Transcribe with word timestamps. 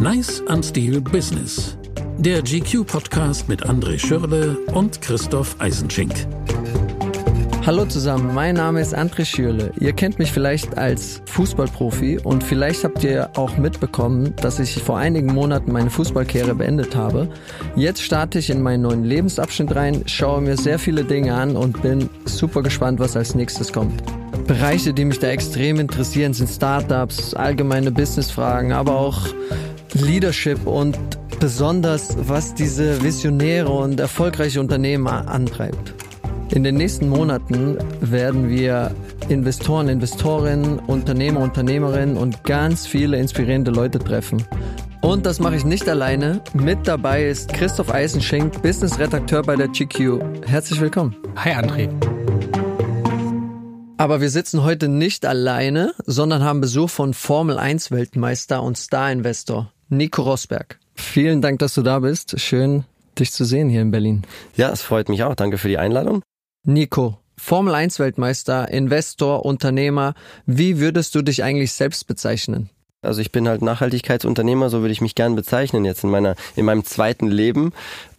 Nice 0.00 0.44
am 0.46 0.62
Stil 0.62 1.00
Business. 1.00 1.76
Der 2.18 2.40
GQ-Podcast 2.40 3.48
mit 3.48 3.66
André 3.66 3.98
Schürle 3.98 4.56
und 4.72 5.00
Christoph 5.02 5.56
Eisenschink. 5.58 6.12
Hallo 7.66 7.84
zusammen, 7.84 8.32
mein 8.32 8.54
Name 8.54 8.80
ist 8.80 8.96
André 8.96 9.24
Schürle. 9.24 9.72
Ihr 9.80 9.92
kennt 9.92 10.20
mich 10.20 10.30
vielleicht 10.30 10.78
als 10.78 11.20
Fußballprofi 11.26 12.20
und 12.22 12.44
vielleicht 12.44 12.84
habt 12.84 13.02
ihr 13.02 13.30
auch 13.36 13.56
mitbekommen, 13.56 14.34
dass 14.36 14.60
ich 14.60 14.80
vor 14.80 14.98
einigen 14.98 15.34
Monaten 15.34 15.72
meine 15.72 15.90
Fußballkarriere 15.90 16.54
beendet 16.54 16.94
habe. 16.94 17.28
Jetzt 17.74 18.00
starte 18.00 18.38
ich 18.38 18.50
in 18.50 18.62
meinen 18.62 18.82
neuen 18.82 19.02
Lebensabschnitt 19.02 19.74
rein, 19.74 20.04
schaue 20.06 20.42
mir 20.42 20.56
sehr 20.56 20.78
viele 20.78 21.02
Dinge 21.02 21.34
an 21.34 21.56
und 21.56 21.82
bin 21.82 22.08
super 22.24 22.62
gespannt, 22.62 23.00
was 23.00 23.16
als 23.16 23.34
nächstes 23.34 23.72
kommt. 23.72 24.00
Bereiche, 24.46 24.94
die 24.94 25.04
mich 25.04 25.18
da 25.18 25.26
extrem 25.26 25.80
interessieren, 25.80 26.34
sind 26.34 26.48
Startups, 26.48 27.34
allgemeine 27.34 27.90
Businessfragen, 27.90 28.72
aber 28.72 28.96
auch 28.96 29.26
Leadership 29.94 30.66
und 30.66 30.98
besonders, 31.40 32.16
was 32.18 32.54
diese 32.54 33.02
visionäre 33.02 33.70
und 33.70 34.00
erfolgreiche 34.00 34.60
Unternehmen 34.60 35.06
antreibt. 35.06 35.94
In 36.50 36.64
den 36.64 36.76
nächsten 36.76 37.08
Monaten 37.08 37.78
werden 38.00 38.48
wir 38.48 38.90
Investoren, 39.28 39.88
Investorinnen, 39.88 40.78
Unternehmer, 40.78 41.40
Unternehmerinnen 41.40 42.16
und 42.16 42.42
ganz 42.44 42.86
viele 42.86 43.18
inspirierende 43.18 43.70
Leute 43.70 43.98
treffen. 43.98 44.42
Und 45.00 45.26
das 45.26 45.38
mache 45.38 45.56
ich 45.56 45.64
nicht 45.64 45.88
alleine. 45.88 46.40
Mit 46.54 46.88
dabei 46.88 47.28
ist 47.28 47.52
Christoph 47.52 47.92
Eisenschenk, 47.92 48.62
Business-Redakteur 48.62 49.42
bei 49.42 49.56
der 49.56 49.68
GQ. 49.68 50.20
Herzlich 50.46 50.80
willkommen. 50.80 51.16
Hi 51.36 51.52
André. 51.52 51.88
Aber 53.98 54.20
wir 54.20 54.30
sitzen 54.30 54.64
heute 54.64 54.88
nicht 54.88 55.26
alleine, 55.26 55.92
sondern 56.06 56.42
haben 56.42 56.60
Besuch 56.60 56.88
von 56.88 57.14
Formel 57.14 57.58
1 57.58 57.90
Weltmeister 57.90 58.62
und 58.62 58.78
Star-Investor 58.78 59.72
Nico 59.88 60.22
Rosberg. 60.22 60.78
Vielen 60.94 61.40
Dank, 61.40 61.58
dass 61.60 61.74
du 61.74 61.82
da 61.82 62.00
bist. 62.00 62.38
Schön, 62.40 62.84
dich 63.18 63.32
zu 63.32 63.44
sehen 63.44 63.68
hier 63.68 63.82
in 63.82 63.90
Berlin. 63.90 64.22
Ja, 64.56 64.70
es 64.70 64.82
freut 64.82 65.08
mich 65.08 65.22
auch. 65.22 65.34
Danke 65.34 65.58
für 65.58 65.68
die 65.68 65.78
Einladung. 65.78 66.22
Nico, 66.64 67.18
Formel 67.36 67.74
1 67.74 67.98
Weltmeister, 67.98 68.68
Investor, 68.70 69.44
Unternehmer. 69.44 70.14
Wie 70.44 70.80
würdest 70.80 71.14
du 71.14 71.22
dich 71.22 71.42
eigentlich 71.42 71.72
selbst 71.72 72.06
bezeichnen? 72.06 72.68
Also 73.00 73.20
ich 73.20 73.30
bin 73.30 73.46
halt 73.46 73.62
Nachhaltigkeitsunternehmer, 73.62 74.70
so 74.70 74.80
würde 74.80 74.90
ich 74.90 75.00
mich 75.00 75.14
gern 75.14 75.36
bezeichnen 75.36 75.84
jetzt 75.84 76.02
in 76.02 76.10
meiner 76.10 76.34
in 76.56 76.64
meinem 76.64 76.84
zweiten 76.84 77.28
Leben. 77.28 77.72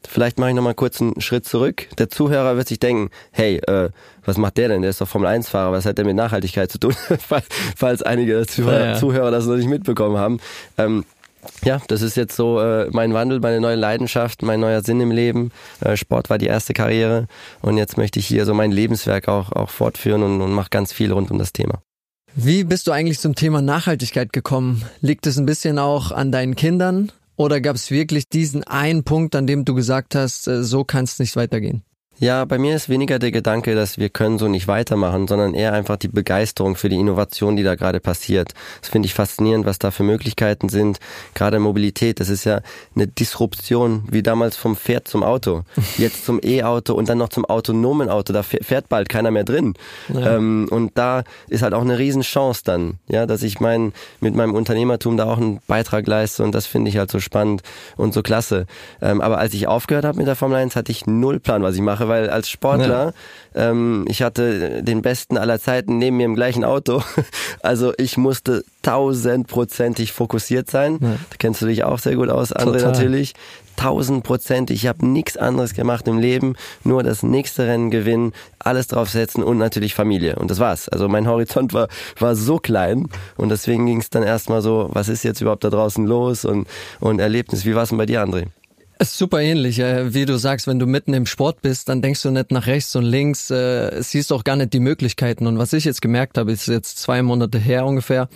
Vielleicht 0.07 0.39
mache 0.39 0.51
ich 0.51 0.55
noch 0.55 0.63
mal 0.63 0.73
kurz 0.73 1.01
einen 1.01 1.19
Schritt 1.19 1.45
zurück. 1.45 1.89
Der 1.97 2.09
Zuhörer 2.09 2.55
wird 2.55 2.69
sich 2.69 2.79
denken, 2.79 3.09
hey, 3.31 3.57
äh, 3.57 3.89
was 4.23 4.37
macht 4.37 4.57
der 4.57 4.69
denn? 4.69 4.81
Der 4.81 4.91
ist 4.91 5.01
doch 5.01 5.07
Formel 5.07 5.27
1 5.27 5.49
Fahrer, 5.49 5.73
was 5.73 5.85
hat 5.85 5.97
der 5.97 6.05
mit 6.05 6.15
Nachhaltigkeit 6.15 6.71
zu 6.71 6.79
tun? 6.79 6.95
Falls 7.75 8.01
einige 8.03 8.47
Zuhörer, 8.47 8.79
ja, 8.79 8.85
ja. 8.91 8.95
Zuhörer 8.95 9.31
das 9.31 9.47
noch 9.47 9.57
nicht 9.57 9.67
mitbekommen 9.67 10.17
haben. 10.17 10.39
Ähm, 10.77 11.03
ja, 11.63 11.81
das 11.87 12.01
ist 12.01 12.17
jetzt 12.17 12.35
so 12.35 12.59
äh, 12.59 12.89
mein 12.91 13.13
Wandel, 13.13 13.39
meine 13.39 13.59
neue 13.59 13.75
Leidenschaft, 13.75 14.41
mein 14.41 14.59
neuer 14.59 14.81
Sinn 14.81 15.01
im 15.01 15.11
Leben. 15.11 15.51
Äh, 15.81 15.97
Sport 15.97 16.29
war 16.29 16.37
die 16.37 16.47
erste 16.47 16.73
Karriere 16.73 17.27
und 17.61 17.77
jetzt 17.77 17.97
möchte 17.97 18.19
ich 18.19 18.27
hier 18.27 18.45
so 18.45 18.53
mein 18.53 18.71
Lebenswerk 18.71 19.27
auch, 19.27 19.51
auch 19.51 19.69
fortführen 19.69 20.23
und, 20.23 20.41
und 20.41 20.51
mache 20.51 20.69
ganz 20.69 20.93
viel 20.93 21.11
rund 21.11 21.31
um 21.31 21.39
das 21.39 21.53
Thema. 21.53 21.81
Wie 22.35 22.63
bist 22.63 22.87
du 22.87 22.91
eigentlich 22.91 23.19
zum 23.19 23.35
Thema 23.35 23.61
Nachhaltigkeit 23.61 24.31
gekommen? 24.33 24.83
Liegt 25.01 25.27
es 25.27 25.37
ein 25.37 25.45
bisschen 25.45 25.79
auch 25.79 26.11
an 26.11 26.31
deinen 26.31 26.55
Kindern 26.55 27.11
oder 27.35 27.61
gab 27.61 27.75
es 27.75 27.89
wirklich 27.89 28.29
diesen 28.29 28.63
einen 28.63 29.03
Punkt, 29.03 29.35
an 29.35 29.47
dem 29.47 29.65
du 29.65 29.73
gesagt 29.73 30.15
hast, 30.15 30.47
äh, 30.47 30.63
so 30.63 30.83
kann 30.83 31.05
es 31.05 31.19
nicht 31.19 31.35
weitergehen? 31.35 31.83
Ja, 32.19 32.43
bei 32.43 32.57
mir 32.57 32.75
ist 32.75 32.89
weniger 32.89 33.17
der 33.17 33.31
Gedanke, 33.31 33.75
dass 33.75 33.97
wir 33.97 34.09
können 34.09 34.39
so 34.39 34.49
nicht 34.49 34.67
weitermachen, 34.67 35.27
sondern 35.29 35.53
eher 35.53 35.71
einfach 35.71 35.95
die 35.95 36.09
Begeisterung 36.09 36.75
für 36.75 36.89
die 36.89 36.97
Innovation, 36.97 37.55
die 37.55 37.63
da 37.63 37.75
gerade 37.75 38.01
passiert. 38.01 38.53
Das 38.81 38.89
finde 38.89 39.05
ich 39.05 39.13
faszinierend, 39.13 39.65
was 39.65 39.79
da 39.79 39.89
für 39.89 40.03
Möglichkeiten 40.03 40.67
sind. 40.67 40.99
Gerade 41.33 41.59
Mobilität, 41.59 42.19
das 42.19 42.27
ist 42.27 42.43
ja 42.43 42.59
eine 42.93 43.07
Disruption, 43.07 44.03
wie 44.11 44.21
damals 44.21 44.57
vom 44.57 44.75
Pferd 44.75 45.07
zum 45.07 45.23
Auto. 45.23 45.63
Jetzt 45.97 46.25
zum 46.25 46.41
E-Auto 46.43 46.93
und 46.93 47.07
dann 47.07 47.17
noch 47.17 47.29
zum 47.29 47.45
autonomen 47.45 48.09
Auto. 48.09 48.33
Da 48.33 48.43
fährt 48.43 48.89
bald 48.89 49.07
keiner 49.07 49.31
mehr 49.31 49.45
drin. 49.45 49.75
Ja. 50.09 50.35
Ähm, 50.35 50.67
und 50.69 50.97
da 50.97 51.23
ist 51.47 51.61
halt 51.61 51.73
auch 51.73 51.83
eine 51.83 51.97
Riesenchance 51.97 52.63
dann, 52.65 52.99
ja, 53.07 53.27
dass 53.27 53.43
ich 53.43 53.61
mein, 53.61 53.93
mit 54.19 54.35
meinem 54.35 54.55
Unternehmertum 54.55 55.15
da 55.15 55.23
auch 55.23 55.37
einen 55.37 55.59
Beitrag 55.67 56.05
leiste 56.05 56.43
und 56.43 56.53
das 56.53 56.65
finde 56.65 56.89
ich 56.89 56.97
halt 56.97 57.11
so 57.11 57.21
spannend 57.21 57.61
und 57.95 58.13
so 58.13 58.21
klasse. 58.23 58.65
Ähm, 59.01 59.21
aber 59.21 59.37
als 59.37 59.53
ich 59.53 59.67
aufgehört 59.67 60.03
habe 60.03 60.17
mit 60.17 60.27
der 60.27 60.35
Formel 60.35 60.57
1, 60.57 60.75
hatte 60.75 60.91
ich 60.91 61.07
null 61.07 61.39
Plan, 61.39 61.63
was 61.63 61.75
ich 61.75 61.81
mache 61.81 62.08
weil 62.09 62.29
als 62.29 62.49
Sportler, 62.49 63.13
ja. 63.55 63.69
ähm, 63.69 64.05
ich 64.09 64.21
hatte 64.21 64.83
den 64.83 65.01
besten 65.01 65.37
aller 65.37 65.59
Zeiten 65.59 65.97
neben 65.97 66.17
mir 66.17 66.25
im 66.25 66.35
gleichen 66.35 66.63
Auto. 66.63 67.01
Also 67.61 67.93
ich 67.97 68.15
musste 68.15 68.63
tausendprozentig 68.83 70.13
fokussiert 70.13 70.69
sein. 70.69 70.97
Ja. 71.01 71.09
Da 71.29 71.35
kennst 71.37 71.61
du 71.61 71.65
dich 71.65 71.83
auch 71.83 71.99
sehr 71.99 72.15
gut 72.15 72.29
aus, 72.29 72.55
André 72.55 72.77
Total. 72.77 72.91
natürlich. 72.91 73.33
Tausendprozentig. 73.75 74.83
Ich 74.83 74.87
habe 74.87 75.05
nichts 75.05 75.35
anderes 75.35 75.73
gemacht 75.73 76.07
im 76.07 76.19
Leben, 76.19 76.55
nur 76.83 77.03
das 77.03 77.21
nächste 77.21 77.67
Rennen 77.67 77.91
gewinnen, 77.91 78.33
alles 78.59 78.87
draufsetzen 78.87 79.43
und 79.43 79.57
natürlich 79.57 79.93
Familie. 79.93 80.35
Und 80.35 80.51
das 80.51 80.59
war's. 80.59 80.89
Also 80.89 81.07
mein 81.09 81.27
Horizont 81.27 81.73
war, 81.73 81.87
war 82.17 82.35
so 82.35 82.57
klein 82.57 83.07
und 83.37 83.49
deswegen 83.49 83.85
ging 83.85 83.99
es 83.99 84.09
dann 84.09 84.23
erstmal 84.23 84.61
so, 84.61 84.89
was 84.91 85.09
ist 85.09 85.23
jetzt 85.23 85.41
überhaupt 85.41 85.63
da 85.63 85.69
draußen 85.69 86.05
los 86.05 86.45
und, 86.45 86.67
und 86.99 87.19
Erlebnis. 87.19 87.65
Wie 87.65 87.75
war 87.75 87.83
es 87.83 87.89
denn 87.89 87.97
bei 87.97 88.05
dir, 88.05 88.23
André? 88.23 88.47
Ist 89.01 89.17
super 89.17 89.39
ähnlich, 89.39 89.77
wie 89.77 90.25
du 90.25 90.37
sagst, 90.37 90.67
wenn 90.67 90.77
du 90.77 90.85
mitten 90.85 91.13
im 91.13 91.25
Sport 91.25 91.61
bist, 91.61 91.87
dann 91.87 92.01
denkst 92.01 92.21
du 92.21 92.31
nicht 92.31 92.51
nach 92.51 92.67
rechts 92.67 92.97
und 92.97 93.05
links, 93.05 93.49
äh, 93.49 94.03
siehst 94.03 94.33
auch 94.33 94.43
gar 94.43 94.57
nicht 94.57 94.73
die 94.73 94.81
Möglichkeiten. 94.81 95.47
Und 95.47 95.57
was 95.57 95.71
ich 95.71 95.85
jetzt 95.85 96.01
gemerkt 96.01 96.37
habe, 96.37 96.51
ist 96.51 96.67
jetzt 96.67 96.97
zwei 96.97 97.21
Monate 97.21 97.59
her 97.59 97.85
ungefähr, 97.85 98.27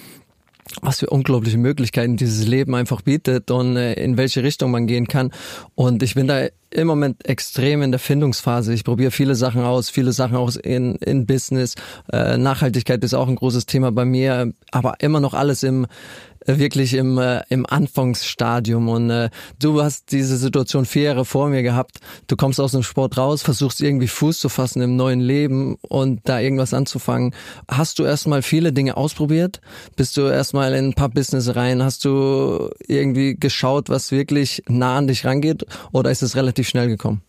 was 0.81 0.99
für 0.99 1.07
unglaubliche 1.09 1.57
Möglichkeiten 1.57 2.15
dieses 2.15 2.47
Leben 2.47 2.75
einfach 2.75 3.01
bietet 3.01 3.51
und 3.51 3.75
äh, 3.75 3.93
in 3.95 4.15
welche 4.15 4.41
Richtung 4.41 4.71
man 4.71 4.87
gehen 4.87 5.09
kann. 5.09 5.31
Und 5.75 6.01
ich 6.01 6.15
bin 6.15 6.27
da 6.27 6.47
im 6.69 6.87
Moment 6.87 7.27
extrem 7.27 7.81
in 7.81 7.91
der 7.91 7.99
Findungsphase. 7.99 8.73
Ich 8.73 8.85
probiere 8.85 9.11
viele 9.11 9.35
Sachen 9.35 9.63
aus, 9.63 9.89
viele 9.89 10.13
Sachen 10.13 10.37
aus 10.37 10.55
in, 10.55 10.95
in 10.95 11.25
Business. 11.25 11.75
Äh, 12.11 12.37
Nachhaltigkeit 12.37 13.03
ist 13.03 13.13
auch 13.13 13.27
ein 13.27 13.35
großes 13.35 13.65
Thema 13.65 13.91
bei 13.91 14.05
mir, 14.05 14.53
aber 14.71 14.95
immer 14.99 15.19
noch 15.19 15.33
alles 15.33 15.63
im 15.63 15.87
wirklich 16.45 16.93
im, 16.93 17.17
äh, 17.17 17.41
im 17.49 17.65
Anfangsstadium 17.65 18.89
und 18.89 19.09
äh, 19.09 19.29
du 19.59 19.81
hast 19.81 20.11
diese 20.11 20.37
Situation 20.37 20.85
vier 20.85 21.03
Jahre 21.03 21.25
vor 21.25 21.49
mir 21.49 21.63
gehabt. 21.63 21.99
Du 22.27 22.35
kommst 22.35 22.59
aus 22.59 22.71
dem 22.71 22.83
Sport 22.83 23.17
raus, 23.17 23.41
versuchst 23.41 23.81
irgendwie 23.81 24.07
Fuß 24.07 24.39
zu 24.39 24.49
fassen 24.49 24.81
im 24.81 24.95
neuen 24.95 25.19
Leben 25.19 25.77
und 25.81 26.21
da 26.25 26.39
irgendwas 26.39 26.73
anzufangen. 26.73 27.33
Hast 27.69 27.99
du 27.99 28.03
erstmal 28.03 28.41
viele 28.41 28.73
Dinge 28.73 28.97
ausprobiert? 28.97 29.61
Bist 29.95 30.17
du 30.17 30.21
erstmal 30.21 30.73
in 30.73 30.89
ein 30.89 30.93
paar 30.93 31.09
Business 31.09 31.55
rein? 31.55 31.83
Hast 31.83 32.05
du 32.05 32.69
irgendwie 32.87 33.35
geschaut, 33.35 33.89
was 33.89 34.11
wirklich 34.11 34.63
nah 34.67 34.97
an 34.97 35.07
dich 35.07 35.25
rangeht 35.25 35.65
oder 35.91 36.11
ist 36.11 36.23
es 36.23 36.35
relativ 36.35 36.67
schnell 36.67 36.87
gekommen? 36.87 37.21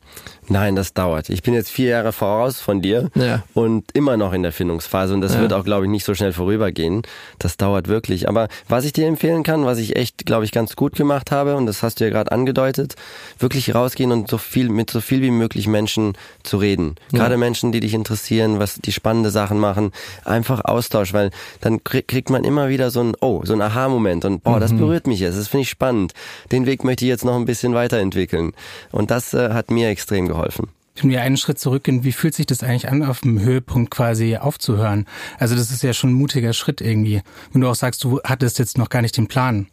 Nein, 0.48 0.76
das 0.76 0.92
dauert. 0.92 1.30
Ich 1.30 1.42
bin 1.42 1.54
jetzt 1.54 1.70
vier 1.70 1.88
Jahre 1.88 2.12
voraus 2.12 2.60
von 2.60 2.82
dir 2.82 3.10
ja. 3.14 3.42
und 3.54 3.90
immer 3.94 4.16
noch 4.16 4.34
in 4.34 4.42
der 4.42 4.52
Findungsphase 4.52 5.14
und 5.14 5.22
das 5.22 5.34
ja. 5.34 5.40
wird 5.40 5.54
auch, 5.54 5.64
glaube 5.64 5.86
ich, 5.86 5.90
nicht 5.90 6.04
so 6.04 6.14
schnell 6.14 6.32
vorübergehen. 6.32 7.02
Das 7.38 7.56
dauert 7.56 7.88
wirklich. 7.88 8.28
Aber 8.28 8.48
was 8.68 8.84
ich 8.84 8.92
dir 8.92 9.03
empfehlen 9.06 9.42
kann, 9.42 9.64
was 9.64 9.78
ich 9.78 9.96
echt, 9.96 10.26
glaube 10.26 10.44
ich, 10.44 10.52
ganz 10.52 10.76
gut 10.76 10.94
gemacht 10.94 11.30
habe 11.30 11.56
und 11.56 11.66
das 11.66 11.82
hast 11.82 12.00
du 12.00 12.04
ja 12.04 12.10
gerade 12.10 12.32
angedeutet, 12.32 12.94
wirklich 13.38 13.74
rausgehen 13.74 14.12
und 14.12 14.28
so 14.30 14.38
viel 14.38 14.68
mit 14.68 14.90
so 14.90 15.00
viel 15.00 15.22
wie 15.22 15.30
möglich 15.30 15.66
Menschen 15.66 16.14
zu 16.42 16.58
reden. 16.58 16.96
Ja. 17.12 17.20
Gerade 17.20 17.36
Menschen, 17.36 17.72
die 17.72 17.80
dich 17.80 17.94
interessieren, 17.94 18.58
was 18.58 18.76
die 18.76 18.92
spannende 18.92 19.30
Sachen 19.30 19.58
machen, 19.58 19.92
einfach 20.24 20.64
Austausch, 20.64 21.12
weil 21.12 21.30
dann 21.60 21.82
kriegt 21.84 22.30
man 22.30 22.44
immer 22.44 22.68
wieder 22.68 22.90
so 22.90 23.00
ein 23.00 23.14
Oh, 23.20 23.42
so 23.44 23.54
ein 23.54 23.62
Aha-Moment 23.62 24.24
und 24.24 24.42
boah, 24.42 24.56
mhm. 24.56 24.60
das 24.60 24.76
berührt 24.76 25.06
mich 25.06 25.20
jetzt. 25.20 25.38
Das 25.38 25.48
finde 25.48 25.62
ich 25.62 25.70
spannend. 25.70 26.12
Den 26.52 26.66
Weg 26.66 26.84
möchte 26.84 27.04
ich 27.04 27.08
jetzt 27.08 27.24
noch 27.24 27.36
ein 27.36 27.44
bisschen 27.44 27.74
weiterentwickeln 27.74 28.52
und 28.92 29.10
das 29.10 29.34
äh, 29.34 29.50
hat 29.50 29.70
mir 29.70 29.88
extrem 29.88 30.28
geholfen. 30.28 30.68
Wenn 30.96 31.10
wir 31.10 31.22
einen 31.22 31.36
Schritt 31.36 31.58
zurückgehen, 31.58 32.04
wie 32.04 32.12
fühlt 32.12 32.34
sich 32.34 32.46
das 32.46 32.62
eigentlich 32.62 32.88
an, 32.88 33.02
auf 33.02 33.22
dem 33.22 33.40
Höhepunkt 33.40 33.90
quasi 33.90 34.36
aufzuhören? 34.36 35.06
Also 35.38 35.56
das 35.56 35.70
ist 35.72 35.82
ja 35.82 35.92
schon 35.92 36.10
ein 36.10 36.14
mutiger 36.14 36.52
Schritt 36.52 36.80
irgendwie. 36.80 37.22
Wenn 37.52 37.62
du 37.62 37.68
auch 37.68 37.74
sagst, 37.74 38.04
du 38.04 38.20
hattest 38.22 38.58
jetzt 38.58 38.78
noch 38.78 38.88
gar 38.88 39.02
nicht 39.02 39.16
den 39.16 39.26
Plan. 39.26 39.66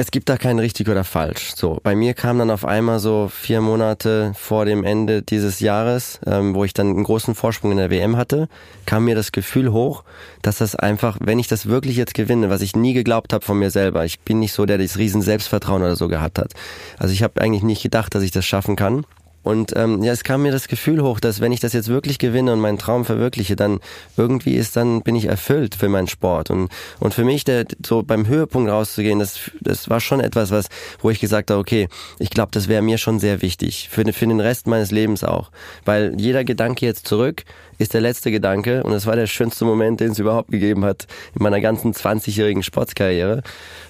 Es 0.00 0.12
gibt 0.12 0.28
da 0.28 0.36
kein 0.36 0.60
richtig 0.60 0.88
oder 0.88 1.02
falsch. 1.02 1.54
So, 1.56 1.80
bei 1.82 1.96
mir 1.96 2.14
kam 2.14 2.38
dann 2.38 2.52
auf 2.52 2.64
einmal 2.64 3.00
so 3.00 3.26
vier 3.26 3.60
Monate 3.60 4.32
vor 4.36 4.64
dem 4.64 4.84
Ende 4.84 5.22
dieses 5.22 5.58
Jahres, 5.58 6.20
ähm, 6.24 6.54
wo 6.54 6.62
ich 6.62 6.72
dann 6.72 6.90
einen 6.90 7.02
großen 7.02 7.34
Vorsprung 7.34 7.72
in 7.72 7.78
der 7.78 7.90
WM 7.90 8.16
hatte, 8.16 8.48
kam 8.86 9.06
mir 9.06 9.16
das 9.16 9.32
Gefühl 9.32 9.72
hoch, 9.72 10.04
dass 10.42 10.58
das 10.58 10.76
einfach, 10.76 11.16
wenn 11.20 11.40
ich 11.40 11.48
das 11.48 11.66
wirklich 11.66 11.96
jetzt 11.96 12.14
gewinne, 12.14 12.48
was 12.48 12.60
ich 12.60 12.76
nie 12.76 12.92
geglaubt 12.92 13.32
habe 13.32 13.44
von 13.44 13.58
mir 13.58 13.72
selber, 13.72 14.04
ich 14.04 14.20
bin 14.20 14.38
nicht 14.38 14.52
so, 14.52 14.66
der 14.66 14.78
das 14.78 14.98
riesen 14.98 15.20
Selbstvertrauen 15.20 15.82
oder 15.82 15.96
so 15.96 16.06
gehabt 16.06 16.38
hat. 16.38 16.52
Also 16.96 17.12
ich 17.12 17.24
habe 17.24 17.40
eigentlich 17.40 17.64
nicht 17.64 17.82
gedacht, 17.82 18.14
dass 18.14 18.22
ich 18.22 18.30
das 18.30 18.46
schaffen 18.46 18.76
kann. 18.76 19.04
Und 19.42 19.74
ähm, 19.76 20.02
ja, 20.02 20.12
es 20.12 20.24
kam 20.24 20.42
mir 20.42 20.52
das 20.52 20.68
Gefühl 20.68 21.02
hoch, 21.02 21.20
dass 21.20 21.40
wenn 21.40 21.52
ich 21.52 21.60
das 21.60 21.72
jetzt 21.72 21.88
wirklich 21.88 22.18
gewinne 22.18 22.52
und 22.52 22.60
meinen 22.60 22.78
Traum 22.78 23.04
verwirkliche, 23.04 23.56
dann 23.56 23.80
irgendwie 24.16 24.54
ist, 24.54 24.76
dann 24.76 25.02
bin 25.02 25.16
ich 25.16 25.26
erfüllt 25.26 25.74
für 25.74 25.88
meinen 25.88 26.08
Sport. 26.08 26.50
Und, 26.50 26.68
und 26.98 27.14
für 27.14 27.24
mich, 27.24 27.44
der, 27.44 27.64
so 27.84 28.02
beim 28.02 28.26
Höhepunkt 28.26 28.70
rauszugehen, 28.70 29.18
das, 29.18 29.50
das 29.60 29.88
war 29.88 30.00
schon 30.00 30.20
etwas, 30.20 30.50
was, 30.50 30.68
wo 31.00 31.10
ich 31.10 31.20
gesagt 31.20 31.50
habe, 31.50 31.60
okay, 31.60 31.88
ich 32.18 32.30
glaube, 32.30 32.50
das 32.52 32.68
wäre 32.68 32.82
mir 32.82 32.98
schon 32.98 33.20
sehr 33.20 33.40
wichtig. 33.40 33.88
Für, 33.90 34.04
für 34.12 34.26
den 34.26 34.40
Rest 34.40 34.66
meines 34.66 34.90
Lebens 34.90 35.24
auch. 35.24 35.50
Weil 35.84 36.14
jeder 36.18 36.44
Gedanke 36.44 36.84
jetzt 36.84 37.06
zurück 37.06 37.44
ist 37.78 37.94
der 37.94 38.00
letzte 38.00 38.30
Gedanke 38.30 38.82
und 38.82 38.92
es 38.92 39.06
war 39.06 39.16
der 39.16 39.26
schönste 39.26 39.64
Moment, 39.64 40.00
den 40.00 40.10
es 40.10 40.18
überhaupt 40.18 40.50
gegeben 40.50 40.84
hat 40.84 41.06
in 41.34 41.42
meiner 41.42 41.60
ganzen 41.60 41.92
20-jährigen 41.92 42.62
Sportskarriere. 42.62 43.42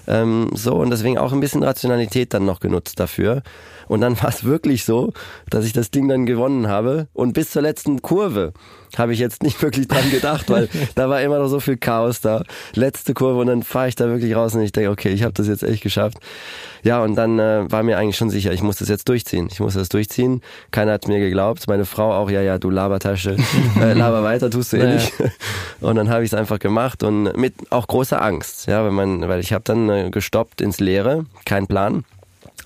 Ähm, 0.07 0.49
so 0.53 0.75
und 0.75 0.91
deswegen 0.91 1.17
auch 1.17 1.33
ein 1.33 1.39
bisschen 1.39 1.63
Rationalität 1.63 2.33
dann 2.33 2.45
noch 2.45 2.59
genutzt 2.59 2.99
dafür. 2.99 3.41
Und 3.87 4.01
dann 4.01 4.17
war 4.21 4.29
es 4.29 4.43
wirklich 4.43 4.85
so, 4.85 5.13
dass 5.49 5.65
ich 5.65 5.73
das 5.73 5.91
Ding 5.91 6.07
dann 6.07 6.25
gewonnen 6.25 6.67
habe 6.67 7.07
und 7.13 7.33
bis 7.33 7.51
zur 7.51 7.61
letzten 7.61 8.01
Kurve 8.01 8.53
habe 8.97 9.13
ich 9.13 9.19
jetzt 9.19 9.43
nicht 9.43 9.61
wirklich 9.61 9.87
dran 9.87 10.09
gedacht, 10.11 10.49
weil 10.49 10.69
da 10.95 11.09
war 11.09 11.21
immer 11.21 11.39
noch 11.39 11.47
so 11.47 11.59
viel 11.59 11.77
Chaos 11.77 12.21
da. 12.21 12.43
Letzte 12.73 13.13
Kurve 13.13 13.39
und 13.39 13.47
dann 13.47 13.63
fahre 13.63 13.89
ich 13.89 13.95
da 13.95 14.07
wirklich 14.07 14.35
raus 14.35 14.55
und 14.55 14.61
ich 14.61 14.71
denke, 14.71 14.89
okay, 14.89 15.09
ich 15.09 15.23
habe 15.23 15.33
das 15.33 15.47
jetzt 15.47 15.63
echt 15.63 15.83
geschafft. 15.83 16.17
Ja, 16.83 17.03
und 17.03 17.15
dann 17.15 17.39
äh, 17.39 17.69
war 17.69 17.83
mir 17.83 17.97
eigentlich 17.97 18.15
schon 18.15 18.29
sicher, 18.29 18.53
ich 18.53 18.61
muss 18.61 18.77
das 18.77 18.87
jetzt 18.87 19.09
durchziehen. 19.09 19.49
Ich 19.51 19.59
muss 19.59 19.73
das 19.73 19.89
durchziehen. 19.89 20.41
Keiner 20.71 20.93
hat 20.93 21.07
mir 21.07 21.19
geglaubt. 21.19 21.67
Meine 21.67 21.85
Frau 21.85 22.13
auch, 22.13 22.29
ja, 22.29 22.41
ja, 22.41 22.57
du 22.57 22.69
Labertasche, 22.69 23.35
äh, 23.81 23.93
laber 23.93 24.23
weiter, 24.23 24.49
tust 24.49 24.73
du 24.73 24.77
eh 24.77 24.93
nicht. 24.93 25.13
Und 25.81 25.95
dann 25.95 26.09
habe 26.09 26.23
ich 26.23 26.31
es 26.31 26.33
einfach 26.33 26.59
gemacht 26.59 27.03
und 27.03 27.37
mit 27.37 27.53
auch 27.69 27.87
großer 27.87 28.21
Angst, 28.21 28.67
ja, 28.67 28.85
wenn 28.85 28.93
man, 28.93 29.27
weil 29.29 29.39
ich 29.39 29.53
habe 29.53 29.63
dann 29.63 29.89
äh, 29.89 30.09
gestoppt 30.09 30.61
ins 30.61 30.79
Leere, 30.79 31.25
kein 31.45 31.67
Plan. 31.67 32.03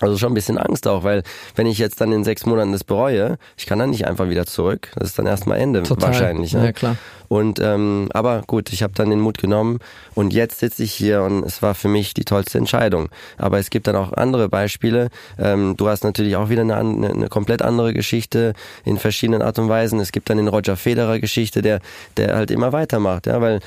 Also 0.00 0.18
schon 0.18 0.32
ein 0.32 0.34
bisschen 0.34 0.58
Angst 0.58 0.86
auch, 0.86 1.04
weil 1.04 1.22
wenn 1.54 1.66
ich 1.66 1.78
jetzt 1.78 2.00
dann 2.00 2.12
in 2.12 2.24
sechs 2.24 2.46
Monaten 2.46 2.72
das 2.72 2.84
bereue, 2.84 3.38
ich 3.56 3.66
kann 3.66 3.78
dann 3.78 3.90
nicht 3.90 4.06
einfach 4.06 4.28
wieder 4.28 4.46
zurück. 4.46 4.90
Das 4.96 5.08
ist 5.08 5.18
dann 5.18 5.26
erstmal 5.26 5.58
Ende 5.58 5.82
Total. 5.82 6.08
wahrscheinlich. 6.08 6.52
Ne? 6.52 6.66
Ja, 6.66 6.72
klar. 6.72 6.96
Und 7.28 7.58
ähm, 7.58 8.08
aber 8.12 8.42
gut, 8.46 8.72
ich 8.72 8.82
habe 8.82 8.92
dann 8.94 9.10
den 9.10 9.20
Mut 9.20 9.38
genommen 9.38 9.78
und 10.14 10.32
jetzt 10.32 10.60
sitze 10.60 10.82
ich 10.82 10.92
hier 10.92 11.22
und 11.22 11.44
es 11.44 11.62
war 11.62 11.74
für 11.74 11.88
mich 11.88 12.14
die 12.14 12.24
tollste 12.24 12.58
Entscheidung. 12.58 13.08
Aber 13.38 13.58
es 13.58 13.70
gibt 13.70 13.86
dann 13.86 13.96
auch 13.96 14.12
andere 14.12 14.48
Beispiele. 14.48 15.08
Ähm, 15.38 15.76
du 15.76 15.88
hast 15.88 16.04
natürlich 16.04 16.36
auch 16.36 16.48
wieder 16.48 16.62
eine, 16.62 16.76
eine, 16.76 17.10
eine 17.10 17.28
komplett 17.28 17.62
andere 17.62 17.94
Geschichte 17.94 18.52
in 18.84 18.98
verschiedenen 18.98 19.42
Art 19.42 19.58
und 19.58 19.68
Weisen. 19.68 20.00
Es 20.00 20.12
gibt 20.12 20.28
dann 20.28 20.36
den 20.36 20.48
Roger 20.48 20.76
Federer 20.76 21.18
Geschichte, 21.18 21.62
der 21.62 21.80
der 22.16 22.36
halt 22.36 22.50
immer 22.50 22.72
weitermacht, 22.72 23.26
ja, 23.26 23.40
weil 23.40 23.60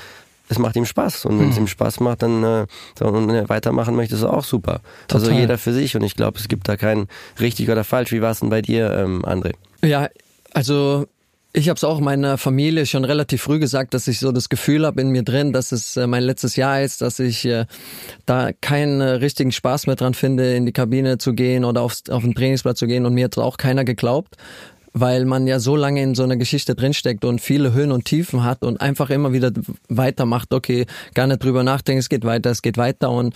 es 0.48 0.58
macht 0.58 0.76
ihm 0.76 0.86
Spaß 0.86 1.26
und 1.26 1.38
wenn 1.38 1.50
es 1.50 1.56
Hm. 1.56 1.64
ihm 1.64 1.66
Spaß 1.68 2.00
macht, 2.00 2.22
dann 2.22 2.42
äh, 2.42 2.66
und 3.00 3.28
wenn 3.28 3.34
er 3.34 3.48
weitermachen 3.48 3.94
möchte, 3.96 4.14
ist 4.14 4.24
auch 4.24 4.44
super. 4.44 4.80
Also 5.12 5.26
Total. 5.26 5.40
jeder 5.40 5.58
für 5.58 5.72
sich 5.72 5.96
und 5.96 6.02
ich 6.02 6.16
glaube, 6.16 6.38
es 6.38 6.48
gibt 6.48 6.68
da 6.68 6.76
kein 6.76 7.06
richtig 7.40 7.70
oder 7.70 7.84
falsch. 7.84 8.12
Wie 8.12 8.22
war 8.22 8.30
es 8.30 8.40
denn 8.40 8.50
bei 8.50 8.62
dir, 8.62 8.92
ähm, 8.92 9.24
André? 9.24 9.52
Ja, 9.82 10.08
also 10.54 11.06
ich 11.54 11.68
habe 11.68 11.76
es 11.76 11.84
auch 11.84 11.98
meiner 11.98 12.36
Familie 12.38 12.84
schon 12.86 13.04
relativ 13.04 13.42
früh 13.42 13.58
gesagt, 13.58 13.94
dass 13.94 14.06
ich 14.06 14.20
so 14.20 14.32
das 14.32 14.48
Gefühl 14.48 14.84
habe 14.86 15.00
in 15.00 15.10
mir 15.10 15.22
drin, 15.22 15.52
dass 15.52 15.72
es 15.72 15.96
äh, 15.96 16.06
mein 16.06 16.22
letztes 16.22 16.56
Jahr 16.56 16.82
ist, 16.82 17.00
dass 17.00 17.18
ich 17.18 17.44
äh, 17.46 17.64
da 18.26 18.50
keinen 18.60 19.00
äh, 19.00 19.04
richtigen 19.12 19.50
Spaß 19.50 19.86
mehr 19.86 19.96
dran 19.96 20.14
finde, 20.14 20.54
in 20.54 20.66
die 20.66 20.72
Kabine 20.72 21.18
zu 21.18 21.32
gehen 21.32 21.64
oder 21.64 21.80
aufs, 21.82 22.10
auf 22.10 22.22
den 22.22 22.34
Trainingsplatz 22.34 22.78
zu 22.78 22.86
gehen. 22.86 23.06
Und 23.06 23.14
mir 23.14 23.24
hat 23.24 23.38
auch 23.38 23.56
keiner 23.56 23.84
geglaubt, 23.84 24.36
weil 24.92 25.24
man 25.24 25.46
ja 25.46 25.60
so 25.60 25.76
lange 25.76 26.02
in 26.02 26.14
so 26.14 26.22
einer 26.22 26.36
Geschichte 26.36 26.74
drinsteckt 26.74 27.24
und 27.24 27.40
viele 27.40 27.72
Höhen 27.72 27.92
und 27.92 28.04
Tiefen 28.04 28.44
hat 28.44 28.62
und 28.62 28.80
einfach 28.80 29.10
immer 29.10 29.32
wieder 29.32 29.52
weitermacht. 29.88 30.52
Okay, 30.52 30.86
gar 31.14 31.26
nicht 31.26 31.42
drüber 31.42 31.64
nachdenken, 31.64 32.00
es 32.00 32.08
geht 32.08 32.24
weiter, 32.24 32.50
es 32.50 32.62
geht 32.62 32.76
weiter 32.78 33.10
und 33.10 33.34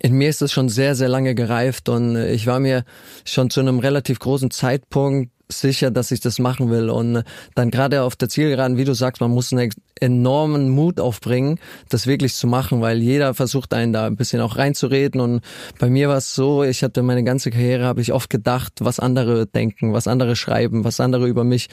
in 0.00 0.14
mir 0.14 0.28
ist 0.28 0.42
es 0.42 0.52
schon 0.52 0.68
sehr, 0.68 0.94
sehr 0.94 1.08
lange 1.08 1.34
gereift 1.34 1.88
und 1.88 2.16
ich 2.16 2.46
war 2.46 2.60
mir 2.60 2.84
schon 3.24 3.50
zu 3.50 3.60
einem 3.60 3.78
relativ 3.78 4.18
großen 4.18 4.50
Zeitpunkt 4.50 5.32
sicher, 5.48 5.90
dass 5.90 6.10
ich 6.10 6.20
das 6.20 6.38
machen 6.38 6.70
will. 6.70 6.90
Und 6.90 7.24
dann 7.54 7.70
gerade 7.70 8.02
auf 8.02 8.16
der 8.16 8.28
Zielgeraden, 8.28 8.76
wie 8.76 8.84
du 8.84 8.94
sagst, 8.94 9.20
man 9.20 9.30
muss 9.30 9.52
einen 9.52 9.70
enormen 10.00 10.68
Mut 10.68 11.00
aufbringen, 11.00 11.58
das 11.88 12.06
wirklich 12.06 12.34
zu 12.34 12.46
machen, 12.46 12.80
weil 12.80 13.02
jeder 13.02 13.34
versucht 13.34 13.74
einen 13.74 13.92
da 13.92 14.06
ein 14.06 14.16
bisschen 14.16 14.40
auch 14.40 14.56
reinzureden. 14.56 15.20
Und 15.20 15.40
bei 15.78 15.88
mir 15.88 16.08
war 16.08 16.18
es 16.18 16.34
so, 16.34 16.62
ich 16.62 16.82
hatte 16.82 17.02
meine 17.02 17.24
ganze 17.24 17.50
Karriere, 17.50 17.84
habe 17.84 18.00
ich 18.00 18.12
oft 18.12 18.30
gedacht, 18.30 18.74
was 18.80 19.00
andere 19.00 19.46
denken, 19.46 19.92
was 19.92 20.06
andere 20.06 20.36
schreiben, 20.36 20.84
was 20.84 21.00
andere 21.00 21.26
über 21.26 21.44
mich 21.44 21.68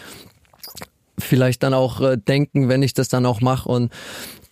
vielleicht 1.18 1.64
dann 1.64 1.74
auch 1.74 2.02
äh, 2.02 2.18
denken, 2.18 2.70
wenn 2.70 2.84
ich 2.84 2.94
das 2.94 3.08
dann 3.10 3.26
auch 3.26 3.42
mache. 3.42 3.70
Und 3.70 3.92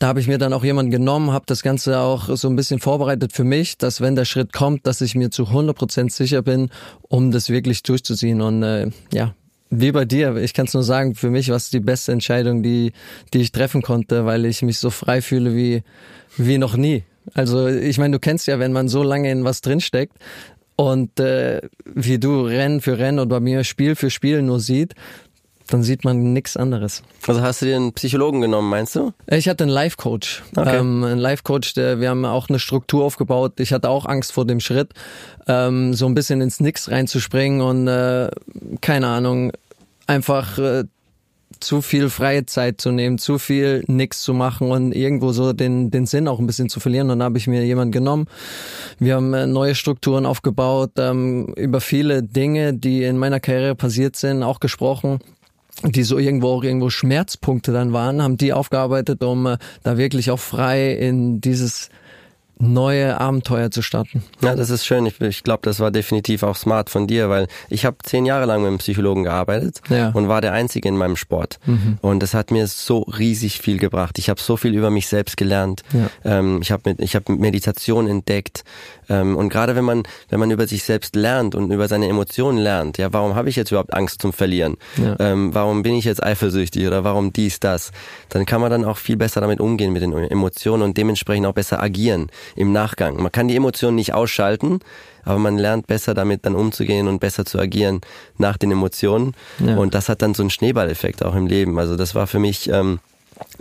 da 0.03 0.09
habe 0.09 0.19
ich 0.19 0.27
mir 0.27 0.37
dann 0.37 0.51
auch 0.51 0.65
jemanden 0.65 0.91
genommen, 0.91 1.31
habe 1.31 1.45
das 1.47 1.63
Ganze 1.63 1.97
auch 1.97 2.27
so 2.35 2.49
ein 2.49 2.57
bisschen 2.57 2.81
vorbereitet 2.81 3.31
für 3.31 3.45
mich, 3.45 3.77
dass 3.77 4.01
wenn 4.01 4.17
der 4.17 4.25
Schritt 4.25 4.51
kommt, 4.51 4.85
dass 4.85 4.99
ich 4.99 5.15
mir 5.15 5.31
zu 5.31 5.43
100% 5.43 6.11
sicher 6.11 6.41
bin, 6.41 6.71
um 7.03 7.31
das 7.31 7.47
wirklich 7.47 7.83
durchzuziehen. 7.83 8.41
Und 8.41 8.63
äh, 8.63 8.91
ja, 9.13 9.33
wie 9.69 9.93
bei 9.93 10.03
dir, 10.03 10.35
ich 10.35 10.53
kann 10.53 10.65
es 10.65 10.73
nur 10.73 10.83
sagen, 10.83 11.15
für 11.15 11.29
mich 11.29 11.47
war 11.47 11.55
es 11.55 11.69
die 11.69 11.79
beste 11.79 12.11
Entscheidung, 12.11 12.63
die, 12.63 12.91
die 13.33 13.39
ich 13.39 13.53
treffen 13.53 13.81
konnte, 13.81 14.25
weil 14.25 14.43
ich 14.45 14.61
mich 14.61 14.77
so 14.77 14.89
frei 14.89 15.21
fühle 15.21 15.55
wie, 15.55 15.83
wie 16.35 16.57
noch 16.57 16.75
nie. 16.75 17.03
Also 17.33 17.69
ich 17.69 17.97
meine, 17.97 18.11
du 18.11 18.19
kennst 18.19 18.45
ja, 18.47 18.59
wenn 18.59 18.73
man 18.73 18.89
so 18.89 19.03
lange 19.03 19.31
in 19.31 19.45
was 19.45 19.61
drinsteckt 19.61 20.17
und 20.75 21.17
äh, 21.21 21.61
wie 21.85 22.19
du 22.19 22.41
Rennen 22.41 22.81
für 22.81 22.97
Rennen 22.97 23.19
und 23.19 23.29
bei 23.29 23.39
mir 23.39 23.63
Spiel 23.63 23.95
für 23.95 24.09
Spiel 24.09 24.41
nur 24.41 24.59
sieht, 24.59 24.95
dann 25.67 25.83
sieht 25.83 26.03
man 26.03 26.33
nichts 26.33 26.57
anderes. 26.57 27.03
Also 27.27 27.41
hast 27.41 27.61
du 27.61 27.65
dir 27.65 27.75
einen 27.75 27.93
Psychologen 27.93 28.41
genommen, 28.41 28.69
meinst 28.69 28.95
du? 28.95 29.13
Ich 29.27 29.47
hatte 29.47 29.63
einen 29.63 29.71
Life-Coach. 29.71 30.43
Okay. 30.55 30.77
Ähm, 30.77 31.03
einen 31.03 31.19
Life-Coach, 31.19 31.73
der, 31.73 31.99
wir 31.99 32.09
haben 32.09 32.25
auch 32.25 32.49
eine 32.49 32.59
Struktur 32.59 33.03
aufgebaut. 33.05 33.59
Ich 33.59 33.73
hatte 33.73 33.89
auch 33.89 34.05
Angst 34.05 34.33
vor 34.33 34.45
dem 34.45 34.59
Schritt, 34.59 34.91
ähm, 35.47 35.93
so 35.93 36.05
ein 36.05 36.13
bisschen 36.13 36.41
ins 36.41 36.59
Nix 36.59 36.91
reinzuspringen 36.91 37.61
und 37.61 37.87
äh, 37.87 38.29
keine 38.81 39.07
Ahnung, 39.07 39.51
einfach 40.05 40.57
äh, 40.57 40.83
zu 41.59 41.81
viel 41.81 42.09
freie 42.09 42.45
Zeit 42.45 42.81
zu 42.81 42.91
nehmen, 42.91 43.17
zu 43.17 43.39
viel 43.39 43.83
nix 43.87 44.21
zu 44.21 44.33
machen 44.33 44.69
und 44.69 44.91
irgendwo 44.91 45.31
so 45.31 45.53
den, 45.53 45.91
den 45.91 46.05
Sinn 46.05 46.27
auch 46.27 46.39
ein 46.39 46.47
bisschen 46.47 46.69
zu 46.69 46.79
verlieren. 46.79 47.09
Und 47.09 47.19
dann 47.19 47.25
habe 47.25 47.37
ich 47.37 47.47
mir 47.47 47.65
jemanden 47.65 47.91
genommen. 47.91 48.27
Wir 48.99 49.15
haben 49.15 49.33
äh, 49.33 49.47
neue 49.47 49.75
Strukturen 49.75 50.25
aufgebaut, 50.25 50.91
ähm, 50.97 51.53
über 51.55 51.79
viele 51.79 52.21
Dinge, 52.21 52.73
die 52.73 53.03
in 53.03 53.17
meiner 53.17 53.39
Karriere 53.39 53.75
passiert 53.75 54.15
sind, 54.15 54.43
auch 54.43 54.59
gesprochen 54.59 55.19
die 55.81 56.03
so 56.03 56.17
irgendwo 56.17 56.49
auch 56.49 56.63
irgendwo 56.63 56.89
Schmerzpunkte 56.89 57.73
dann 57.73 57.93
waren, 57.93 58.21
haben 58.21 58.37
die 58.37 58.53
aufgearbeitet, 58.53 59.23
um 59.23 59.47
äh, 59.47 59.57
da 59.83 59.97
wirklich 59.97 60.31
auch 60.31 60.39
frei 60.39 60.93
in 60.93 61.41
dieses 61.41 61.89
neue 62.63 63.19
Abenteuer 63.19 63.69
zu 63.71 63.81
starten. 63.81 64.23
Ja, 64.41 64.55
das 64.55 64.69
ist 64.69 64.85
schön. 64.85 65.05
Ich, 65.05 65.19
ich 65.21 65.43
glaube, 65.43 65.61
das 65.63 65.79
war 65.79 65.91
definitiv 65.91 66.43
auch 66.43 66.55
smart 66.55 66.89
von 66.89 67.07
dir, 67.07 67.29
weil 67.29 67.47
ich 67.69 67.85
habe 67.85 67.97
zehn 68.03 68.25
Jahre 68.25 68.45
lang 68.45 68.61
mit 68.61 68.69
einem 68.69 68.77
Psychologen 68.79 69.23
gearbeitet 69.23 69.81
Ja. 69.89 70.09
und 70.11 70.27
war 70.27 70.41
der 70.41 70.53
Einzige 70.53 70.87
in 70.89 70.97
meinem 70.97 71.15
Sport. 71.15 71.59
Und 72.01 72.21
das 72.23 72.33
hat 72.33 72.51
mir 72.51 72.67
so 72.67 72.99
riesig 72.99 73.59
viel 73.61 73.77
gebracht. 73.77 74.17
Ich 74.19 74.29
habe 74.29 74.39
so 74.39 74.57
viel 74.57 74.73
über 74.73 74.89
mich 74.89 75.07
selbst 75.07 75.37
gelernt. 75.37 75.83
Ja. 75.93 76.09
Ähm, 76.39 76.59
ich 76.61 76.71
habe 76.71 76.95
ich 76.97 77.15
hab 77.15 77.29
Meditation 77.29 78.07
entdeckt. 78.07 78.63
Ähm, 79.09 79.35
und 79.35 79.49
gerade 79.49 79.75
wenn 79.75 79.83
man 79.85 80.03
wenn 80.29 80.39
man 80.39 80.49
über 80.51 80.65
sich 80.67 80.83
selbst 80.83 81.15
lernt 81.15 81.55
und 81.55 81.71
über 81.71 81.87
seine 81.87 82.07
Emotionen 82.07 82.57
lernt, 82.57 82.97
ja, 82.97 83.11
warum 83.11 83.35
habe 83.35 83.49
ich 83.49 83.55
jetzt 83.55 83.71
überhaupt 83.71 83.93
Angst 83.93 84.21
zum 84.21 84.31
Verlieren? 84.33 84.77
Ja. 84.97 85.15
Ähm, 85.19 85.53
warum 85.53 85.83
bin 85.83 85.95
ich 85.95 86.05
jetzt 86.05 86.23
eifersüchtig 86.23 86.87
oder 86.87 87.03
warum 87.03 87.33
dies 87.33 87.59
das? 87.59 87.91
Dann 88.29 88.45
kann 88.45 88.61
man 88.61 88.71
dann 88.71 88.85
auch 88.85 88.97
viel 88.97 89.17
besser 89.17 89.41
damit 89.41 89.59
umgehen 89.59 89.91
mit 89.93 90.01
den 90.01 90.13
Emotionen 90.13 90.83
und 90.83 90.97
dementsprechend 90.97 91.45
auch 91.45 91.53
besser 91.53 91.81
agieren 91.83 92.27
im 92.55 92.71
Nachgang. 92.71 93.21
Man 93.21 93.31
kann 93.31 93.47
die 93.47 93.55
Emotionen 93.55 93.95
nicht 93.95 94.13
ausschalten, 94.13 94.79
aber 95.23 95.39
man 95.39 95.57
lernt 95.57 95.87
besser 95.87 96.13
damit 96.13 96.45
dann 96.45 96.55
umzugehen 96.55 97.07
und 97.07 97.19
besser 97.19 97.45
zu 97.45 97.59
agieren 97.59 98.01
nach 98.37 98.57
den 98.57 98.71
Emotionen. 98.71 99.33
Ja. 99.59 99.77
Und 99.77 99.93
das 99.93 100.09
hat 100.09 100.21
dann 100.21 100.33
so 100.33 100.43
einen 100.43 100.49
Schneeballeffekt 100.49 101.23
auch 101.23 101.35
im 101.35 101.47
Leben. 101.47 101.79
Also 101.79 101.95
das 101.95 102.15
war 102.15 102.27
für 102.27 102.39
mich 102.39 102.69
ähm, 102.69 102.99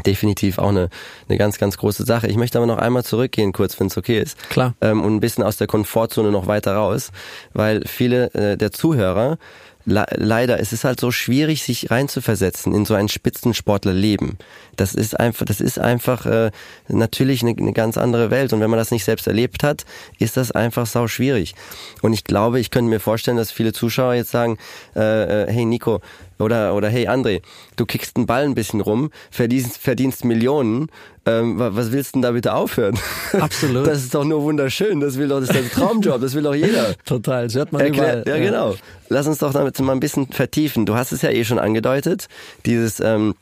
definitiv 0.07 0.59
auch 0.59 0.69
eine, 0.69 0.89
eine 1.29 1.39
ganz, 1.39 1.59
ganz 1.59 1.77
große 1.79 2.05
Sache. 2.05 2.27
Ich 2.27 2.37
möchte 2.37 2.59
aber 2.59 2.67
noch 2.67 2.79
einmal 2.79 3.05
zurückgehen, 3.05 3.53
kurz, 3.53 3.79
wenn 3.79 3.87
es 3.87 3.97
okay 3.97 4.21
ist. 4.21 4.37
Klar. 4.51 4.75
Ähm, 4.81 5.03
und 5.03 5.15
ein 5.15 5.21
bisschen 5.21 5.45
aus 5.45 5.57
der 5.57 5.67
Komfortzone 5.67 6.31
noch 6.31 6.47
weiter 6.47 6.75
raus, 6.75 7.11
weil 7.53 7.83
viele 7.87 8.33
äh, 8.35 8.57
der 8.57 8.73
Zuhörer 8.73 9.39
leider, 9.85 10.61
es 10.61 10.73
ist 10.73 10.85
halt 10.85 11.01
so 11.01 11.11
schwierig, 11.11 11.63
sich 11.63 11.91
reinzuversetzen 11.91 12.75
in 12.75 12.85
so 12.85 12.95
ein 12.95 13.09
Spitzensportlerleben. 13.09 14.39
Das 14.77 14.95
ist 14.95 15.19
einfach, 15.19 15.45
das 15.45 15.61
ist 15.61 15.79
einfach 15.79 16.27
äh, 16.27 16.51
natürlich 16.89 17.43
eine, 17.43 17.57
eine 17.57 17.73
ganz 17.73 17.99
andere 17.99 18.31
Welt. 18.31 18.53
Und 18.53 18.61
wenn 18.61 18.71
man 18.71 18.79
das 18.79 18.91
nicht 18.91 19.05
selbst 19.05 19.27
erlebt 19.27 19.63
hat, 19.63 19.85
ist 20.19 20.37
das 20.37 20.53
einfach 20.53 20.87
sau 20.87 21.09
schwierig. 21.09 21.55
Und 22.01 22.13
ich 22.13 22.25
glaube, 22.25 22.61
ich 22.61 22.71
könnte 22.71 22.91
mir 22.91 23.01
vorstellen, 23.01 23.37
dass 23.37 23.51
viele 23.51 23.73
Zuschauer 23.73 24.15
jetzt 24.15 24.31
sagen, 24.31 24.59
äh, 24.95 25.45
äh, 25.45 25.53
hey 25.53 25.65
Nico, 25.65 26.01
oder, 26.39 26.75
oder 26.75 26.89
hey 26.89 27.09
André, 27.09 27.43
du 27.77 27.87
kickst 27.87 28.17
den 28.17 28.27
Ball 28.27 28.45
ein 28.45 28.55
bisschen 28.55 28.81
rum, 28.81 29.11
verdienst, 29.31 29.79
verdienst 29.79 30.25
Millionen, 30.25 30.89
ähm, 31.27 31.59
wa- 31.59 31.71
was 31.73 31.93
willst 31.93 32.11
du 32.15 32.19
denn 32.19 32.23
da 32.23 32.31
bitte 32.33 32.55
aufhören? 32.55 32.99
Absolut. 33.33 33.87
Das 33.93 33.99
ist 33.99 34.15
doch 34.15 34.25
nur 34.25 34.43
wunderschön, 34.43 35.01
das 35.01 35.17
will 35.19 35.29
doch, 35.29 35.41
das 35.41 35.51
ist 35.51 35.55
der 35.55 35.71
Traumjob, 35.71 36.21
das 36.21 36.35
will 36.35 36.43
doch 36.43 36.55
jeder. 36.55 36.95
Total, 37.05 37.45
das 37.45 37.55
hört 37.55 37.73
man 37.73 37.81
Erklär, 37.83 38.23
überall. 38.23 38.41
ja, 38.43 38.45
genau. 38.45 38.75
Lass 39.09 39.27
uns 39.27 39.39
doch 39.39 39.53
damit 39.53 39.79
mal 39.81 39.93
ein 39.93 40.01
bisschen 40.01 40.27
vertiefen. 40.33 40.87
Du 40.87 40.95
hast 40.95 41.13
es 41.13 41.23
ja 41.23 41.31
eh 41.31 41.45
schon 41.45 41.59
angedeutet, 41.59 42.29
dieses, 42.67 42.99
ähm, 43.01 43.35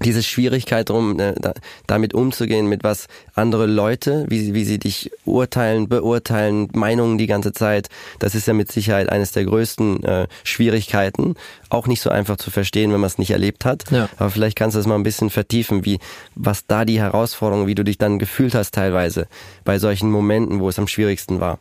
diese 0.00 0.22
Schwierigkeit 0.22 0.88
drum, 0.88 1.18
äh, 1.18 1.34
da, 1.40 1.54
damit 1.86 2.14
umzugehen, 2.14 2.66
mit 2.68 2.84
was 2.84 3.06
andere 3.34 3.66
Leute, 3.66 4.26
wie 4.28 4.40
sie, 4.40 4.54
wie 4.54 4.64
sie 4.64 4.78
dich 4.78 5.10
urteilen, 5.24 5.88
beurteilen, 5.88 6.68
Meinungen 6.72 7.18
die 7.18 7.26
ganze 7.26 7.52
Zeit. 7.52 7.88
Das 8.18 8.34
ist 8.34 8.46
ja 8.46 8.54
mit 8.54 8.70
Sicherheit 8.70 9.08
eines 9.08 9.32
der 9.32 9.44
größten 9.44 10.04
äh, 10.04 10.26
Schwierigkeiten. 10.44 11.34
Auch 11.68 11.86
nicht 11.86 12.00
so 12.00 12.10
einfach 12.10 12.36
zu 12.36 12.50
verstehen, 12.50 12.92
wenn 12.92 13.00
man 13.00 13.08
es 13.08 13.18
nicht 13.18 13.30
erlebt 13.30 13.64
hat. 13.64 13.90
Ja. 13.90 14.08
Aber 14.16 14.30
vielleicht 14.30 14.56
kannst 14.56 14.74
du 14.74 14.78
das 14.78 14.86
mal 14.86 14.96
ein 14.96 15.02
bisschen 15.02 15.30
vertiefen, 15.30 15.84
wie, 15.84 15.98
was 16.34 16.66
da 16.66 16.84
die 16.84 17.00
Herausforderung, 17.00 17.66
wie 17.66 17.74
du 17.74 17.84
dich 17.84 17.98
dann 17.98 18.18
gefühlt 18.18 18.54
hast 18.54 18.74
teilweise 18.74 19.26
bei 19.64 19.78
solchen 19.78 20.10
Momenten, 20.10 20.60
wo 20.60 20.68
es 20.68 20.78
am 20.78 20.88
schwierigsten 20.88 21.40
war. 21.40 21.58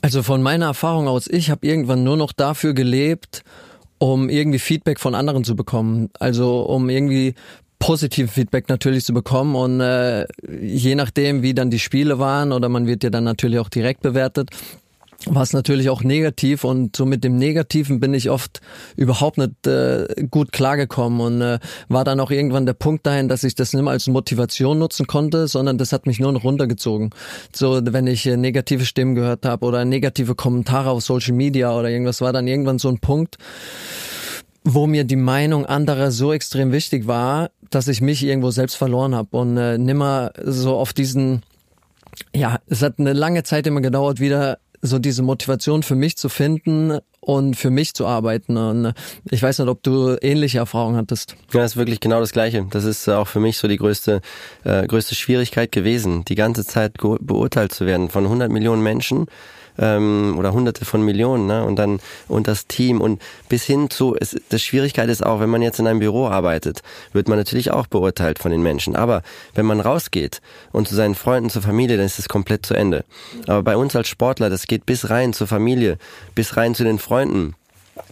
Also 0.00 0.22
von 0.22 0.42
meiner 0.42 0.66
Erfahrung 0.66 1.08
aus, 1.08 1.26
ich 1.26 1.50
habe 1.50 1.66
irgendwann 1.66 2.04
nur 2.04 2.16
noch 2.16 2.32
dafür 2.32 2.72
gelebt, 2.72 3.44
um 4.02 4.28
irgendwie 4.28 4.58
Feedback 4.58 4.98
von 4.98 5.14
anderen 5.14 5.44
zu 5.44 5.54
bekommen. 5.54 6.10
Also 6.18 6.62
um 6.62 6.90
irgendwie 6.90 7.34
positive 7.78 8.26
Feedback 8.26 8.68
natürlich 8.68 9.04
zu 9.04 9.14
bekommen 9.14 9.54
und 9.54 9.80
äh, 9.80 10.26
je 10.60 10.96
nachdem, 10.96 11.42
wie 11.42 11.54
dann 11.54 11.70
die 11.70 11.78
Spiele 11.78 12.18
waren 12.18 12.50
oder 12.52 12.68
man 12.68 12.88
wird 12.88 13.04
ja 13.04 13.10
dann 13.10 13.22
natürlich 13.22 13.60
auch 13.60 13.68
direkt 13.68 14.02
bewertet, 14.02 14.50
war 15.26 15.42
es 15.42 15.52
natürlich 15.52 15.90
auch 15.90 16.02
negativ 16.02 16.64
und 16.64 16.96
so 16.96 17.06
mit 17.06 17.24
dem 17.24 17.36
Negativen 17.36 18.00
bin 18.00 18.14
ich 18.14 18.30
oft 18.30 18.60
überhaupt 18.96 19.38
nicht 19.38 19.66
äh, 19.66 20.06
gut 20.30 20.52
klargekommen 20.52 21.20
und 21.20 21.40
äh, 21.40 21.58
war 21.88 22.04
dann 22.04 22.20
auch 22.20 22.30
irgendwann 22.30 22.66
der 22.66 22.72
Punkt 22.72 23.06
dahin, 23.06 23.28
dass 23.28 23.44
ich 23.44 23.54
das 23.54 23.72
nicht 23.72 23.82
mehr 23.82 23.92
als 23.92 24.06
Motivation 24.08 24.78
nutzen 24.78 25.06
konnte, 25.06 25.48
sondern 25.48 25.78
das 25.78 25.92
hat 25.92 26.06
mich 26.06 26.20
nur 26.20 26.32
noch 26.32 26.44
runtergezogen. 26.44 27.10
So, 27.54 27.80
wenn 27.82 28.06
ich 28.06 28.26
äh, 28.26 28.36
negative 28.36 28.84
Stimmen 28.84 29.14
gehört 29.14 29.46
habe 29.46 29.64
oder 29.66 29.84
negative 29.84 30.34
Kommentare 30.34 30.90
auf 30.90 31.02
Social 31.02 31.34
Media 31.34 31.76
oder 31.76 31.90
irgendwas, 31.90 32.20
war 32.20 32.32
dann 32.32 32.46
irgendwann 32.46 32.78
so 32.78 32.88
ein 32.88 32.98
Punkt, 32.98 33.38
wo 34.64 34.86
mir 34.86 35.04
die 35.04 35.16
Meinung 35.16 35.66
anderer 35.66 36.10
so 36.10 36.32
extrem 36.32 36.72
wichtig 36.72 37.06
war, 37.06 37.50
dass 37.70 37.88
ich 37.88 38.00
mich 38.00 38.22
irgendwo 38.24 38.50
selbst 38.50 38.76
verloren 38.76 39.14
habe 39.14 39.36
und 39.36 39.56
äh, 39.56 39.78
nimmer 39.78 40.32
so 40.44 40.76
auf 40.76 40.92
diesen 40.92 41.42
ja, 42.34 42.58
es 42.66 42.82
hat 42.82 42.98
eine 42.98 43.14
lange 43.14 43.42
Zeit 43.42 43.66
immer 43.66 43.80
gedauert, 43.80 44.20
wieder 44.20 44.58
so 44.82 44.98
diese 44.98 45.22
Motivation 45.22 45.82
für 45.82 45.94
mich 45.94 46.16
zu 46.16 46.28
finden 46.28 46.98
und 47.24 47.54
für 47.56 47.70
mich 47.70 47.94
zu 47.94 48.06
arbeiten. 48.06 48.56
Und 48.56 48.92
ich 49.30 49.42
weiß 49.42 49.60
nicht, 49.60 49.68
ob 49.68 49.82
du 49.82 50.16
ähnliche 50.20 50.58
Erfahrungen 50.58 50.96
hattest. 50.96 51.36
Ja, 51.52 51.64
ist 51.64 51.76
wirklich 51.76 52.00
genau 52.00 52.20
das 52.20 52.32
Gleiche. 52.32 52.66
Das 52.70 52.84
ist 52.84 53.08
auch 53.08 53.28
für 53.28 53.40
mich 53.40 53.58
so 53.58 53.68
die 53.68 53.76
größte, 53.76 54.20
äh, 54.64 54.86
größte 54.86 55.14
Schwierigkeit 55.14 55.72
gewesen, 55.72 56.24
die 56.24 56.34
ganze 56.34 56.64
Zeit 56.64 56.94
beurteilt 56.98 57.72
zu 57.72 57.86
werden 57.86 58.10
von 58.10 58.24
100 58.24 58.50
Millionen 58.50 58.82
Menschen 58.82 59.26
ähm, 59.78 60.34
oder 60.38 60.52
hunderte 60.52 60.84
von 60.84 61.02
Millionen, 61.02 61.46
ne? 61.46 61.64
Und 61.64 61.76
dann 61.76 62.00
und 62.28 62.48
das 62.48 62.66
Team 62.66 63.00
und 63.00 63.22
bis 63.48 63.64
hin 63.64 63.90
zu, 63.90 64.16
es, 64.18 64.36
das 64.48 64.62
Schwierigkeit 64.62 65.08
ist 65.08 65.24
auch, 65.24 65.40
wenn 65.40 65.50
man 65.50 65.62
jetzt 65.62 65.78
in 65.78 65.86
einem 65.86 66.00
Büro 66.00 66.26
arbeitet, 66.26 66.82
wird 67.12 67.28
man 67.28 67.38
natürlich 67.38 67.70
auch 67.70 67.86
beurteilt 67.86 68.38
von 68.38 68.50
den 68.50 68.62
Menschen. 68.62 68.96
Aber 68.96 69.22
wenn 69.54 69.66
man 69.66 69.80
rausgeht 69.80 70.40
und 70.72 70.88
zu 70.88 70.94
seinen 70.94 71.14
Freunden, 71.14 71.50
zur 71.50 71.62
Familie, 71.62 71.96
dann 71.96 72.06
ist 72.06 72.18
es 72.18 72.28
komplett 72.28 72.66
zu 72.66 72.74
Ende. 72.74 73.04
Aber 73.46 73.62
bei 73.62 73.76
uns 73.76 73.96
als 73.96 74.08
Sportler, 74.08 74.50
das 74.50 74.66
geht 74.66 74.86
bis 74.86 75.10
rein 75.10 75.32
zur 75.32 75.46
Familie, 75.46 75.98
bis 76.34 76.56
rein 76.56 76.74
zu 76.74 76.84
den 76.84 76.98
Freunden. 76.98 77.11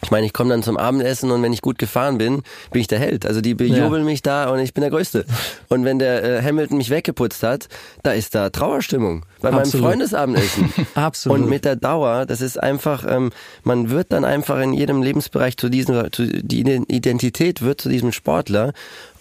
Ich 0.02 0.10
meine, 0.10 0.26
ich 0.26 0.32
komme 0.32 0.50
dann 0.50 0.62
zum 0.62 0.76
Abendessen 0.76 1.30
und 1.30 1.42
wenn 1.42 1.52
ich 1.52 1.62
gut 1.62 1.78
gefahren 1.78 2.18
bin, 2.18 2.42
bin 2.70 2.80
ich 2.80 2.86
der 2.86 2.98
Held. 2.98 3.26
Also 3.26 3.40
die 3.40 3.54
bejubeln 3.54 4.02
ja. 4.02 4.10
mich 4.10 4.22
da 4.22 4.50
und 4.50 4.58
ich 4.58 4.74
bin 4.74 4.82
der 4.82 4.90
Größte. 4.90 5.24
Und 5.68 5.84
wenn 5.84 5.98
der 5.98 6.22
äh, 6.22 6.42
Hamilton 6.42 6.78
mich 6.78 6.90
weggeputzt 6.90 7.42
hat, 7.42 7.68
da 8.02 8.12
ist 8.12 8.34
da 8.34 8.50
Trauerstimmung 8.50 9.24
bei 9.40 9.50
Absolut. 9.50 9.74
meinem 9.74 9.82
Freundesabendessen. 9.82 10.72
Absolut. 10.94 11.38
Und 11.38 11.48
mit 11.48 11.64
der 11.64 11.76
Dauer, 11.76 12.26
das 12.26 12.40
ist 12.40 12.62
einfach, 12.62 13.04
ähm, 13.08 13.30
man 13.62 13.90
wird 13.90 14.12
dann 14.12 14.24
einfach 14.24 14.60
in 14.60 14.72
jedem 14.72 15.02
Lebensbereich 15.02 15.56
zu 15.56 15.68
diesem, 15.68 16.12
zu, 16.12 16.26
die 16.26 16.60
Identität 16.60 17.62
wird 17.62 17.80
zu 17.80 17.88
diesem 17.88 18.12
Sportler 18.12 18.72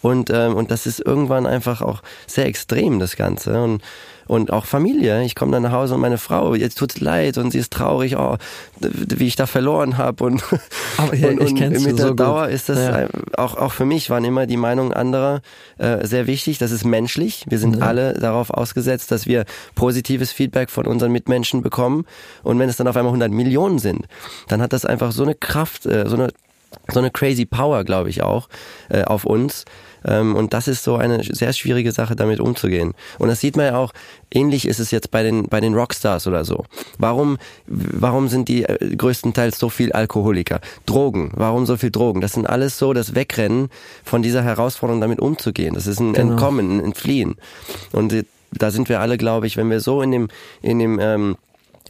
und 0.01 0.29
ähm, 0.29 0.55
und 0.55 0.71
das 0.71 0.86
ist 0.86 1.00
irgendwann 1.00 1.45
einfach 1.45 1.81
auch 1.81 2.01
sehr 2.25 2.45
extrem 2.45 3.00
das 3.00 3.17
Ganze 3.17 3.62
und 3.62 3.81
und 4.29 4.53
auch 4.53 4.65
Familie. 4.65 5.24
Ich 5.24 5.33
komme 5.33 5.51
dann 5.51 5.63
nach 5.63 5.71
Hause 5.71 5.95
und 5.95 6.01
meine 6.01 6.19
Frau, 6.19 6.53
jetzt 6.53 6.77
tut's 6.77 7.00
leid 7.00 7.39
und 7.39 7.50
sie 7.50 7.57
ist 7.57 7.74
traurig, 7.74 8.15
oh, 8.15 8.38
wie 8.79 9.25
ich 9.25 9.36
da 9.36 9.48
verloren 9.48 9.98
habe 9.98 10.24
und, 10.24 10.43
Aber, 10.98 11.15
ja, 11.15 11.29
und, 11.29 11.39
und 11.39 11.59
mit 11.59 11.98
der 11.98 12.07
so 12.09 12.13
Dauer 12.13 12.45
gut. 12.45 12.53
ist 12.53 12.69
das 12.69 12.77
ja. 12.77 13.07
auch 13.38 13.57
auch 13.57 13.71
für 13.71 13.86
mich 13.86 14.12
waren 14.12 14.24
immer 14.24 14.45
die 14.45 14.55
Meinungen 14.55 14.93
anderer 14.93 15.41
äh, 15.79 16.05
sehr 16.05 16.27
wichtig. 16.27 16.59
Das 16.59 16.69
ist 16.69 16.86
menschlich. 16.86 17.45
Wir 17.50 17.57
sind 17.57 17.77
ja. 17.77 17.86
alle 17.88 18.13
darauf 18.13 18.51
ausgesetzt, 18.51 19.12
dass 19.12 19.25
wir 19.25 19.45
positives 19.74 20.31
Feedback 20.31 20.69
von 20.69 20.86
unseren 20.86 21.12
Mitmenschen 21.12 21.63
bekommen 21.63 22.05
und 22.43 22.59
wenn 22.59 22.69
es 22.69 22.77
dann 22.77 22.88
auf 22.88 22.95
einmal 22.95 23.09
100 23.09 23.31
Millionen 23.31 23.79
sind, 23.79 24.05
dann 24.48 24.62
hat 24.62 24.74
das 24.74 24.86
einfach 24.86 25.12
so 25.12 25.24
eine 25.24 25.33
Kraft, 25.33 25.88
äh, 25.88 26.07
so 26.07 26.15
eine 26.15 26.29
so 26.91 27.00
eine 27.00 27.09
crazy 27.09 27.48
Power, 27.48 27.83
glaube 27.83 28.12
ich 28.12 28.21
auch, 28.21 28.48
äh, 28.89 29.03
auf 29.03 29.25
uns. 29.25 29.65
Ähm, 30.06 30.36
und 30.36 30.53
das 30.53 30.68
ist 30.68 30.84
so 30.84 30.96
eine 30.96 31.24
sehr 31.24 31.53
schwierige 31.53 31.91
Sache, 31.91 32.15
damit 32.15 32.39
umzugehen. 32.39 32.94
Und 33.18 33.29
das 33.29 33.39
sieht 33.39 33.58
man 33.58 33.65
ja 33.65 33.77
auch, 33.77 33.94
ähnlich 34.32 34.68
ist 34.68 34.79
es 34.79 34.91
jetzt 34.91 35.12
bei 35.12 35.24
den, 35.24 35.48
bei 35.48 35.60
den 35.60 35.74
Rockstars 35.74 36.27
oder 36.27 36.46
so. 36.46 36.65
Warum, 36.98 37.38
warum 37.68 38.27
sind 38.27 38.48
die 38.48 38.63
äh, 38.63 38.96
größtenteils 38.96 39.60
so 39.60 39.70
viel 39.70 39.91
Alkoholiker? 39.91 40.62
Drogen. 40.86 41.32
Warum 41.36 41.65
so 41.65 41.77
viel 41.77 41.91
Drogen? 41.91 42.22
Das 42.22 42.34
sind 42.34 42.48
alles 42.48 42.77
so 42.77 42.94
das 42.94 43.15
Wegrennen 43.15 43.70
von 44.03 44.22
dieser 44.22 44.44
Herausforderung, 44.44 45.01
damit 45.01 45.20
umzugehen. 45.20 45.75
Das 45.75 45.88
ist 45.88 46.00
ein 46.00 46.13
genau. 46.13 46.32
Entkommen, 46.32 46.77
ein 46.77 46.84
Entfliehen. 46.84 47.36
Und 47.91 48.13
äh, 48.13 48.24
da 48.51 48.72
sind 48.72 48.89
wir 48.89 49.00
alle, 49.00 49.18
glaube 49.18 49.48
ich, 49.48 49.58
wenn 49.58 49.70
wir 49.70 49.79
so 49.79 50.01
in 50.01 50.12
dem, 50.12 50.27
in 50.62 50.79
dem, 50.79 51.00
ähm, 51.00 51.38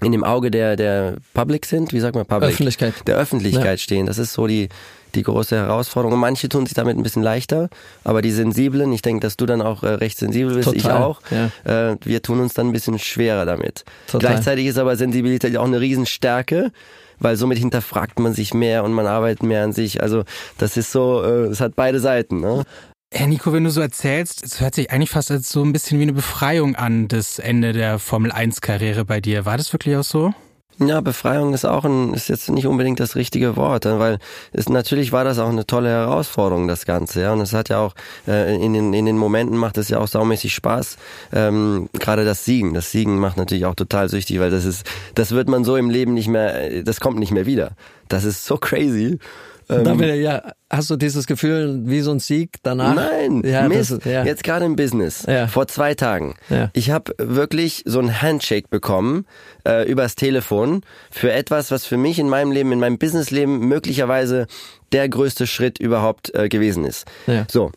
in 0.04 0.12
dem 0.12 0.24
Auge 0.24 0.52
der, 0.52 0.76
der 0.76 1.16
Public 1.34 1.66
sind, 1.66 1.94
wie 1.94 2.00
sagt 2.00 2.16
man 2.16 2.26
Public? 2.26 2.52
Öffentlichkeit. 2.52 2.94
Der 3.08 3.18
Öffentlichkeit 3.18 3.66
ja. 3.66 3.78
stehen. 3.78 4.06
Das 4.06 4.18
ist 4.18 4.34
so 4.34 4.48
die, 4.48 4.70
die 5.16 5.24
große 5.24 5.56
Herausforderung. 5.56 6.14
Und 6.14 6.20
manche 6.20 6.50
tun 6.50 6.66
sich 6.66 6.74
damit 6.74 6.98
ein 6.98 7.04
bisschen 7.04 7.24
leichter, 7.24 7.70
aber 8.04 8.22
die 8.22 8.32
Sensiblen, 8.32 8.92
ich 8.94 9.02
denke, 9.02 9.22
dass 9.22 9.38
du 9.38 9.46
dann 9.46 9.62
auch 9.62 9.84
äh, 9.84 9.90
recht 9.90 10.18
sensibel 10.18 10.56
bist, 10.56 10.70
Total. 10.70 10.80
ich 10.80 10.90
auch. 10.90 11.22
Ja. 11.32 11.92
Äh, 11.92 11.98
wir 12.04 12.22
tun 12.22 12.40
uns 12.40 12.54
dann 12.54 12.68
ein 12.68 12.74
bisschen 12.74 13.00
schwerer 13.00 13.46
damit. 13.46 13.84
Total. 14.08 14.32
Gleichzeitig 14.32 14.68
ist 14.68 14.78
aber 14.78 14.96
Sensibilität 14.96 15.58
auch 15.58 15.66
eine 15.66 15.82
Riesenstärke 15.82 16.72
weil 17.20 17.36
somit 17.36 17.58
hinterfragt 17.58 18.20
man 18.20 18.34
sich 18.34 18.54
mehr 18.54 18.84
und 18.84 18.94
man 18.94 19.06
arbeitet 19.06 19.44
mehr 19.44 19.64
an 19.64 19.74
sich. 19.74 20.02
Also 20.02 20.24
das 20.58 20.78
ist 20.78 20.92
so, 20.92 21.22
äh, 21.24 21.48
es 21.48 21.60
hat 21.60 21.76
beide 21.76 22.00
Seiten. 22.00 22.40
Ne? 22.40 22.64
Herr 23.12 23.26
Nico, 23.26 23.52
wenn 23.54 23.64
du 23.64 23.72
so 23.72 23.82
erzählst, 23.82 24.44
es 24.44 24.62
hört 24.62 24.76
sich 24.76 24.92
eigentlich 24.92 25.10
fast 25.10 25.32
als 25.32 25.50
so 25.50 25.64
ein 25.64 25.74
bisschen 25.74 25.98
wie 25.98 26.04
eine 26.04 26.14
Befreiung 26.14 26.76
an, 26.76 27.08
das 27.08 27.40
Ende 27.40 27.74
der 27.74 27.98
Formel 27.98 28.32
1 28.32 28.62
Karriere 28.62 29.04
bei 29.04 29.20
dir. 29.20 29.46
War 29.46 29.58
das 29.58 29.74
wirklich 29.74 29.96
auch 29.98 30.04
so? 30.04 30.34
Ja, 30.78 31.02
Befreiung 31.02 31.54
ist 31.54 31.66
auch 31.66 31.84
ein, 31.86 32.14
ist 32.14 32.30
jetzt 32.30 32.50
nicht 32.50 32.68
unbedingt 32.68 33.00
das 33.02 33.16
richtige 33.16 33.58
Wort, 33.58 33.84
weil 33.86 34.20
es 34.54 34.70
natürlich 34.70 35.12
war 35.12 35.24
das 35.26 35.40
auch 35.40 35.50
eine 35.50 35.66
tolle 35.66 35.90
Herausforderung, 35.90 36.70
das 36.70 36.86
Ganze, 36.86 37.22
ja. 37.22 37.34
Und 37.34 37.42
es 37.42 37.52
hat 37.52 37.68
ja 37.68 37.80
auch 37.80 37.96
äh, 38.28 38.56
in 38.56 38.74
den 38.74 38.94
in 38.94 39.06
den 39.06 39.18
Momenten 39.18 39.58
macht 39.58 39.78
es 39.78 39.90
ja 39.90 39.98
auch 39.98 40.08
saumäßig 40.08 40.54
Spaß. 40.54 40.98
Ähm, 41.34 41.90
Gerade 41.94 42.24
das 42.24 42.46
Siegen, 42.46 42.76
das 42.76 42.92
Siegen 42.92 43.18
macht 43.20 43.36
natürlich 43.36 43.66
auch 43.66 43.76
total 43.76 44.08
süchtig, 44.08 44.40
weil 44.40 44.52
das 44.52 44.64
ist, 44.64 44.90
das 45.16 45.32
wird 45.32 45.50
man 45.50 45.66
so 45.66 45.76
im 45.76 45.90
Leben 45.90 46.14
nicht 46.14 46.30
mehr, 46.30 46.84
das 46.84 47.02
kommt 47.02 47.20
nicht 47.20 47.32
mehr 47.32 47.48
wieder. 47.48 47.72
Das 48.08 48.24
ist 48.24 48.46
so 48.46 48.56
crazy. 48.56 49.20
Ähm, 49.70 49.84
Damit, 49.84 50.16
ja, 50.16 50.52
hast 50.70 50.90
du 50.90 50.96
dieses 50.96 51.28
Gefühl 51.28 51.82
wie 51.86 52.02
so 52.02 52.12
ein 52.12 52.20
Sieg 52.20 52.58
danach? 52.64 52.96
Nein, 52.96 53.44
ja, 53.46 53.68
Mist. 53.68 53.92
Das, 53.92 54.06
ja. 54.06 54.24
Jetzt 54.26 54.44
gerade 54.44 54.66
im 54.66 54.76
Business, 54.76 55.26
ja. 55.28 55.48
vor 55.48 55.68
zwei 55.68 55.94
Tagen. 55.94 56.36
Ja. 56.50 56.72
Ich 56.74 56.90
habe 56.90 57.14
wirklich 57.20 57.84
so 57.86 58.00
ein 58.00 58.22
Handshake 58.22 58.68
bekommen 58.70 59.28
äh, 59.68 59.90
übers 59.90 60.16
Telefon 60.16 60.82
für 61.12 61.32
etwas, 61.32 61.70
was 61.70 61.86
für 61.86 61.98
mich 61.98 62.18
in 62.18 62.30
meinem 62.30 62.52
Leben, 62.52 62.72
in 62.72 62.80
meinem 62.80 62.98
Businessleben 62.98 63.60
möglicherweise 63.60 64.48
der 64.92 65.08
größte 65.08 65.46
Schritt 65.46 65.80
überhaupt 65.80 66.34
äh, 66.34 66.50
gewesen 66.50 66.84
ist. 66.84 67.06
Ja. 67.28 67.46
So, 67.50 67.72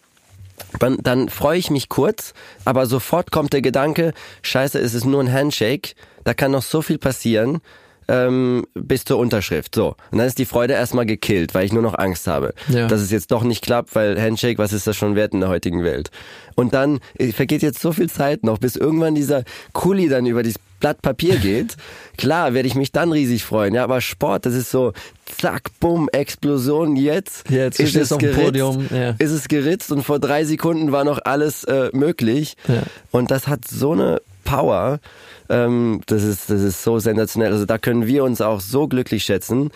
dann, 0.79 0.99
dann 1.03 1.29
freue 1.29 1.59
ich 1.59 1.71
mich 1.71 1.91
kurz, 1.91 2.33
aber 2.65 2.87
sofort 2.87 3.31
kommt 3.31 3.53
der 3.53 3.61
Gedanke, 3.61 4.15
scheiße, 4.41 4.79
es 4.79 4.95
ist 4.95 5.05
nur 5.05 5.23
ein 5.23 5.33
Handshake, 5.33 5.95
da 6.25 6.33
kann 6.33 6.53
noch 6.53 6.63
so 6.63 6.81
viel 6.81 6.99
passieren 6.99 7.61
ähm, 8.09 8.67
bis 8.75 9.05
zur 9.05 9.19
Unterschrift. 9.19 9.75
So. 9.75 9.97
Und 10.11 10.19
dann 10.19 10.27
ist 10.27 10.39
die 10.39 10.45
Freude 10.45 10.75
erstmal 10.75 11.07
gekillt, 11.07 11.55
weil 11.55 11.65
ich 11.65 11.73
nur 11.73 11.83
noch 11.83 11.99
Angst 11.99 12.27
habe, 12.27 12.55
ja. 12.69 12.87
dass 12.89 13.01
es 13.01 13.11
jetzt 13.11 13.31
doch 13.31 13.43
nicht 13.43 13.63
klappt, 13.63 13.95
weil 13.95 14.21
Handshake, 14.21 14.59
was 14.59 14.73
ist 14.73 14.87
das 14.87 14.97
schon 14.97 15.15
wert 15.15 15.33
in 15.35 15.41
der 15.41 15.49
heutigen 15.49 15.83
Welt? 15.85 16.11
Und 16.55 16.75
dann 16.75 17.01
äh, 17.19 17.33
vergeht 17.33 17.63
jetzt 17.63 17.81
so 17.81 17.93
viel 17.93 18.11
Zeit 18.11 18.45
noch, 18.45 18.59
bis 18.59 18.77
irgendwann 18.77 19.15
dieser 19.15 19.45
Kuli 19.73 20.09
dann 20.09 20.27
über 20.27 20.43
dieses 20.43 20.61
Blatt 20.81 21.01
Papier 21.01 21.37
geht. 21.43 21.77
Klar, 22.19 22.55
werde 22.55 22.69
ich 22.69 22.75
mich 22.75 22.93
dann 22.93 23.13
riesig 23.13 23.45
freuen. 23.45 23.75
Ja, 23.75 23.85
aber 23.85 24.01
Sport, 24.01 24.47
das 24.47 24.55
ist 24.55 24.71
so, 24.71 24.93
zack, 25.25 25.71
bumm, 25.81 26.09
Explosion. 26.13 26.97
Jetzt, 26.97 27.49
jetzt 27.51 27.81
ist 27.81 27.97
es 27.97 28.11
geritzt, 28.19 28.39
Podium. 28.39 28.89
Ja. 28.91 29.15
Ist 29.19 29.31
es 29.31 29.49
geritzt 29.49 29.93
und 29.93 30.03
vor 30.03 30.19
drei 30.19 30.45
Sekunden 30.45 30.93
war 30.93 31.05
noch 31.05 31.21
alles 31.25 31.65
äh, 31.65 31.91
möglich. 31.93 32.57
Ja. 32.69 32.83
Und 33.11 33.31
das 33.31 33.47
hat 33.47 33.67
so 33.67 33.93
eine 33.93 34.21
Power. 34.45 35.01
Ähm, 35.53 36.01
das, 36.07 36.23
ist, 36.23 36.49
das 36.49 36.63
ist 36.63 36.83
so 36.83 36.99
sensationell. 36.99 37.53
Also 37.53 37.67
da 37.67 37.77
können 37.77 38.07
wir 38.07 38.25
uns 38.25 38.41
auch 38.41 38.61
so 38.61 38.89
glücklich 38.89 39.25
schätzen. 39.25 39.71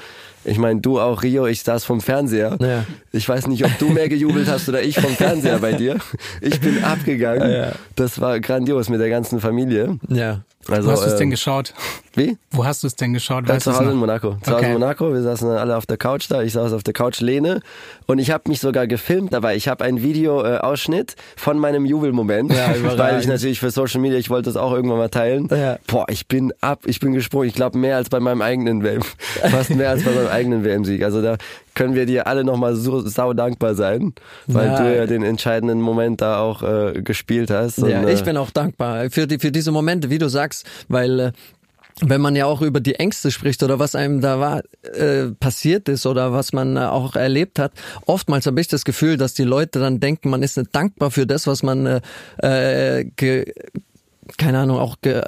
Ich 0.44 0.58
meine, 0.58 0.80
du 0.80 0.98
auch, 0.98 1.22
Rio, 1.22 1.46
ich 1.46 1.62
saß 1.62 1.84
vom 1.84 2.00
Fernseher. 2.00 2.56
Ja. 2.60 2.84
Ich 3.12 3.28
weiß 3.28 3.46
nicht, 3.48 3.64
ob 3.64 3.78
du 3.78 3.90
mehr 3.90 4.08
gejubelt 4.08 4.48
hast 4.48 4.68
oder 4.68 4.82
ich 4.82 4.98
vom 4.98 5.10
Fernseher 5.10 5.58
bei 5.58 5.72
dir. 5.72 5.98
Ich 6.40 6.60
bin 6.60 6.82
abgegangen. 6.82 7.50
Ja. 7.50 7.72
Das 7.96 8.20
war 8.20 8.40
grandios 8.40 8.88
mit 8.88 9.00
der 9.00 9.10
ganzen 9.10 9.40
Familie. 9.40 9.98
Ja. 10.08 10.42
Also, 10.68 10.88
Wo 10.88 10.92
hast 10.92 11.02
du 11.02 11.06
es 11.06 11.12
ähm, 11.12 11.18
denn 11.18 11.30
geschaut? 11.30 11.74
Wie? 12.14 12.38
Wo 12.50 12.64
hast 12.64 12.82
du 12.82 12.88
es 12.88 12.96
denn 12.96 13.12
geschaut? 13.12 13.46
Weißt 13.46 13.64
zu 13.64 13.76
Hause 13.76 13.90
in 13.90 13.96
Monaco. 13.96 14.36
Zu 14.42 14.50
okay. 14.50 14.54
Hause 14.54 14.66
in 14.66 14.72
Monaco. 14.72 15.12
Wir 15.12 15.22
saßen 15.22 15.48
alle 15.48 15.76
auf 15.76 15.86
der 15.86 15.96
Couch 15.96 16.26
da. 16.28 16.42
Ich 16.42 16.54
saß 16.54 16.72
auf 16.72 16.82
der 16.82 16.94
Couch 16.94 17.20
Lehne 17.20 17.60
und 18.06 18.18
ich 18.18 18.30
habe 18.30 18.48
mich 18.48 18.60
sogar 18.60 18.86
gefilmt 18.86 19.32
dabei. 19.32 19.54
Ich 19.54 19.68
habe 19.68 19.84
ein 19.84 20.02
Video-Ausschnitt 20.02 21.12
äh, 21.12 21.22
von 21.36 21.58
meinem 21.58 21.84
Jubelmoment, 21.86 22.52
ja, 22.52 22.74
weil 22.96 23.20
ich 23.20 23.26
natürlich 23.26 23.60
für 23.60 23.70
Social 23.70 24.00
Media, 24.00 24.18
ich 24.18 24.30
wollte 24.30 24.50
das 24.50 24.56
auch 24.56 24.72
irgendwann 24.72 24.98
mal 24.98 25.08
teilen. 25.08 25.48
Ja. 25.50 25.65
Boah, 25.86 26.06
ich 26.08 26.26
bin 26.26 26.52
ab, 26.60 26.82
ich 26.86 27.00
bin 27.00 27.12
gesprungen. 27.12 27.48
Ich 27.48 27.54
glaube 27.54 27.78
mehr 27.78 27.96
als 27.96 28.08
bei 28.08 28.20
meinem 28.20 28.42
eigenen 28.42 28.82
WM, 28.82 29.02
fast 29.50 29.70
mehr 29.70 29.90
als 29.90 30.02
bei 30.04 30.12
meinem 30.12 30.28
eigenen 30.28 30.64
WM-Sieg. 30.64 31.02
Also 31.02 31.22
da 31.22 31.36
können 31.74 31.94
wir 31.94 32.06
dir 32.06 32.26
alle 32.26 32.44
nochmal 32.44 32.74
so 32.74 33.00
sau 33.06 33.32
dankbar 33.32 33.74
sein, 33.74 34.14
weil 34.46 34.66
ja. 34.66 34.82
du 34.82 34.96
ja 34.96 35.06
den 35.06 35.22
entscheidenden 35.22 35.80
Moment 35.80 36.20
da 36.20 36.40
auch 36.40 36.62
äh, 36.62 37.02
gespielt 37.02 37.50
hast. 37.50 37.78
Und, 37.78 37.90
ja, 37.90 38.08
ich 38.08 38.20
äh, 38.20 38.24
bin 38.24 38.36
auch 38.36 38.50
dankbar 38.50 39.10
für 39.10 39.26
die 39.26 39.38
für 39.38 39.52
diese 39.52 39.72
Momente, 39.72 40.10
wie 40.10 40.18
du 40.18 40.28
sagst, 40.28 40.66
weil 40.88 41.20
äh, 41.20 41.32
wenn 42.02 42.20
man 42.20 42.36
ja 42.36 42.44
auch 42.46 42.60
über 42.60 42.80
die 42.80 42.96
Ängste 42.96 43.30
spricht 43.30 43.62
oder 43.62 43.78
was 43.78 43.94
einem 43.94 44.20
da 44.20 44.38
war, 44.38 44.62
äh, 44.82 45.30
passiert 45.40 45.88
ist 45.88 46.04
oder 46.04 46.32
was 46.32 46.52
man 46.52 46.76
äh, 46.76 46.80
auch 46.80 47.16
erlebt 47.16 47.58
hat, 47.58 47.72
oftmals 48.04 48.46
habe 48.46 48.60
ich 48.60 48.68
das 48.68 48.84
Gefühl, 48.84 49.16
dass 49.16 49.34
die 49.34 49.44
Leute 49.44 49.78
dann 49.78 49.98
denken, 49.98 50.28
man 50.28 50.42
ist 50.42 50.58
nicht 50.58 50.74
dankbar 50.74 51.10
für 51.10 51.26
das, 51.26 51.46
was 51.46 51.62
man 51.62 51.86
äh, 51.86 52.00
äh 52.98 53.04
ge, 53.16 53.52
keine 54.36 54.58
Ahnung, 54.58 54.78
auch 54.78 54.96
ge, 55.00 55.22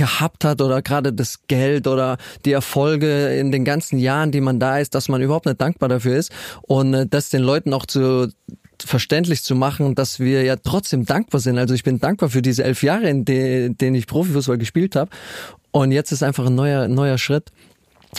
gehabt 0.00 0.46
hat 0.46 0.62
oder 0.62 0.80
gerade 0.80 1.12
das 1.12 1.46
Geld 1.46 1.86
oder 1.86 2.16
die 2.46 2.52
Erfolge 2.52 3.36
in 3.36 3.52
den 3.52 3.66
ganzen 3.66 3.98
Jahren, 3.98 4.32
die 4.32 4.40
man 4.40 4.58
da 4.58 4.78
ist, 4.78 4.94
dass 4.94 5.10
man 5.10 5.20
überhaupt 5.20 5.44
nicht 5.44 5.60
dankbar 5.60 5.90
dafür 5.90 6.16
ist 6.16 6.32
und 6.62 6.94
äh, 6.94 7.06
das 7.06 7.28
den 7.28 7.42
Leuten 7.42 7.74
auch 7.74 7.84
zu 7.84 8.32
verständlich 8.82 9.42
zu 9.42 9.54
machen, 9.54 9.94
dass 9.94 10.18
wir 10.18 10.42
ja 10.42 10.56
trotzdem 10.56 11.04
dankbar 11.04 11.38
sind. 11.38 11.58
Also 11.58 11.74
ich 11.74 11.84
bin 11.84 12.00
dankbar 12.00 12.30
für 12.30 12.40
diese 12.40 12.64
elf 12.64 12.82
Jahre, 12.82 13.10
in 13.10 13.26
denen 13.26 13.94
ich 13.94 14.06
Profifußball 14.06 14.56
gespielt 14.56 14.96
habe. 14.96 15.10
Und 15.70 15.92
jetzt 15.92 16.12
ist 16.12 16.22
einfach 16.22 16.46
ein 16.46 16.54
neuer, 16.54 16.88
neuer 16.88 17.18
Schritt. 17.18 17.52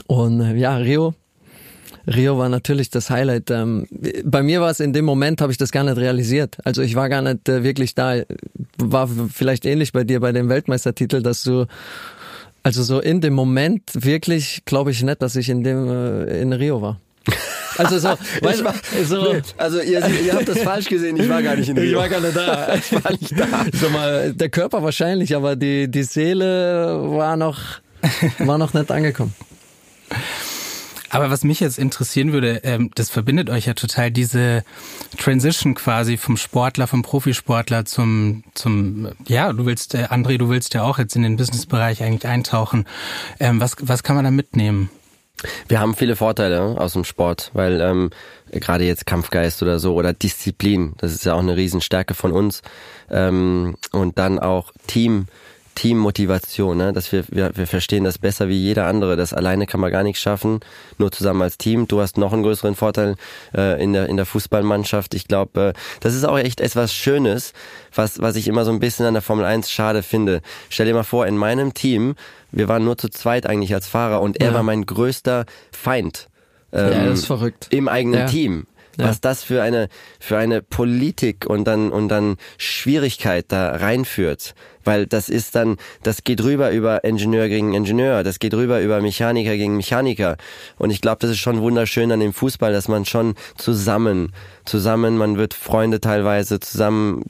Und 0.05 0.39
äh, 0.39 0.55
ja, 0.55 0.77
Rio, 0.77 1.15
Rio 2.07 2.37
war 2.37 2.49
natürlich 2.49 2.89
das 2.89 3.09
Highlight. 3.09 3.51
Ähm, 3.51 3.87
bei 4.23 4.41
mir 4.43 4.61
war 4.61 4.71
es 4.71 4.79
in 4.79 4.93
dem 4.93 5.05
Moment, 5.05 5.41
habe 5.41 5.51
ich 5.51 5.57
das 5.57 5.71
gar 5.71 5.83
nicht 5.83 5.97
realisiert. 5.97 6.57
Also 6.63 6.81
ich 6.81 6.95
war 6.95 7.09
gar 7.09 7.21
nicht 7.21 7.47
äh, 7.47 7.63
wirklich 7.63 7.95
da. 7.95 8.21
War 8.77 9.09
vielleicht 9.31 9.65
ähnlich 9.65 9.91
bei 9.91 10.03
dir 10.03 10.19
bei 10.19 10.31
dem 10.31 10.49
Weltmeistertitel, 10.49 11.21
dass 11.21 11.43
du 11.43 11.65
also 12.63 12.83
so 12.83 12.99
in 12.99 13.21
dem 13.21 13.33
Moment 13.33 13.83
wirklich 13.93 14.63
glaube 14.65 14.91
ich 14.91 15.03
nicht, 15.03 15.21
dass 15.21 15.35
ich 15.35 15.49
in 15.49 15.63
dem 15.63 15.89
äh, 15.89 16.41
in 16.41 16.53
Rio 16.53 16.81
war. 16.81 16.99
Also 17.77 17.99
so, 17.99 18.09
weißt, 18.41 18.63
war, 18.63 18.73
so 19.05 19.33
nee, 19.33 19.41
also 19.57 19.79
ihr, 19.79 20.05
ihr 20.07 20.33
habt 20.33 20.47
das 20.47 20.59
falsch 20.59 20.87
gesehen, 20.87 21.17
ich 21.17 21.29
war 21.29 21.41
gar 21.41 21.55
nicht 21.55 21.69
in 21.69 21.77
Rio. 21.77 21.91
Ich 21.91 21.95
war 21.97 22.09
gar 22.09 22.19
nicht 22.19 22.35
da. 22.35 22.75
Ich 22.75 23.03
war 23.03 23.11
nicht 23.11 23.39
da. 23.39 23.65
So 23.73 23.89
mal, 23.89 24.33
der 24.33 24.49
Körper 24.49 24.83
wahrscheinlich, 24.83 25.35
aber 25.35 25.55
die, 25.55 25.89
die 25.89 26.03
Seele 26.03 26.99
war 27.11 27.37
noch, 27.37 27.59
war 28.39 28.57
noch 28.57 28.73
nicht 28.73 28.91
angekommen. 28.91 29.33
Aber 31.11 31.29
was 31.29 31.43
mich 31.43 31.59
jetzt 31.59 31.77
interessieren 31.77 32.31
würde, 32.31 32.61
ähm, 32.63 32.89
das 32.95 33.09
verbindet 33.09 33.49
euch 33.49 33.65
ja 33.65 33.73
total 33.73 34.11
diese 34.11 34.63
Transition 35.17 35.75
quasi 35.75 36.15
vom 36.15 36.37
Sportler, 36.37 36.87
vom 36.87 37.01
Profisportler 37.01 37.83
zum, 37.83 38.45
zum, 38.53 39.09
ja, 39.27 39.51
du 39.51 39.65
willst, 39.65 39.93
äh, 39.93 40.05
André, 40.05 40.37
du 40.37 40.49
willst 40.49 40.73
ja 40.73 40.83
auch 40.83 40.99
jetzt 40.99 41.15
in 41.17 41.23
den 41.23 41.35
Businessbereich 41.35 42.01
eigentlich 42.01 42.25
eintauchen. 42.25 42.85
Ähm, 43.41 43.59
was, 43.59 43.75
was 43.81 44.03
kann 44.03 44.15
man 44.15 44.23
da 44.23 44.31
mitnehmen? 44.31 44.89
Wir 45.67 45.79
haben 45.79 45.95
viele 45.95 46.15
Vorteile 46.15 46.61
aus 46.61 46.93
dem 46.93 47.03
Sport, 47.03 47.51
weil 47.53 47.81
ähm, 47.81 48.11
gerade 48.51 48.85
jetzt 48.85 49.05
Kampfgeist 49.05 49.61
oder 49.61 49.79
so 49.79 49.95
oder 49.95 50.13
Disziplin, 50.13 50.93
das 50.97 51.11
ist 51.11 51.25
ja 51.25 51.33
auch 51.33 51.39
eine 51.39 51.57
Riesenstärke 51.57 52.13
von 52.13 52.31
uns. 52.31 52.61
Ähm, 53.09 53.75
und 53.91 54.17
dann 54.17 54.39
auch 54.39 54.71
Team, 54.87 55.25
Teammotivation, 55.75 56.77
ne? 56.77 56.93
dass 56.93 57.11
wir, 57.11 57.23
wir, 57.29 57.51
wir 57.55 57.67
verstehen 57.67 58.03
das 58.03 58.17
besser 58.17 58.47
wie 58.47 58.57
jeder 58.57 58.87
andere. 58.87 59.15
Das 59.15 59.33
alleine 59.33 59.65
kann 59.67 59.79
man 59.79 59.91
gar 59.91 60.03
nichts 60.03 60.21
schaffen, 60.21 60.59
nur 60.97 61.11
zusammen 61.11 61.41
als 61.41 61.57
Team. 61.57 61.87
Du 61.87 62.01
hast 62.01 62.17
noch 62.17 62.33
einen 62.33 62.43
größeren 62.43 62.75
Vorteil 62.75 63.15
äh, 63.55 63.81
in, 63.81 63.93
der, 63.93 64.07
in 64.07 64.17
der 64.17 64.25
Fußballmannschaft. 64.25 65.13
Ich 65.13 65.27
glaube, 65.27 65.69
äh, 65.69 65.73
das 65.99 66.13
ist 66.13 66.23
auch 66.23 66.37
echt 66.37 66.61
etwas 66.61 66.93
Schönes, 66.93 67.53
was, 67.93 68.21
was 68.21 68.35
ich 68.35 68.47
immer 68.47 68.65
so 68.65 68.71
ein 68.71 68.79
bisschen 68.79 69.05
an 69.05 69.13
der 69.13 69.23
Formel 69.23 69.45
1 69.45 69.71
schade 69.71 70.03
finde. 70.03 70.41
Stell 70.69 70.85
dir 70.85 70.93
mal 70.93 71.03
vor, 71.03 71.25
in 71.27 71.37
meinem 71.37 71.73
Team, 71.73 72.15
wir 72.51 72.67
waren 72.67 72.83
nur 72.83 72.97
zu 72.97 73.09
zweit 73.09 73.45
eigentlich 73.45 73.73
als 73.73 73.87
Fahrer 73.87 74.21
und 74.21 74.39
er 74.39 74.49
ja. 74.49 74.53
war 74.53 74.63
mein 74.63 74.85
größter 74.85 75.45
Feind. 75.71 76.27
Ähm, 76.73 76.91
ja, 76.91 77.05
das 77.05 77.19
ist 77.19 77.25
verrückt. 77.25 77.67
Im 77.69 77.87
eigenen 77.87 78.21
ja. 78.21 78.25
Team 78.27 78.65
ja. 78.97 79.07
was 79.07 79.21
das 79.21 79.43
für 79.43 79.61
eine 79.61 79.89
für 80.19 80.37
eine 80.37 80.61
Politik 80.61 81.45
und 81.45 81.65
dann 81.65 81.91
und 81.91 82.09
dann 82.09 82.37
Schwierigkeit 82.57 83.45
da 83.49 83.75
reinführt, 83.75 84.53
weil 84.83 85.07
das 85.07 85.29
ist 85.29 85.55
dann 85.55 85.77
das 86.03 86.23
geht 86.23 86.43
rüber 86.43 86.71
über 86.71 87.03
Ingenieur 87.03 87.47
gegen 87.49 87.73
Ingenieur, 87.73 88.23
das 88.23 88.39
geht 88.39 88.53
rüber 88.53 88.81
über 88.81 89.01
Mechaniker 89.01 89.55
gegen 89.57 89.77
Mechaniker 89.77 90.37
und 90.77 90.89
ich 90.89 91.01
glaube, 91.01 91.17
das 91.19 91.31
ist 91.31 91.39
schon 91.39 91.61
wunderschön 91.61 92.11
an 92.11 92.19
dem 92.19 92.33
Fußball, 92.33 92.71
dass 92.71 92.87
man 92.87 93.05
schon 93.05 93.35
zusammen 93.57 94.33
zusammen, 94.65 95.17
man 95.17 95.37
wird 95.37 95.53
Freunde 95.53 95.99
teilweise 95.99 96.59
zusammen 96.59 97.23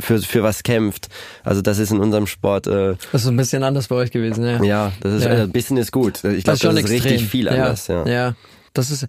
für, 0.00 0.18
für 0.18 0.42
was 0.42 0.64
kämpft. 0.64 1.08
Also 1.44 1.62
das 1.62 1.78
ist 1.78 1.92
in 1.92 2.00
unserem 2.00 2.26
Sport. 2.26 2.66
Äh, 2.66 2.96
das 3.12 3.22
ist 3.22 3.28
ein 3.28 3.36
bisschen 3.36 3.62
anders 3.62 3.86
bei 3.86 3.94
euch 3.94 4.10
gewesen, 4.10 4.44
ja. 4.44 4.62
Ja, 4.62 4.92
das 5.00 5.14
ist 5.14 5.24
ja. 5.24 5.44
ein 5.44 5.52
bisschen 5.52 5.76
ist 5.76 5.92
gut. 5.92 6.24
Ich 6.24 6.44
glaube, 6.44 6.58
das, 6.58 6.60
das, 6.60 6.74
ist 6.74 6.90
richtig 6.90 7.24
viel 7.26 7.48
anders. 7.48 7.86
Ja, 7.86 8.04
ja. 8.04 8.12
ja. 8.12 8.34
Das 8.74 8.90
ist 8.90 9.06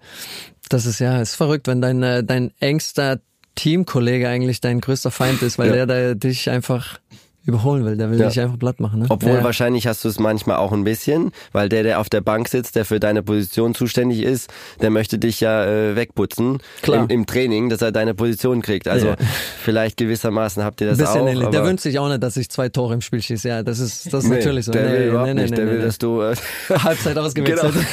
das 0.69 0.85
ist 0.85 0.99
ja, 0.99 1.21
ist 1.21 1.35
verrückt, 1.35 1.67
wenn 1.67 1.81
dein, 1.81 2.03
äh, 2.03 2.23
dein 2.23 2.51
engster 2.59 3.19
Teamkollege 3.55 4.27
eigentlich 4.27 4.61
dein 4.61 4.81
größter 4.81 5.11
Feind 5.11 5.41
ist, 5.41 5.57
weil 5.57 5.69
ja. 5.69 5.85
der, 5.85 5.85
der 5.85 6.15
dich 6.15 6.49
einfach 6.49 6.99
überholen 7.47 7.86
will. 7.86 7.95
Der 7.95 8.12
will 8.12 8.19
ja. 8.19 8.27
dich 8.27 8.39
einfach 8.39 8.60
platt 8.60 8.79
machen. 8.79 8.99
Ne? 8.99 9.05
Obwohl 9.10 9.36
ja. 9.36 9.43
wahrscheinlich 9.43 9.88
hast 9.88 10.03
du 10.03 10.10
es 10.10 10.19
manchmal 10.19 10.57
auch 10.57 10.73
ein 10.73 10.83
bisschen, 10.83 11.31
weil 11.53 11.69
der, 11.69 11.83
der 11.83 11.99
auf 11.99 12.10
der 12.10 12.21
Bank 12.21 12.49
sitzt, 12.49 12.75
der 12.75 12.83
für 12.83 12.99
deine 12.99 13.23
Position 13.23 13.73
zuständig 13.73 14.21
ist, 14.21 14.51
der 14.81 14.89
möchte 14.89 15.17
dich 15.17 15.39
ja 15.39 15.65
äh, 15.65 15.95
wegputzen 15.95 16.60
Klar. 16.81 17.03
Im, 17.03 17.10
im 17.10 17.25
Training, 17.25 17.69
dass 17.69 17.81
er 17.81 17.93
deine 17.93 18.13
Position 18.13 18.62
kriegt. 18.62 18.88
Also 18.88 19.07
ja. 19.07 19.15
vielleicht 19.63 19.95
gewissermaßen 19.97 20.63
habt 20.63 20.81
ihr 20.81 20.88
das 20.88 20.97
bisschen 20.97 21.21
auch. 21.21 21.27
Ähnlich. 21.27 21.47
Der 21.49 21.63
wünscht 21.63 21.83
sich 21.83 21.97
auch 21.99 22.10
nicht, 22.10 22.21
dass 22.21 22.36
ich 22.36 22.49
zwei 22.49 22.67
Tore 22.67 22.93
im 22.93 23.01
Spiel 23.01 23.21
schieße. 23.21 23.47
Ja, 23.47 23.63
das 23.63 23.79
ist, 23.79 24.12
das 24.12 24.25
ist 24.25 24.29
nee, 24.29 24.38
natürlich 24.38 24.65
so. 24.65 24.73
Der 24.73 24.89
nee, 24.89 24.91
will 24.91 25.07
überhaupt 25.07 25.33
nee, 25.33 25.41
nicht. 25.41 25.57
der 25.57 25.67
will, 25.67 25.81
dass 25.81 25.97
du 25.97 26.21
äh, 26.21 26.36
Halbzeit 26.69 27.17
ausgewechselt. 27.17 27.73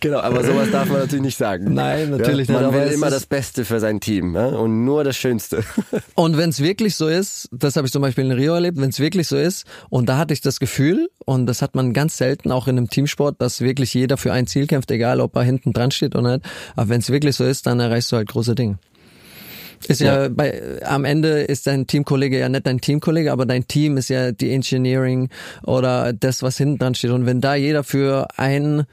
Genau. 0.00 0.18
genau, 0.18 0.20
aber 0.20 0.44
sowas 0.44 0.70
darf 0.70 0.88
man 0.88 1.00
natürlich 1.00 1.22
nicht 1.22 1.38
sagen. 1.38 1.72
Nein, 1.74 2.10
natürlich 2.10 2.48
nicht. 2.48 2.60
Man 2.60 2.72
will 2.72 2.88
immer 2.88 3.10
das 3.10 3.26
Beste 3.26 3.64
für 3.64 3.80
sein 3.80 4.00
Team 4.00 4.34
und 4.34 4.84
nur 4.84 5.04
das 5.04 5.16
Schönste. 5.16 5.62
und 6.14 6.36
wenn 6.36 6.50
es 6.50 6.60
wirklich 6.60 6.96
so 6.96 7.08
ist, 7.08 7.48
das 7.52 7.76
habe 7.76 7.86
ich 7.86 7.92
zum 7.92 8.02
Beispiel 8.02 8.24
in 8.24 8.32
Rio 8.32 8.49
erlebt, 8.52 8.80
wenn 8.80 8.90
es 8.90 9.00
wirklich 9.00 9.28
so 9.28 9.36
ist. 9.36 9.64
Und 9.88 10.08
da 10.08 10.18
hatte 10.18 10.34
ich 10.34 10.40
das 10.40 10.60
Gefühl, 10.60 11.08
und 11.24 11.46
das 11.46 11.62
hat 11.62 11.74
man 11.74 11.92
ganz 11.92 12.16
selten 12.16 12.52
auch 12.52 12.68
in 12.68 12.76
einem 12.76 12.88
Teamsport, 12.90 13.40
dass 13.40 13.60
wirklich 13.60 13.94
jeder 13.94 14.16
für 14.16 14.32
ein 14.32 14.46
Ziel 14.46 14.66
kämpft, 14.66 14.90
egal 14.90 15.20
ob 15.20 15.36
er 15.36 15.42
hinten 15.42 15.72
dran 15.72 15.90
steht 15.90 16.14
oder 16.14 16.38
nicht. 16.38 16.46
Aber 16.76 16.88
wenn 16.88 17.00
es 17.00 17.10
wirklich 17.10 17.36
so 17.36 17.44
ist, 17.44 17.66
dann 17.66 17.80
erreichst 17.80 18.12
du 18.12 18.16
halt 18.16 18.28
große 18.28 18.54
Dinge. 18.54 18.78
Ist 19.88 20.00
ja, 20.00 20.24
ja 20.24 20.28
bei, 20.28 20.80
am 20.84 21.04
Ende 21.04 21.40
ist 21.40 21.66
dein 21.66 21.86
Teamkollege 21.86 22.38
ja 22.38 22.48
nicht 22.48 22.66
dein 22.66 22.80
Teamkollege, 22.80 23.32
aber 23.32 23.46
dein 23.46 23.66
Team 23.66 23.96
ist 23.96 24.10
ja 24.10 24.30
die 24.30 24.52
Engineering 24.52 25.30
oder 25.62 26.12
das, 26.12 26.42
was 26.42 26.58
hinten 26.58 26.78
dran 26.78 26.94
steht. 26.94 27.10
Und 27.10 27.26
wenn 27.26 27.40
da 27.40 27.54
jeder 27.54 27.82
für 27.82 28.28
ein, 28.36 28.84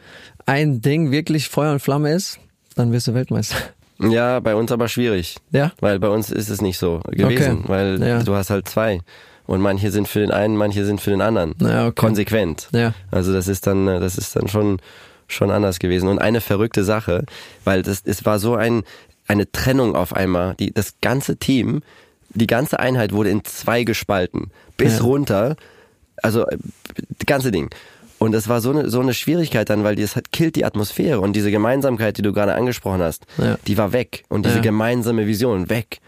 ein 0.46 0.82
Ding 0.82 1.12
wirklich 1.12 1.50
Feuer 1.50 1.74
und 1.74 1.82
Flamme 1.82 2.13
ist, 2.13 2.39
dann 2.76 2.91
wirst 2.91 3.08
du 3.08 3.13
Weltmeister. 3.13 3.58
Ja, 4.00 4.39
bei 4.39 4.56
uns 4.56 4.72
aber 4.72 4.88
schwierig. 4.88 5.38
Ja. 5.52 5.72
Weil 5.80 6.00
bei 6.00 6.10
uns 6.10 6.30
ist 6.30 6.50
es 6.50 6.62
nicht 6.62 6.78
so 6.78 7.02
gewesen, 7.10 7.60
okay. 7.60 7.67
weil 7.70 8.02
ja. 8.02 8.24
du 8.24 8.36
hast 8.36 8.50
halt 8.50 8.67
zwei 8.67 9.02
und 9.47 9.62
manche 9.62 9.91
sind 9.91 10.07
für 10.07 10.19
den 10.19 10.31
einen, 10.31 10.55
manche 10.57 10.86
sind 10.86 11.01
für 11.01 11.10
den 11.10 11.21
anderen. 11.21 11.55
Ja, 11.60 11.88
okay. 11.88 11.95
Konsequent. 11.95 12.67
Ja. 12.73 12.93
Also 13.10 13.33
das 13.33 13.47
ist 13.47 13.65
dann, 13.65 13.86
das 13.86 14.17
ist 14.17 14.36
dann 14.36 14.47
schon, 14.49 14.79
schon 15.27 15.49
anders 15.49 15.79
gewesen. 15.79 16.10
Und 16.10 16.19
eine 16.19 16.41
verrückte 16.41 16.83
Sache, 16.83 17.23
weil 17.63 17.81
das, 17.81 18.03
es 18.05 18.25
war 18.25 18.39
so 18.39 18.55
ein, 18.55 18.83
eine 19.27 19.49
Trennung 19.51 19.95
auf 19.95 20.13
einmal. 20.13 20.55
Die, 20.55 20.73
das 20.73 20.95
ganze 21.01 21.38
Team, 21.38 21.81
die 22.29 22.47
ganze 22.47 22.79
Einheit 22.79 23.13
wurde 23.13 23.29
in 23.29 23.43
zwei 23.45 23.83
gespalten. 23.83 24.51
Bis 24.75 24.99
ja. 24.99 25.03
runter. 25.03 25.55
Also, 26.21 26.45
das 26.45 27.25
ganze 27.25 27.51
Ding. 27.51 27.69
Und 28.19 28.33
das 28.33 28.49
war 28.49 28.62
so 28.62 28.71
eine, 28.71 28.89
so 28.89 28.99
eine 28.99 29.13
Schwierigkeit 29.13 29.69
dann, 29.69 29.83
weil 29.83 29.95
das 29.95 30.15
hat, 30.15 30.31
killt 30.31 30.55
die 30.55 30.65
Atmosphäre 30.65 31.21
und 31.21 31.33
diese 31.33 31.51
Gemeinsamkeit, 31.51 32.17
die 32.17 32.21
du 32.21 32.33
gerade 32.33 32.55
angesprochen 32.55 33.01
hast, 33.01 33.25
ja. 33.38 33.57
die 33.67 33.77
war 33.77 33.93
weg. 33.93 34.25
Und 34.27 34.45
diese 34.45 34.55
ja. 34.57 34.62
gemeinsame 34.62 35.27
Vision 35.27 35.69
weg 35.69 35.99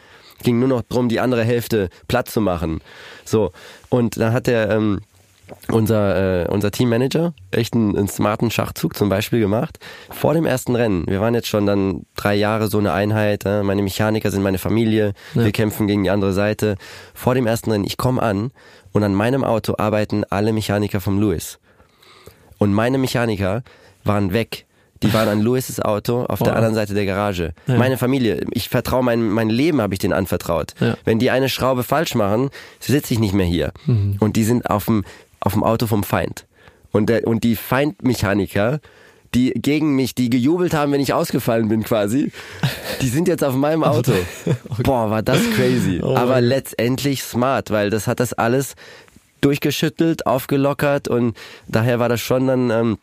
ging 0.44 0.60
nur 0.60 0.68
noch 0.68 0.82
drum, 0.82 1.10
die 1.10 1.20
andere 1.20 1.44
Hälfte 1.44 1.90
platt 2.08 2.30
zu 2.30 2.42
machen. 2.42 2.82
So. 3.26 3.52
Und 3.90 4.18
dann 4.18 4.34
hat 4.34 4.48
der, 4.48 4.70
ähm, 4.70 5.02
unser, 5.72 6.44
äh, 6.44 6.48
unser 6.48 6.72
Teammanager 6.72 7.34
echt 7.52 7.74
einen, 7.74 7.98
einen 7.98 8.08
smarten 8.08 8.52
Schachzug 8.52 8.96
zum 8.96 9.10
Beispiel 9.10 9.40
gemacht. 9.40 9.80
Vor 10.10 10.34
dem 10.34 10.46
ersten 10.46 10.76
Rennen, 10.76 11.06
wir 11.08 11.22
waren 11.22 11.34
jetzt 11.34 11.48
schon 11.48 11.66
dann 11.66 12.06
drei 12.16 12.36
Jahre 12.36 12.68
so 12.68 12.78
eine 12.78 12.94
Einheit, 12.94 13.46
äh, 13.46 13.64
meine 13.64 13.82
Mechaniker 13.82 14.32
sind 14.32 14.44
meine 14.44 14.58
Familie, 14.58 15.14
ja. 15.34 15.44
wir 15.44 15.52
kämpfen 15.52 15.88
gegen 15.88 16.04
die 16.04 16.10
andere 16.10 16.34
Seite. 16.34 16.76
Vor 17.14 17.36
dem 17.36 17.48
ersten 17.48 17.72
Rennen, 17.72 17.86
ich 17.86 17.98
komme 17.98 18.22
an 18.22 18.52
und 18.92 19.04
an 19.04 19.14
meinem 19.14 19.44
Auto 19.44 19.76
arbeiten 19.78 20.24
alle 20.30 20.54
Mechaniker 20.54 21.02
vom 21.02 21.20
Lewis. 21.20 21.60
Und 22.58 22.74
meine 22.74 22.98
Mechaniker 22.98 23.64
waren 24.04 24.34
weg 24.34 24.66
die 25.04 25.14
waren 25.14 25.30
an 25.30 25.42
Louis' 25.42 25.82
Auto 25.82 26.24
auf 26.26 26.42
oh. 26.42 26.44
der 26.44 26.56
anderen 26.56 26.76
Seite 26.76 26.94
der 26.94 27.06
Garage. 27.06 27.54
Ja. 27.68 27.78
Meine 27.78 27.98
Familie, 27.98 28.46
ich 28.52 28.70
vertraue 28.70 29.04
mein, 29.04 29.30
mein 29.30 29.50
Leben 29.50 29.82
habe 29.82 29.94
ich 29.94 30.00
denen 30.00 30.14
anvertraut. 30.14 30.74
Ja. 30.80 30.98
Wenn 31.06 31.20
die 31.20 31.32
eine 31.32 31.50
Schraube 31.50 31.84
falsch 31.84 32.16
machen, 32.16 32.50
sitze 32.80 33.14
ich 33.14 33.20
nicht 33.20 33.34
mehr 33.34 33.46
hier. 33.46 33.72
Mhm. 33.86 34.18
Und 34.20 34.36
die 34.36 34.44
sind 34.44 34.70
auf 34.70 34.86
dem, 34.86 35.06
auf 35.40 35.54
dem 35.54 35.64
Auto 35.64 35.88
vom 35.88 36.04
Feind. 36.04 36.46
Und, 36.92 37.10
der, 37.10 37.28
und 37.28 37.44
die 37.44 37.56
Feindmechaniker, 37.56 38.80
die 39.34 39.52
gegen 39.52 39.96
mich, 39.96 40.16
die 40.16 40.30
gejubelt 40.30 40.74
haben, 40.74 40.92
wenn 40.92 41.02
ich 41.02 41.14
ausgefallen 41.14 41.70
bin 41.70 41.84
quasi, 41.84 42.32
die 43.02 43.08
sind 43.08 43.28
jetzt 43.28 43.44
auf 43.44 43.56
meinem 43.56 43.84
Auto. 43.84 44.12
okay. 44.70 44.84
Boah, 44.84 45.10
war 45.10 45.22
das 45.22 45.40
crazy. 45.56 46.02
Oh 46.02 46.16
Aber 46.16 46.42
letztendlich 46.42 47.24
smart, 47.24 47.70
weil 47.72 47.90
das 47.90 48.08
hat 48.08 48.20
das 48.20 48.34
alles 48.34 48.76
durchgeschüttelt, 49.42 50.26
aufgelockert 50.26 51.08
und 51.08 51.38
daher 51.68 52.00
war 52.00 52.10
das 52.10 52.20
schon 52.20 52.48
dann 52.48 52.70
ähm, 52.72 52.98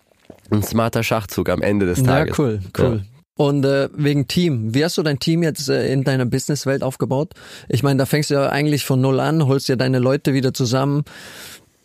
ein 0.50 0.62
smarter 0.62 1.02
Schachzug 1.02 1.48
am 1.48 1.62
Ende 1.62 1.86
des 1.86 2.02
Tages. 2.02 2.36
Ja, 2.36 2.44
cool, 2.44 2.60
cool. 2.78 3.02
Ja. 3.04 3.16
Und 3.38 3.66
äh, 3.66 3.90
wegen 3.94 4.28
Team, 4.28 4.74
wie 4.74 4.82
hast 4.82 4.96
du 4.96 5.02
dein 5.02 5.18
Team 5.18 5.42
jetzt 5.42 5.68
äh, 5.68 5.92
in 5.92 6.04
deiner 6.04 6.24
Businesswelt 6.24 6.82
aufgebaut? 6.82 7.34
Ich 7.68 7.82
meine, 7.82 7.98
da 7.98 8.06
fängst 8.06 8.30
du 8.30 8.34
ja 8.34 8.48
eigentlich 8.48 8.86
von 8.86 9.00
null 9.00 9.20
an, 9.20 9.46
holst 9.46 9.68
dir 9.68 9.76
deine 9.76 9.98
Leute 9.98 10.32
wieder 10.32 10.54
zusammen. 10.54 11.04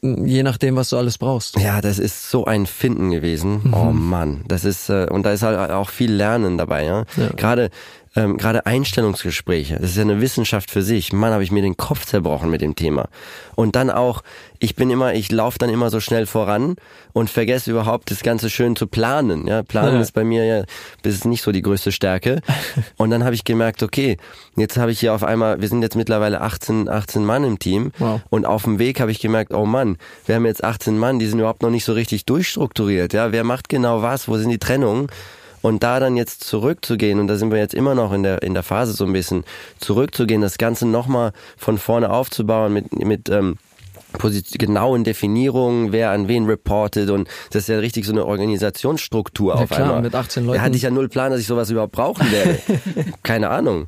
je 0.02 0.44
nachdem, 0.44 0.76
was 0.76 0.90
du 0.90 0.98
alles 0.98 1.18
brauchst. 1.18 1.60
Ja, 1.60 1.82
das 1.82 2.00
ist 2.00 2.30
so 2.30 2.46
ein 2.46 2.66
Finden 2.66 3.12
gewesen. 3.12 3.62
Mhm. 3.66 3.74
Oh 3.74 3.92
Mann, 3.92 4.44
das 4.48 4.66
ist 4.66 4.90
äh, 4.90 5.08
und 5.10 5.24
da 5.26 5.32
ist 5.32 5.44
halt 5.44 5.72
auch 5.72 5.90
viel 5.90 6.12
Lernen 6.12 6.58
dabei. 6.58 6.86
Ja, 6.86 7.04
ja. 7.18 7.30
gerade 7.36 7.70
ähm, 8.14 8.38
gerade 8.38 8.66
Einstellungsgespräche, 8.66 9.78
das 9.80 9.92
ist 9.92 9.96
ja 9.96 10.02
eine 10.02 10.20
Wissenschaft 10.20 10.70
für 10.70 10.82
sich. 10.82 11.14
Mann, 11.14 11.32
habe 11.32 11.44
ich 11.44 11.52
mir 11.52 11.62
den 11.62 11.78
Kopf 11.78 12.06
zerbrochen 12.06 12.50
mit 12.50 12.60
dem 12.60 12.76
Thema. 12.76 13.08
Und 13.56 13.78
dann 13.78 13.90
auch, 13.90 14.22
ich 14.60 14.76
bin 14.76 14.90
immer, 14.90 15.14
ich 15.14 15.32
laufe 15.32 15.58
dann 15.58 15.70
immer 15.70 15.90
so 15.90 16.02
schnell 16.02 16.26
voran 16.26 16.76
und 17.14 17.30
vergesse 17.30 17.72
überhaupt 17.72 18.12
das 18.12 18.22
Ganze 18.22 18.50
schön 18.50 18.76
zu 18.76 18.88
planen. 18.88 19.48
Ja, 19.48 19.64
planen 19.64 19.96
ja. 19.96 20.02
ist 20.02 20.12
bei 20.14 20.26
mir 20.26 20.44
ja, 20.44 20.64
das 21.04 21.14
ist 21.14 21.26
nicht 21.26 21.42
so 21.42 21.54
die 21.54 21.62
größte 21.62 21.94
Stärke. 21.94 22.42
Und 22.98 23.12
dann 23.12 23.24
habe 23.24 23.34
ich 23.34 23.44
gemerkt, 23.44 23.82
okay, 23.82 24.18
jetzt 24.56 24.78
habe 24.78 24.92
ich 24.92 25.00
hier 25.00 25.14
auf 25.14 25.24
einmal, 25.24 25.62
wir 25.62 25.68
sind 25.68 25.82
jetzt 25.82 25.96
mittlerweile 25.96 26.42
18, 26.42 26.90
18 26.90 27.24
Mann 27.24 27.44
im 27.44 27.60
Team. 27.60 27.92
Wow. 27.98 28.22
Und 28.30 28.46
auf 28.46 28.64
dem 28.64 28.78
Weg 28.78 29.00
habe 29.00 29.12
ich 29.12 29.20
gemerkt, 29.20 29.54
oh 29.54 29.66
Mann, 29.66 29.98
wir 30.26 30.36
haben 30.36 30.46
jetzt 30.46 30.64
18 30.64 30.98
Mann, 30.98 31.20
die 31.20 31.28
sind 31.28 31.40
überhaupt 31.40 31.64
noch 31.64 31.70
nicht 31.70 31.86
so 31.86 31.94
richtig 31.94 32.26
durchstrukturiert. 32.26 33.14
Ja, 33.14 33.32
wer 33.32 33.44
macht 33.44 33.70
genau 33.70 34.02
was? 34.02 34.28
Wo 34.28 34.38
sind 34.38 34.50
die 34.50 34.60
Trennungen? 34.60 35.08
Und 35.62 35.84
da 35.84 36.00
dann 36.00 36.18
jetzt 36.18 36.44
zurückzugehen, 36.44 37.20
und 37.20 37.28
da 37.28 37.36
sind 37.36 37.52
wir 37.52 37.60
jetzt 37.60 37.74
immer 37.74 37.96
noch 37.96 38.12
in 38.14 38.24
der, 38.24 38.42
in 38.42 38.54
der 38.54 38.64
Phase 38.64 38.94
so 38.94 39.06
ein 39.06 39.14
bisschen, 39.14 39.44
zurückzugehen, 39.80 40.42
das 40.42 40.58
Ganze 40.58 40.88
nochmal 40.88 41.34
von 41.58 41.78
vorne 41.78 42.10
aufzubauen 42.10 42.74
mit, 42.74 42.92
mit 42.94 43.30
ähm, 43.30 43.58
genauen 44.58 45.04
Definierungen, 45.04 45.92
wer 45.92 46.12
an 46.12 46.28
wen 46.28 46.46
reportet 46.46 47.10
und 47.10 47.28
das 47.52 47.64
ist 47.64 47.70
ja 47.70 47.80
richtig 47.80 48.06
so 48.06 48.12
eine 48.12 48.26
Organisationsstruktur 48.26 49.56
ja, 49.56 49.62
auf 49.62 49.70
klar, 49.70 49.82
einmal. 49.82 50.02
mit 50.02 50.16
18 50.16 50.46
Leuten. 50.46 50.58
Da 50.58 50.64
hatte 50.64 50.76
ich 50.76 50.84
ja 50.84 50.92
null 50.92 51.10
Plan, 51.10 51.32
dass 51.32 51.40
ich 51.40 51.48
sowas 51.48 51.70
überhaupt 51.70 51.94
brauchen 51.94 52.32
werde. 52.32 52.60
Keine 53.24 53.50
Ahnung. 53.50 53.88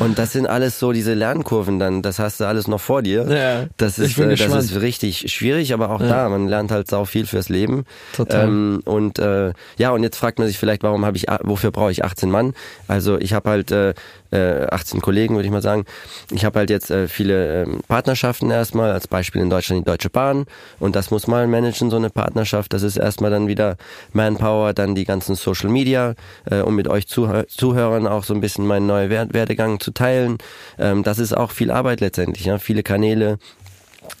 Und 0.00 0.18
das 0.18 0.32
sind 0.32 0.46
alles 0.46 0.78
so 0.78 0.92
diese 0.92 1.14
Lernkurven 1.14 1.78
dann, 1.78 2.02
das 2.02 2.18
hast 2.18 2.40
du 2.40 2.44
alles 2.44 2.68
noch 2.68 2.80
vor 2.80 3.02
dir. 3.02 3.26
Ja, 3.28 3.66
das 3.76 3.98
ist, 3.98 4.18
äh, 4.18 4.36
das 4.36 4.64
ist 4.64 4.80
richtig 4.80 5.32
schwierig, 5.32 5.72
aber 5.72 5.90
auch 5.90 6.00
ja. 6.00 6.08
da, 6.08 6.28
man 6.28 6.48
lernt 6.48 6.70
halt 6.70 6.88
sau 6.88 7.04
viel 7.04 7.26
fürs 7.26 7.48
Leben. 7.48 7.84
Total. 8.14 8.46
Ähm, 8.46 8.82
und 8.84 9.18
äh, 9.18 9.52
ja, 9.78 9.90
und 9.90 10.02
jetzt 10.02 10.16
fragt 10.16 10.38
man 10.38 10.48
sich 10.48 10.58
vielleicht, 10.58 10.82
warum 10.82 11.04
habe 11.04 11.16
ich, 11.16 11.26
wofür 11.42 11.70
brauche 11.70 11.90
ich 11.90 12.04
18 12.04 12.30
Mann? 12.30 12.54
Also 12.88 13.18
ich 13.18 13.32
habe 13.32 13.50
halt 13.50 13.70
äh, 13.70 13.94
18 14.32 14.98
äh, 14.98 15.00
Kollegen, 15.00 15.34
würde 15.34 15.46
ich 15.46 15.52
mal 15.52 15.62
sagen. 15.62 15.84
Ich 16.30 16.44
habe 16.44 16.58
halt 16.58 16.70
jetzt 16.70 16.90
äh, 16.90 17.08
viele 17.08 17.62
ähm, 17.62 17.80
Partnerschaften 17.86 18.50
erstmal, 18.50 18.90
als 18.92 19.06
Beispiel 19.06 19.42
in 19.42 19.50
Deutschland 19.50 19.82
die 19.82 19.90
Deutsche 19.90 20.10
Bahn 20.10 20.44
und 20.78 20.96
das 20.96 21.10
muss 21.10 21.26
mal 21.26 21.46
managen, 21.46 21.90
so 21.90 21.96
eine 21.96 22.10
Partnerschaft. 22.10 22.72
Das 22.72 22.82
ist 22.82 22.96
erstmal 22.96 23.30
dann 23.30 23.48
wieder 23.48 23.76
Manpower, 24.12 24.72
dann 24.72 24.94
die 24.94 25.04
ganzen 25.04 25.34
Social 25.34 25.70
Media, 25.70 26.14
äh, 26.50 26.60
um 26.60 26.74
mit 26.74 26.88
euch 26.88 27.06
Zuh 27.06 27.44
Zuhörern 27.48 28.06
auch 28.06 28.24
so 28.24 28.34
ein 28.34 28.40
bisschen 28.40 28.66
meinen 28.66 28.86
neuen 28.86 29.10
Werdegang 29.10 29.80
zu 29.80 29.92
teilen. 29.92 30.38
Ähm, 30.78 31.02
das 31.02 31.18
ist 31.18 31.36
auch 31.36 31.50
viel 31.50 31.70
Arbeit 31.70 32.00
letztendlich, 32.00 32.46
ja, 32.46 32.58
viele 32.58 32.82
Kanäle, 32.82 33.38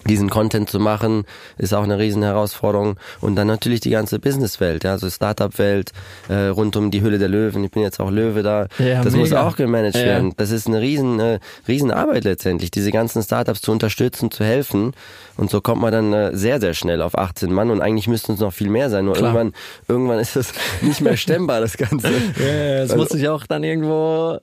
diesen 0.06 0.30
Content 0.30 0.68
zu 0.68 0.80
machen, 0.80 1.24
ist 1.58 1.74
auch 1.74 1.84
eine 1.84 1.98
riesen 1.98 2.22
Herausforderung. 2.22 2.96
Und 3.20 3.36
dann 3.36 3.46
natürlich 3.46 3.80
die 3.80 3.90
ganze 3.90 4.18
Businesswelt, 4.18 4.84
ja, 4.84 4.92
also 4.92 5.08
Startup-Welt, 5.08 5.92
äh, 6.28 6.46
rund 6.46 6.76
um 6.76 6.90
die 6.90 7.02
Hülle 7.02 7.18
der 7.18 7.28
Löwen. 7.28 7.62
Ich 7.64 7.70
bin 7.70 7.82
jetzt 7.82 8.00
auch 8.00 8.10
Löwe 8.10 8.42
da. 8.42 8.66
Ja, 8.78 9.02
das 9.02 9.12
mega. 9.12 9.18
muss 9.18 9.32
auch 9.32 9.56
gemanagt 9.56 9.96
ja. 9.96 10.04
werden. 10.04 10.32
Das 10.36 10.50
ist 10.50 10.66
eine 10.66 10.80
riesen, 10.80 11.20
äh, 11.20 11.38
riesen 11.68 11.90
Arbeit 11.90 12.24
letztendlich, 12.24 12.70
diese 12.70 12.90
ganzen 12.90 13.22
Startups 13.22 13.60
zu 13.60 13.72
unterstützen, 13.72 14.30
zu 14.30 14.44
helfen. 14.44 14.92
Und 15.36 15.50
so 15.50 15.60
kommt 15.60 15.80
man 15.80 15.92
dann 15.92 16.12
äh, 16.12 16.36
sehr, 16.36 16.60
sehr 16.60 16.74
schnell 16.74 17.00
auf 17.02 17.16
18 17.16 17.52
Mann. 17.52 17.70
Und 17.70 17.80
eigentlich 17.80 18.08
müssten 18.08 18.32
es 18.32 18.40
noch 18.40 18.52
viel 18.52 18.68
mehr 18.68 18.90
sein. 18.90 19.04
Nur 19.04 19.14
Klar. 19.14 19.34
irgendwann, 19.34 19.52
irgendwann 19.88 20.18
ist 20.18 20.36
das 20.36 20.52
nicht 20.82 21.00
mehr 21.00 21.16
stemmbar, 21.16 21.60
das 21.60 21.76
Ganze. 21.76 22.08
ja, 22.08 22.80
das 22.80 22.90
also, 22.90 22.96
muss 22.96 23.08
sich 23.10 23.28
auch 23.28 23.46
dann 23.46 23.62
irgendwo 23.64 24.38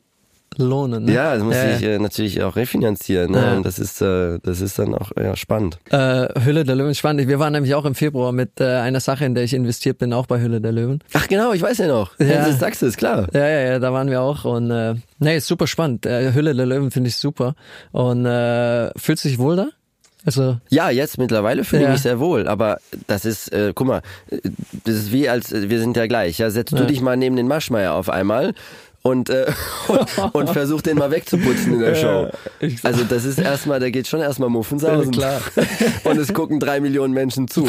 lohnen. 0.58 1.06
Ne? 1.06 1.14
Ja, 1.14 1.36
das 1.36 1.44
muss 1.44 1.56
ja, 1.56 1.78
sich 1.78 1.88
äh, 1.88 2.00
natürlich 2.00 2.42
auch 2.44 2.56
refinanzieren. 2.56 3.32
Ne? 3.32 3.38
Ja. 3.38 3.54
Und 3.56 3.66
das 3.66 3.80
ist, 3.80 4.02
äh, 4.02 4.40
das 4.44 4.62
ist 4.62 4.80
dann 4.80 4.94
auch 4.94 5.12
ja, 5.18 5.36
spannend. 5.36 5.80
Äh, 5.90 6.28
Hülle 6.44 6.64
der 6.64 6.76
Löwen, 6.76 6.96
spannend. 6.96 7.28
Wir 7.28 7.40
waren 7.40 7.54
nämlich 7.54 7.76
auch 7.76 7.86
im 7.86 7.96
Februar 7.96 8.32
mit 8.32 8.60
äh, 8.60 8.66
einer 8.66 9.00
Sache, 9.00 9.26
in 9.26 9.36
der 9.36 9.44
ich 9.44 9.54
investiert 9.54 9.98
bin, 9.98 10.14
auch 10.14 10.26
bei 10.26 10.42
Hülle 10.42 10.62
der 10.62 10.72
Löwen. 10.72 11.00
Ach 11.14 11.28
genau, 11.28 11.54
ich 11.54 11.62
weiß 11.62 11.78
ja 11.80 11.88
noch. 11.88 12.18
Ja. 12.20 12.46
Du, 12.46 12.86
ist 12.86 12.98
klar. 12.98 13.28
Ja, 13.34 13.48
ja, 13.48 13.60
ja, 13.62 13.80
da 13.80 13.94
waren 13.94 14.10
wir 14.10 14.22
auch 14.22 14.46
und 14.46 14.72
äh, 14.72 14.96
nee, 15.20 15.38
ist 15.38 15.48
super 15.48 15.68
spannend. 15.68 16.06
Äh, 16.06 16.34
Hülle 16.34 16.54
der 16.54 16.66
Löwen 16.66 16.92
finde 16.92 17.10
ich 17.10 17.18
super. 17.18 17.56
Und 17.92 18.26
äh, 18.26 18.92
fühlst 18.98 19.26
du 19.26 19.30
dich 19.30 19.40
wohl 19.40 19.56
da? 19.56 19.70
Also 20.26 20.58
ja, 20.70 20.90
jetzt 20.90 21.18
mittlerweile 21.18 21.64
fühle 21.64 21.84
ja. 21.84 21.88
ich 21.88 21.94
mich 21.94 22.02
sehr 22.02 22.20
wohl, 22.20 22.48
aber 22.48 22.80
das 23.08 23.24
ist, 23.24 23.54
äh, 23.54 23.72
guck 23.74 23.88
mal, 23.88 24.02
das 24.84 24.96
ist 24.96 25.12
wie 25.14 25.30
als 25.30 25.52
wir 25.52 25.80
sind 25.80 25.96
ja 25.96 26.08
gleich. 26.08 26.40
Ja, 26.40 26.50
setzt 26.50 26.74
ja. 26.74 26.80
du 26.80 26.86
dich 26.86 27.02
mal 27.02 27.16
neben 27.16 27.38
den 27.38 27.48
Maschmeier 27.48 27.94
auf 27.94 28.10
einmal 28.10 28.54
und, 29.02 29.30
äh, 29.30 29.52
und, 29.88 30.34
und 30.34 30.50
versucht 30.54 30.86
den 30.86 30.98
mal 30.98 31.12
wegzuputzen 31.12 31.74
in 31.74 31.80
der 31.80 31.96
Show. 31.96 32.30
Also 32.84 33.04
das 33.04 33.26
ist 33.26 33.40
erstmal, 33.40 33.80
da 33.80 33.90
geht 33.90 34.08
schon 34.08 34.20
erstmal 34.20 34.50
Muffensausen. 34.50 35.14
Ja, 35.14 35.40
klar. 35.54 35.68
Und 36.04 36.18
es 36.18 36.34
gucken 36.34 36.60
drei 36.60 36.80
Millionen 36.80 37.14
Menschen 37.14 37.48
zu. 37.48 37.68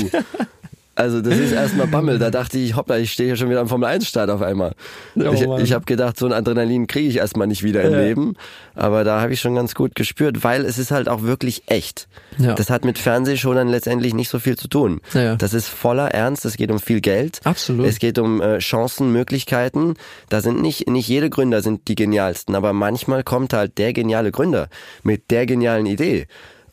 Also 0.94 1.20
das 1.22 1.38
ist 1.38 1.52
erstmal 1.52 1.86
Bammel. 1.88 2.18
Da 2.18 2.30
dachte 2.30 2.58
ich, 2.58 2.76
hoppla, 2.76 2.98
ich 2.98 3.12
stehe 3.12 3.28
hier 3.28 3.36
schon 3.36 3.48
wieder 3.48 3.60
am 3.60 3.68
Formel 3.68 3.88
1 3.88 4.06
Start 4.06 4.30
auf 4.30 4.42
einmal. 4.42 4.74
Oh, 5.16 5.32
ich 5.32 5.64
ich 5.64 5.72
habe 5.72 5.84
gedacht, 5.84 6.18
so 6.18 6.26
ein 6.26 6.32
Adrenalin 6.32 6.86
kriege 6.86 7.08
ich 7.08 7.16
erstmal 7.16 7.46
nicht 7.46 7.62
wieder 7.62 7.82
im 7.82 7.92
ja. 7.92 8.00
Leben. 8.00 8.34
Aber 8.74 9.04
da 9.04 9.20
habe 9.20 9.32
ich 9.32 9.40
schon 9.40 9.54
ganz 9.54 9.74
gut 9.74 9.94
gespürt, 9.94 10.42
weil 10.44 10.64
es 10.64 10.78
ist 10.78 10.90
halt 10.90 11.08
auch 11.08 11.22
wirklich 11.22 11.62
echt. 11.66 12.08
Ja. 12.38 12.54
Das 12.54 12.70
hat 12.70 12.84
mit 12.84 12.98
Fernsehshow 12.98 13.52
letztendlich 13.52 14.14
nicht 14.14 14.28
so 14.28 14.38
viel 14.38 14.56
zu 14.56 14.68
tun. 14.68 15.00
Ja. 15.14 15.36
Das 15.36 15.54
ist 15.54 15.68
voller 15.68 16.08
Ernst, 16.08 16.44
es 16.44 16.56
geht 16.56 16.70
um 16.70 16.80
viel 16.80 17.00
Geld. 17.00 17.40
Absolut. 17.44 17.86
Es 17.86 17.98
geht 17.98 18.18
um 18.18 18.40
äh, 18.40 18.58
Chancen, 18.58 19.12
Möglichkeiten. 19.12 19.94
Da 20.28 20.40
sind 20.40 20.60
nicht, 20.60 20.88
nicht 20.88 21.08
jede 21.08 21.30
Gründer 21.30 21.62
sind 21.62 21.88
die 21.88 21.94
genialsten, 21.94 22.54
aber 22.54 22.72
manchmal 22.72 23.22
kommt 23.22 23.52
halt 23.52 23.78
der 23.78 23.92
geniale 23.92 24.32
Gründer 24.32 24.68
mit 25.02 25.30
der 25.30 25.46
genialen 25.46 25.86
Idee. 25.86 26.26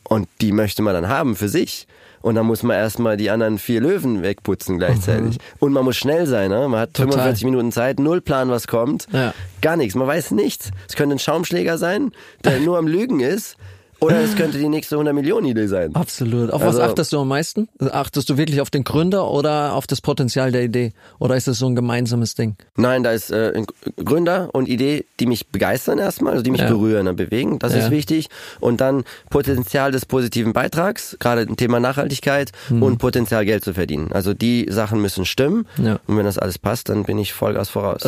Und 0.04 0.28
die 0.40 0.52
möchte 0.52 0.82
man 0.82 0.94
dann 0.94 1.08
haben 1.08 1.36
für 1.36 1.48
sich. 1.48 1.86
Und 2.22 2.34
dann 2.34 2.46
muss 2.46 2.62
man 2.62 2.76
erstmal 2.76 3.16
die 3.16 3.30
anderen 3.30 3.58
vier 3.58 3.80
Löwen 3.80 4.22
wegputzen 4.22 4.78
gleichzeitig. 4.78 5.36
Mhm. 5.36 5.42
Und 5.60 5.72
man 5.72 5.84
muss 5.84 5.96
schnell 5.96 6.26
sein, 6.26 6.50
ne? 6.50 6.68
Man 6.68 6.80
hat 6.80 6.94
Total. 6.94 7.12
45 7.12 7.44
Minuten 7.44 7.72
Zeit, 7.72 8.00
null 8.00 8.20
Plan, 8.20 8.50
was 8.50 8.66
kommt. 8.66 9.06
Ja. 9.12 9.32
Gar 9.62 9.76
nichts, 9.76 9.94
man 9.94 10.06
weiß 10.06 10.32
nichts. 10.32 10.70
Es 10.88 10.96
könnte 10.96 11.16
ein 11.16 11.18
Schaumschläger 11.18 11.78
sein, 11.78 12.12
der 12.44 12.60
nur 12.60 12.78
am 12.78 12.86
Lügen 12.86 13.20
ist. 13.20 13.56
Oder 14.00 14.20
es 14.20 14.36
könnte 14.36 14.58
die 14.58 14.68
nächste 14.68 14.94
100 14.94 15.12
Millionen 15.12 15.46
Idee 15.46 15.66
sein. 15.66 15.94
Absolut. 15.94 16.50
Auf 16.52 16.62
also, 16.62 16.78
was 16.78 16.88
achtest 16.88 17.12
du 17.12 17.18
am 17.18 17.28
meisten? 17.28 17.68
Achtest 17.80 18.30
du 18.30 18.36
wirklich 18.36 18.60
auf 18.60 18.70
den 18.70 18.84
Gründer 18.84 19.28
oder 19.28 19.74
auf 19.74 19.88
das 19.88 20.00
Potenzial 20.00 20.52
der 20.52 20.62
Idee? 20.62 20.92
Oder 21.18 21.36
ist 21.36 21.48
das 21.48 21.58
so 21.58 21.66
ein 21.66 21.74
gemeinsames 21.74 22.36
Ding? 22.36 22.56
Nein, 22.76 23.02
da 23.02 23.10
ist 23.10 23.30
äh, 23.30 23.60
Gründer 23.96 24.50
und 24.52 24.68
Idee, 24.68 25.04
die 25.18 25.26
mich 25.26 25.48
begeistern 25.48 25.98
erstmal, 25.98 26.34
also 26.34 26.44
die 26.44 26.52
mich 26.52 26.60
ja. 26.60 26.68
berühren 26.68 27.08
und 27.08 27.16
bewegen. 27.16 27.58
Das 27.58 27.72
ja. 27.72 27.80
ist 27.80 27.90
wichtig. 27.90 28.28
Und 28.60 28.80
dann 28.80 29.02
Potenzial 29.30 29.90
des 29.90 30.06
positiven 30.06 30.52
Beitrags, 30.52 31.16
gerade 31.18 31.42
im 31.42 31.56
Thema 31.56 31.80
Nachhaltigkeit 31.80 32.52
mhm. 32.68 32.84
und 32.84 32.98
Potenzial 32.98 33.44
Geld 33.44 33.64
zu 33.64 33.74
verdienen. 33.74 34.12
Also 34.12 34.32
die 34.32 34.68
Sachen 34.70 35.02
müssen 35.02 35.24
stimmen. 35.24 35.66
Ja. 35.76 35.98
Und 36.06 36.16
wenn 36.16 36.24
das 36.24 36.38
alles 36.38 36.58
passt, 36.58 36.88
dann 36.88 37.02
bin 37.02 37.18
ich 37.18 37.32
Vollgas 37.32 37.68
voraus. 37.68 38.02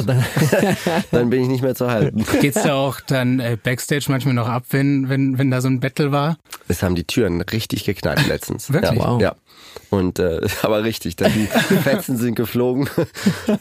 dann 1.11 1.31
bin 1.31 1.43
ich 1.43 1.49
nicht 1.49 1.63
mehr 1.63 1.75
zu 1.75 1.91
halten. 1.91 2.25
Geht's 2.41 2.63
da 2.63 2.75
auch 2.75 3.01
dann 3.01 3.41
äh, 3.41 3.57
Backstage 3.61 4.07
manchmal 4.09 4.35
noch 4.35 4.49
ab, 4.49 4.65
wenn, 4.71 5.09
wenn, 5.09 5.37
wenn 5.37 5.51
da 5.51 5.61
so 5.61 5.69
ein 5.69 5.80
Battle 5.81 6.13
war? 6.13 6.39
Es 6.69 6.83
haben 6.83 6.95
die 6.95 7.05
Türen 7.05 7.41
richtig 7.41 7.85
geknallt 7.85 8.27
letztens. 8.27 8.73
Wirklich? 8.73 9.01
Ja, 9.01 9.11
wow. 9.11 9.21
ja. 9.21 9.35
Und 9.91 10.19
äh, 10.19 10.41
aber 10.63 10.85
richtig, 10.85 11.17
dann 11.17 11.33
die 11.33 11.47
Fetzen 11.83 12.17
sind 12.17 12.35
geflogen. 12.35 12.89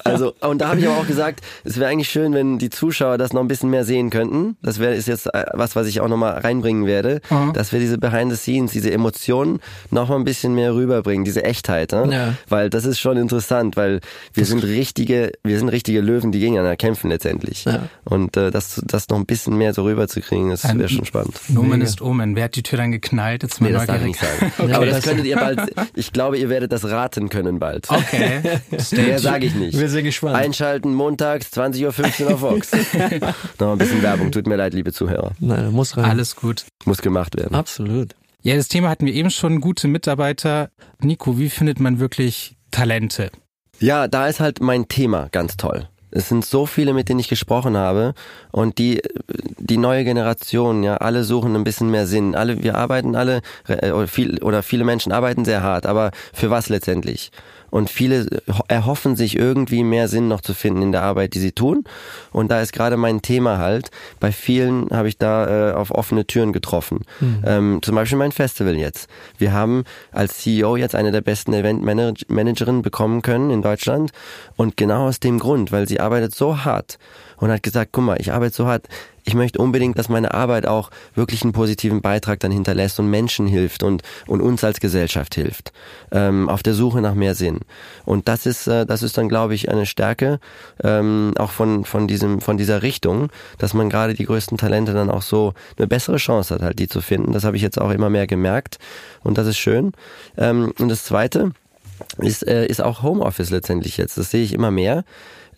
Also 0.03 0.33
und 0.41 0.59
da 0.59 0.69
habe 0.69 0.79
ich 0.79 0.87
aber 0.87 0.97
auch 0.97 1.07
gesagt, 1.07 1.41
es 1.63 1.79
wäre 1.79 1.89
eigentlich 1.89 2.09
schön, 2.09 2.33
wenn 2.33 2.57
die 2.57 2.69
Zuschauer 2.69 3.17
das 3.17 3.33
noch 3.33 3.41
ein 3.41 3.47
bisschen 3.47 3.69
mehr 3.69 3.83
sehen 3.85 4.09
könnten. 4.09 4.55
Das 4.61 4.79
wäre 4.79 4.93
ist 4.93 5.07
jetzt 5.07 5.27
äh, 5.33 5.45
was, 5.53 5.75
was 5.75 5.87
ich 5.87 6.01
auch 6.01 6.07
noch 6.07 6.17
mal 6.17 6.31
reinbringen 6.31 6.85
werde, 6.85 7.21
mhm. 7.29 7.53
dass 7.53 7.71
wir 7.71 7.79
diese 7.79 7.97
Behind 7.97 8.31
the 8.31 8.37
Scenes, 8.37 8.71
diese 8.71 8.91
Emotionen 8.91 9.59
noch 9.89 10.09
mal 10.09 10.15
ein 10.15 10.23
bisschen 10.23 10.53
mehr 10.53 10.73
rüberbringen, 10.73 11.25
diese 11.25 11.43
Echtheit, 11.43 11.91
ne? 11.91 12.07
ja. 12.11 12.33
weil 12.47 12.69
das 12.69 12.85
ist 12.85 12.99
schon 12.99 13.17
interessant, 13.17 13.77
weil 13.77 13.99
wir 14.33 14.45
sind 14.45 14.63
richtige, 14.63 15.31
wir 15.43 15.57
sind 15.57 15.69
richtige 15.69 16.01
Löwen, 16.01 16.31
die 16.31 16.39
gegeneinander 16.39 16.75
kämpfen 16.75 17.09
letztendlich. 17.09 17.65
Ja. 17.65 17.89
Und 18.05 18.37
äh, 18.37 18.51
das, 18.51 18.81
das 18.85 19.09
noch 19.09 19.17
ein 19.17 19.25
bisschen 19.25 19.57
mehr 19.57 19.73
so 19.73 19.83
rüberzukriegen, 19.83 20.49
das 20.49 20.63
wäre 20.63 20.89
schon 20.89 21.05
spannend. 21.05 21.39
Nomen 21.47 21.81
ist 21.81 22.01
Omen. 22.01 22.35
Wer 22.35 22.45
hat 22.45 22.55
die 22.55 22.63
Tür 22.63 22.77
dann 22.77 22.91
geknallt? 22.91 23.43
Jetzt 23.43 23.61
mal 23.61 23.67
nee, 23.67 23.73
das 23.73 23.87
darf 23.87 24.01
ich 24.01 24.07
nicht 24.07 24.19
sagen. 24.19 24.51
okay. 24.57 24.73
Aber 24.73 24.85
das 24.85 25.03
könntet 25.03 25.25
ihr 25.25 25.35
bald. 25.35 25.59
Ich 25.95 26.11
glaube, 26.13 26.37
ihr 26.37 26.49
werdet 26.49 26.71
das 26.71 26.85
raten 26.85 27.29
können 27.29 27.59
bald. 27.59 27.89
Okay. 27.89 28.41
Mehr 28.91 29.19
sage 29.19 29.45
ich 29.45 29.55
nicht. 29.55 29.77
Wir 29.77 29.89
sind 29.89 30.03
gespannt. 30.03 30.35
Einschalten 30.35 30.93
montags 30.93 31.47
20.15 31.53 32.25
Uhr 32.25 32.33
auf 32.33 32.41
Vox. 32.41 32.71
Noch 33.59 33.71
ein 33.71 33.77
bisschen 33.77 34.01
Werbung. 34.01 34.31
Tut 34.31 34.47
mir 34.47 34.55
leid, 34.55 34.73
liebe 34.73 34.91
Zuhörer. 34.93 35.31
Nein, 35.39 35.71
muss 35.71 35.97
rein. 35.97 36.05
Alles 36.05 36.35
gut. 36.35 36.65
Muss 36.85 37.01
gemacht 37.01 37.37
werden. 37.37 37.55
Absolut. 37.55 38.15
Ja, 38.41 38.55
das 38.55 38.67
Thema 38.67 38.89
hatten 38.89 39.05
wir 39.05 39.13
eben 39.13 39.31
schon. 39.31 39.59
Gute 39.59 39.87
Mitarbeiter. 39.87 40.69
Nico, 40.99 41.37
wie 41.37 41.49
findet 41.49 41.79
man 41.79 41.99
wirklich 41.99 42.55
Talente? 42.71 43.31
Ja, 43.79 44.07
da 44.07 44.27
ist 44.27 44.39
halt 44.39 44.61
mein 44.61 44.87
Thema 44.87 45.27
ganz 45.31 45.57
toll. 45.57 45.87
Es 46.11 46.29
sind 46.29 46.45
so 46.45 46.65
viele, 46.65 46.93
mit 46.93 47.09
denen 47.09 47.19
ich 47.19 47.27
gesprochen 47.27 47.77
habe 47.77 48.13
und 48.51 48.77
die 48.77 49.01
die 49.69 49.77
neue 49.77 50.03
Generation, 50.03 50.83
ja, 50.83 50.97
alle 50.97 51.23
suchen 51.23 51.55
ein 51.55 51.63
bisschen 51.63 51.91
mehr 51.91 52.07
Sinn. 52.07 52.35
Alle, 52.35 52.63
wir 52.63 52.75
arbeiten 52.75 53.15
alle 53.15 53.41
äh, 53.67 53.91
oder, 53.91 54.07
viel, 54.07 54.41
oder 54.41 54.63
viele 54.63 54.83
Menschen 54.83 55.11
arbeiten 55.11 55.45
sehr 55.45 55.61
hart, 55.61 55.85
aber 55.85 56.11
für 56.33 56.49
was 56.49 56.69
letztendlich? 56.69 57.31
Und 57.69 57.89
viele 57.89 58.41
erhoffen 58.67 59.15
sich 59.15 59.37
irgendwie 59.37 59.83
mehr 59.83 60.07
Sinn 60.07 60.27
noch 60.27 60.41
zu 60.41 60.53
finden 60.53 60.81
in 60.81 60.91
der 60.91 61.03
Arbeit, 61.03 61.33
die 61.33 61.39
sie 61.39 61.51
tun. 61.51 61.83
Und 62.31 62.51
da 62.51 62.61
ist 62.61 62.73
gerade 62.73 62.97
mein 62.97 63.21
Thema 63.21 63.57
halt. 63.57 63.91
Bei 64.19 64.31
vielen 64.31 64.89
habe 64.91 65.07
ich 65.07 65.17
da 65.17 65.71
äh, 65.71 65.73
auf 65.73 65.91
offene 65.91 66.25
Türen 66.25 66.53
getroffen. 66.53 67.05
Mhm. 67.19 67.43
Ähm, 67.45 67.79
zum 67.81 67.95
Beispiel 67.95 68.17
mein 68.17 68.31
Festival 68.31 68.75
jetzt. 68.75 69.09
Wir 69.37 69.53
haben 69.53 69.83
als 70.11 70.39
CEO 70.39 70.77
jetzt 70.77 70.95
eine 70.95 71.11
der 71.11 71.21
besten 71.21 71.53
Eventmanagerinnen 71.53 72.81
bekommen 72.81 73.21
können 73.21 73.49
in 73.49 73.61
Deutschland. 73.61 74.11
Und 74.55 74.77
genau 74.77 75.07
aus 75.07 75.19
dem 75.19 75.39
Grund, 75.39 75.71
weil 75.71 75.87
sie 75.87 75.99
arbeitet 75.99 76.35
so 76.35 76.63
hart 76.63 76.97
und 77.39 77.51
hat 77.51 77.63
gesagt, 77.63 77.89
guck 77.91 78.03
mal, 78.03 78.17
ich 78.19 78.31
arbeite 78.31 78.55
so 78.55 78.67
hart, 78.67 78.87
ich 79.23 79.35
möchte 79.35 79.59
unbedingt, 79.59 79.97
dass 79.97 80.09
meine 80.09 80.33
Arbeit 80.33 80.65
auch 80.65 80.89
wirklich 81.13 81.43
einen 81.43 81.51
positiven 81.51 82.01
Beitrag 82.01 82.39
dann 82.39 82.51
hinterlässt 82.51 82.99
und 82.99 83.09
Menschen 83.09 83.47
hilft 83.47 83.83
und, 83.83 84.01
und 84.25 84.41
uns 84.41 84.63
als 84.63 84.79
Gesellschaft 84.79 85.35
hilft. 85.35 85.71
Ähm, 86.11 86.49
auf 86.49 86.63
der 86.63 86.73
Suche 86.73 87.01
nach 87.01 87.13
mehr 87.13 87.35
Sinn. 87.35 87.59
Und 88.05 88.27
das 88.27 88.45
ist, 88.45 88.67
äh, 88.67 88.85
das 88.85 89.03
ist 89.03 89.17
dann, 89.17 89.29
glaube 89.29 89.53
ich, 89.53 89.69
eine 89.69 89.85
Stärke 89.85 90.39
ähm, 90.83 91.33
auch 91.37 91.51
von, 91.51 91.85
von, 91.85 92.07
diesem, 92.07 92.41
von 92.41 92.57
dieser 92.57 92.81
Richtung, 92.81 93.29
dass 93.59 93.73
man 93.73 93.89
gerade 93.89 94.15
die 94.15 94.25
größten 94.25 94.57
Talente 94.57 94.93
dann 94.93 95.11
auch 95.11 95.21
so 95.21 95.53
eine 95.77 95.87
bessere 95.87 96.17
Chance 96.17 96.55
hat, 96.55 96.61
halt 96.61 96.79
die 96.79 96.87
zu 96.87 97.01
finden. 97.01 97.33
Das 97.33 97.43
habe 97.43 97.55
ich 97.55 97.61
jetzt 97.61 97.79
auch 97.79 97.91
immer 97.91 98.09
mehr 98.09 98.25
gemerkt 98.25 98.79
und 99.23 99.37
das 99.37 99.47
ist 99.47 99.57
schön. 99.57 99.91
Ähm, 100.37 100.73
und 100.79 100.89
das 100.89 101.03
Zweite, 101.03 101.51
ist, 102.17 102.47
äh, 102.47 102.65
ist 102.65 102.81
auch 102.81 103.03
Homeoffice 103.03 103.49
letztendlich 103.49 103.97
jetzt. 103.97 104.17
Das 104.17 104.31
sehe 104.31 104.43
ich 104.43 104.53
immer 104.53 104.71
mehr. 104.71 105.03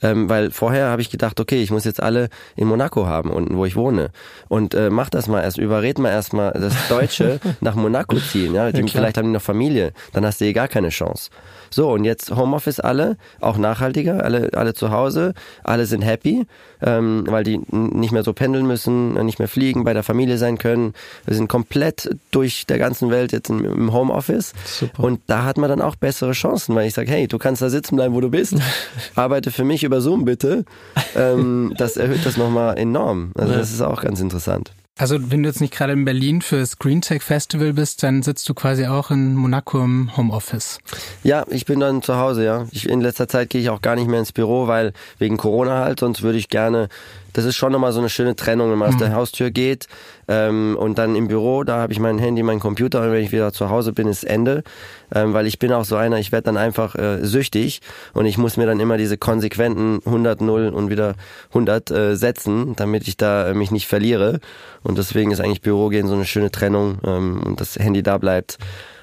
Ähm, 0.02 0.30
weil 0.30 0.52
vorher 0.52 0.88
habe 0.88 1.02
ich 1.02 1.10
gedacht, 1.10 1.40
okay, 1.40 1.62
ich 1.62 1.72
muss 1.72 1.86
jetzt 1.86 2.02
alle 2.02 2.30
in 2.56 2.68
Monaco 2.68 3.06
haben, 3.06 3.30
unten, 3.30 3.58
wo 3.58 3.66
ich 3.66 3.76
wohne. 3.76 4.12
Und 4.48 4.74
äh, 4.74 4.90
mach 4.90 5.10
das 5.10 5.28
mal 5.28 5.42
erst, 5.42 5.58
überred 5.58 6.00
mal 6.00 6.10
erstmal 6.10 6.52
das 6.54 6.74
Deutsche 6.90 7.40
nach 7.62 7.76
Monaco 7.76 8.18
ziehen. 8.18 8.56
Ja? 8.56 8.70
Ja 8.70 8.88
vielleicht 8.88 9.18
haben 9.18 9.28
die 9.28 9.34
noch 9.34 9.42
Familie, 9.42 9.94
dann 10.14 10.26
hast 10.26 10.42
du 10.42 10.46
eh 10.46 10.54
gar 10.54 10.68
keine 10.68 10.90
Chance. 10.90 11.30
So, 11.74 11.92
und 11.92 12.04
jetzt 12.04 12.32
Homeoffice 12.36 12.80
alle, 12.80 13.18
auch 13.40 13.58
nachhaltiger, 13.58 14.24
alle, 14.24 14.50
alle 14.54 14.74
zu 14.74 14.92
Hause, 14.92 15.34
alle 15.64 15.86
sind 15.86 16.02
happy, 16.02 16.46
ähm, 16.82 17.24
weil 17.28 17.44
die 17.44 17.62
nicht 17.72 18.12
mehr 18.12 18.24
so 18.24 18.34
pendeln 18.34 18.68
müssen, 18.68 19.14
nicht 19.26 19.40
mehr 19.40 19.48
fliegen, 19.48 19.84
bei 19.84 19.94
der 19.94 20.04
Familie 20.04 20.38
sein 20.38 20.58
können. 20.58 20.94
Wir 21.26 21.36
sind 21.36 21.48
komplett 21.48 22.10
durch 22.32 22.66
der 22.66 22.78
ganzen 22.78 23.10
Welt 23.10 23.32
jetzt 23.32 23.50
im 23.50 23.94
Homeoffice. 23.94 24.54
Super. 24.66 25.04
Und 25.04 25.22
da 25.28 25.46
hat 25.46 25.58
man 25.58 25.70
dann 25.70 25.82
auch 25.82 25.96
bessere 25.96 26.34
Chancen, 26.34 26.76
weil 26.76 26.88
ich 26.88 26.94
sage, 26.94 27.10
hey, 27.10 27.28
du 27.28 27.38
kannst 27.38 27.62
da 27.62 27.70
sitzen 27.70 27.96
bleiben, 27.96 28.14
wo 28.14 28.22
du 28.22 28.30
bist. 28.30 28.56
Arbeite 29.16 29.52
für 29.52 29.64
mich 29.64 29.84
über 29.84 30.02
Zoom 30.02 30.26
bitte. 30.26 30.66
Ähm, 31.16 31.74
das 31.78 31.98
erhöht 31.98 32.26
das 32.26 32.38
nochmal 32.38 32.78
enorm. 32.78 33.32
Also 33.36 33.54
ja. 33.54 33.60
das 33.60 33.72
ist 33.72 33.82
auch 33.82 34.02
ganz 34.02 34.20
interessant. 34.20 34.72
Also 35.02 35.32
wenn 35.32 35.42
du 35.42 35.50
jetzt 35.50 35.62
nicht 35.62 35.74
gerade 35.74 35.94
in 35.94 36.06
Berlin 36.06 36.44
für 36.44 36.60
das 36.60 36.78
Green 36.78 37.02
Tech 37.02 37.24
Festival 37.24 37.74
bist, 37.74 38.04
dann 38.04 38.22
sitzt 38.22 38.48
du 38.48 38.54
quasi 38.54 38.86
auch 38.86 39.10
in 39.10 39.34
Monaco 39.34 39.84
im 39.84 40.16
Homeoffice. 40.16 40.78
Ja, 41.24 41.44
ich 41.50 41.66
bin 41.66 41.80
dann 41.80 42.04
zu 42.04 42.18
Hause, 42.18 42.46
ja. 42.46 42.68
Ich, 42.70 42.88
in 42.88 43.02
letzter 43.02 43.28
Zeit 43.28 43.50
gehe 43.50 43.62
ich 43.62 43.72
auch 43.72 43.82
gar 43.82 43.96
nicht 43.96 44.08
mehr 44.08 44.20
ins 44.20 44.32
Büro, 44.32 44.68
weil 44.68 44.94
wegen 45.18 45.38
Corona 45.38 45.84
halt, 45.84 46.02
sonst 46.02 46.22
würde 46.22 46.38
ich 46.38 46.50
gerne 46.50 46.88
das 47.34 47.46
ist 47.46 47.56
schon 47.56 47.72
nochmal 47.72 47.92
so 47.92 48.00
eine 48.00 48.10
schöne 48.10 48.36
Trennung, 48.36 48.72
wenn 48.72 48.78
man 48.78 48.90
mhm. 48.90 48.96
aus 48.96 49.00
der 49.00 49.14
Haustür 49.14 49.52
geht 49.52 49.88
ähm, 50.28 50.76
und 50.80 50.98
dann 50.98 51.16
im 51.16 51.28
Büro, 51.28 51.64
da 51.64 51.78
habe 51.78 51.94
ich 51.94 52.00
mein 52.00 52.18
Handy, 52.18 52.44
mein 52.44 52.60
Computer 52.60 53.02
und 53.02 53.12
wenn 53.12 53.24
ich 53.24 53.32
wieder 53.32 53.54
zu 53.54 53.70
Hause 53.70 53.94
bin, 53.94 54.08
ist 54.08 54.24
Ende, 54.24 54.64
ähm, 55.14 55.34
weil 55.34 55.48
ich 55.48 55.60
bin 55.60 55.72
auch 55.74 55.86
so 55.86 55.96
einer, 55.96 56.20
ich 56.20 56.32
werde 56.32 56.46
dann 56.46 56.58
einfach 56.58 56.96
äh, 56.96 57.26
süchtig 57.26 57.82
und 58.14 58.26
ich 58.26 58.38
muss 58.38 58.58
mir 58.58 58.66
dann 58.66 58.80
immer 58.80 58.98
diese 58.98 59.18
konsequenten 59.18 60.00
100, 60.06 60.42
0 60.42 60.70
und 60.70 60.90
wieder 60.90 61.16
100 61.50 61.92
äh, 61.92 62.16
setzen, 62.16 62.76
damit 62.76 63.08
ich 63.08 63.18
da 63.18 63.50
äh, 63.50 63.54
mich 63.54 63.72
nicht 63.72 63.88
verliere. 63.88 64.40
Und 64.84 64.98
deswegen 64.98 65.32
ist 65.32 65.40
eigentlich 65.40 65.62
Büro 65.62 65.90
gehen 65.90 66.08
so 66.08 66.16
eine 66.16 66.26
schöne 66.26 66.52
Trennung 66.52 67.00
ähm, 67.06 67.42
und 67.44 67.62
das 67.62 67.78
Handy 67.78 68.04
da 68.04 68.18
bleibt 68.18 68.58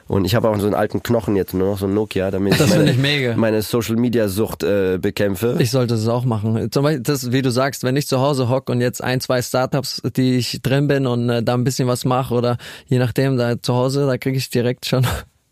und 0.09 0.25
ich 0.25 0.35
habe 0.35 0.49
auch 0.49 0.59
so 0.59 0.67
einen 0.67 0.75
alten 0.75 1.03
Knochen 1.03 1.37
jetzt, 1.37 1.55
nur 1.55 1.73
noch 1.73 1.79
so 1.79 1.87
ein 1.87 1.95
Nokia, 1.95 2.31
damit 2.31 2.59
das 2.59 2.75
ich 2.75 2.99
meine, 2.99 3.35
meine 3.37 3.63
Social 3.63 3.97
Media 3.97 4.29
Sucht 4.29 4.63
äh, 4.63 4.99
bekämpfe. 5.01 5.57
Ich 5.59 5.71
sollte 5.71 5.95
das 5.95 6.09
auch 6.09 6.25
machen. 6.25 6.73
Zum 6.73 6.83
Beispiel, 6.83 7.03
das, 7.03 7.31
wie 7.31 7.43
du 7.43 7.51
sagst, 7.51 7.85
wenn 7.85 7.97
ich 7.97 8.09
zu 8.09 8.19
Hause 8.21 8.49
hock 8.49 8.71
und 8.71 8.81
jetzt 8.81 9.05
ein, 9.05 9.21
zwei 9.21 9.43
Startups, 9.43 10.03
die 10.17 10.37
ich 10.37 10.63
drin 10.63 10.89
bin 10.89 11.07
und 11.07 11.29
äh, 11.29 11.43
da 11.43 11.55
ein 11.55 11.65
bisschen 11.65 11.89
was 11.89 12.05
mache 12.05 12.35
oder 12.35 12.57
je 12.87 12.99
nachdem, 12.99 13.37
da 13.37 13.61
zu 13.61 13.75
Hause, 13.75 14.07
da 14.07 14.17
kriege 14.19 14.39
ich 14.39 14.51
direkt 14.51 14.87
schon 14.87 15.07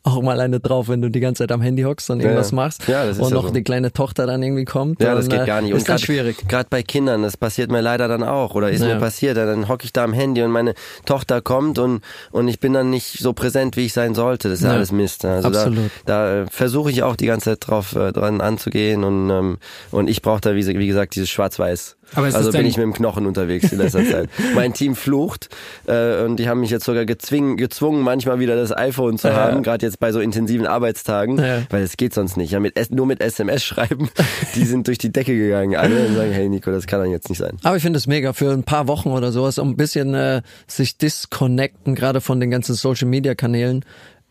auch 0.07 0.23
mal 0.23 0.41
eine 0.41 0.61
drauf, 0.61 0.89
wenn 0.89 1.03
du 1.03 1.11
die 1.11 1.21
ganze 1.21 1.43
Zeit 1.43 1.53
am 1.53 1.61
Handy 1.61 1.83
hockst 1.83 2.11
und 2.11 2.21
irgendwas 2.21 2.51
ja, 2.51 2.57
machst 2.57 2.87
ja, 2.89 3.05
das 3.05 3.17
ist 3.17 3.23
und 3.23 3.31
ja 3.31 3.35
noch 3.35 3.49
so. 3.49 3.53
die 3.53 3.63
kleine 3.63 3.93
Tochter 3.93 4.27
dann 4.27 4.43
irgendwie 4.43 4.65
kommt. 4.65 5.03
Ja, 5.03 5.15
das 5.15 5.29
geht 5.29 5.45
gar 5.47 5.61
nicht. 5.61 5.73
Und 5.73 5.79
ist 5.79 5.87
grad, 5.87 6.01
schwierig. 6.01 6.49
Gerade 6.49 6.69
bei 6.71 6.83
Kindern, 6.83 7.23
das 7.23 7.37
passiert 7.37 7.71
mir 7.71 7.81
leider 7.81 8.09
dann 8.09 8.23
auch 8.23 8.55
oder 8.55 8.71
ist 8.71 8.83
ja. 8.83 8.95
mir 8.95 9.01
passiert, 9.01 9.37
dann 9.37 9.69
hocke 9.69 9.85
ich 9.85 9.93
da 9.93 10.05
am 10.05 10.13
Handy 10.13 10.43
und 10.43 10.51
meine 10.51 10.75
Tochter 11.05 11.41
kommt 11.41 11.79
und 11.79 12.03
und 12.31 12.49
ich 12.49 12.61
bin 12.61 12.73
dann 12.73 12.91
nicht 12.91 13.19
so 13.19 13.33
präsent, 13.33 13.77
wie 13.77 13.87
ich 13.87 13.93
sein 13.93 14.15
sollte. 14.15 14.49
Das 14.49 14.61
ist 14.61 14.65
ja, 14.65 14.73
alles 14.73 14.93
Mist. 14.93 15.25
Also 15.25 15.49
Absolut. 15.49 15.91
da, 16.05 16.27
da 16.27 16.43
äh, 16.43 16.47
versuche 16.47 16.91
ich 16.91 17.03
auch 17.03 17.17
die 17.17 17.27
ganze 17.27 17.51
Zeit 17.51 17.69
drauf 17.69 17.95
äh, 17.97 18.13
dran 18.13 18.41
anzugehen 18.41 19.05
und 19.05 19.31
ähm, 19.31 19.59
und 19.91 20.09
ich 20.09 20.23
brauche 20.23 20.41
da 20.41 20.55
wie, 20.55 20.67
wie 20.67 20.87
gesagt 20.87 21.17
dieses 21.17 21.31
Schwarz-Weiß 21.31 21.96
also 22.15 22.53
bin 22.53 22.67
ich 22.67 22.77
mit 22.77 22.85
dem 22.85 22.93
Knochen 22.93 23.27
unterwegs 23.27 23.73
in 23.73 23.79
letzter 23.79 24.05
Zeit. 24.11 24.29
Mein 24.55 24.73
Team 24.73 24.95
flucht 24.95 25.49
äh, 25.87 26.23
und 26.23 26.37
die 26.37 26.49
haben 26.49 26.61
mich 26.61 26.71
jetzt 26.71 26.85
sogar 26.85 27.05
gezwungen, 27.05 27.57
gezwungen, 27.57 28.03
manchmal 28.03 28.39
wieder 28.39 28.57
das 28.57 28.77
iPhone 28.77 29.19
zu 29.19 29.29
ja. 29.29 29.35
haben, 29.35 29.63
gerade 29.63 29.85
jetzt 29.85 29.99
bei 29.99 30.13
so 30.13 30.21
intensiven 30.21 30.67
Arbeitstagen, 30.67 31.39
ja. 31.39 31.63
weil 31.71 31.83
es 31.83 31.97
geht 31.97 32.15
sonst 32.15 32.37
nicht. 32.37 32.53
Ja, 32.53 32.61
mit, 32.61 32.77
nur 32.91 33.07
mit 33.07 33.21
SMS 33.21 33.65
schreiben, 33.65 34.11
die 34.55 34.65
sind 34.65 34.87
durch 34.87 34.99
die 34.99 35.13
Decke 35.13 35.37
gegangen 35.37 35.77
alle 35.77 36.07
und 36.07 36.15
sagen, 36.15 36.33
hey 36.33 36.49
Nico, 36.49 36.71
das 36.71 36.87
kann 36.87 37.03
doch 37.03 37.11
jetzt 37.11 37.29
nicht 37.29 37.39
sein. 37.39 37.57
Aber 37.63 37.77
ich 37.77 37.83
finde 37.83 37.99
es 37.99 38.07
mega 38.07 38.33
für 38.33 38.53
ein 38.53 38.65
paar 38.65 38.89
Wochen 38.89 39.11
oder 39.11 39.33
sowas, 39.33 39.59
um 39.59 39.71
ein 39.71 39.77
bisschen 39.77 40.15
äh, 40.15 40.43
sich 40.67 40.99
disconnecten, 40.99 41.95
gerade 41.95 42.21
von 42.21 42.41
den 42.41 42.51
ganzen 42.51 42.75
Social 42.75 43.09
Media 43.09 43.35
Kanälen 43.35 43.85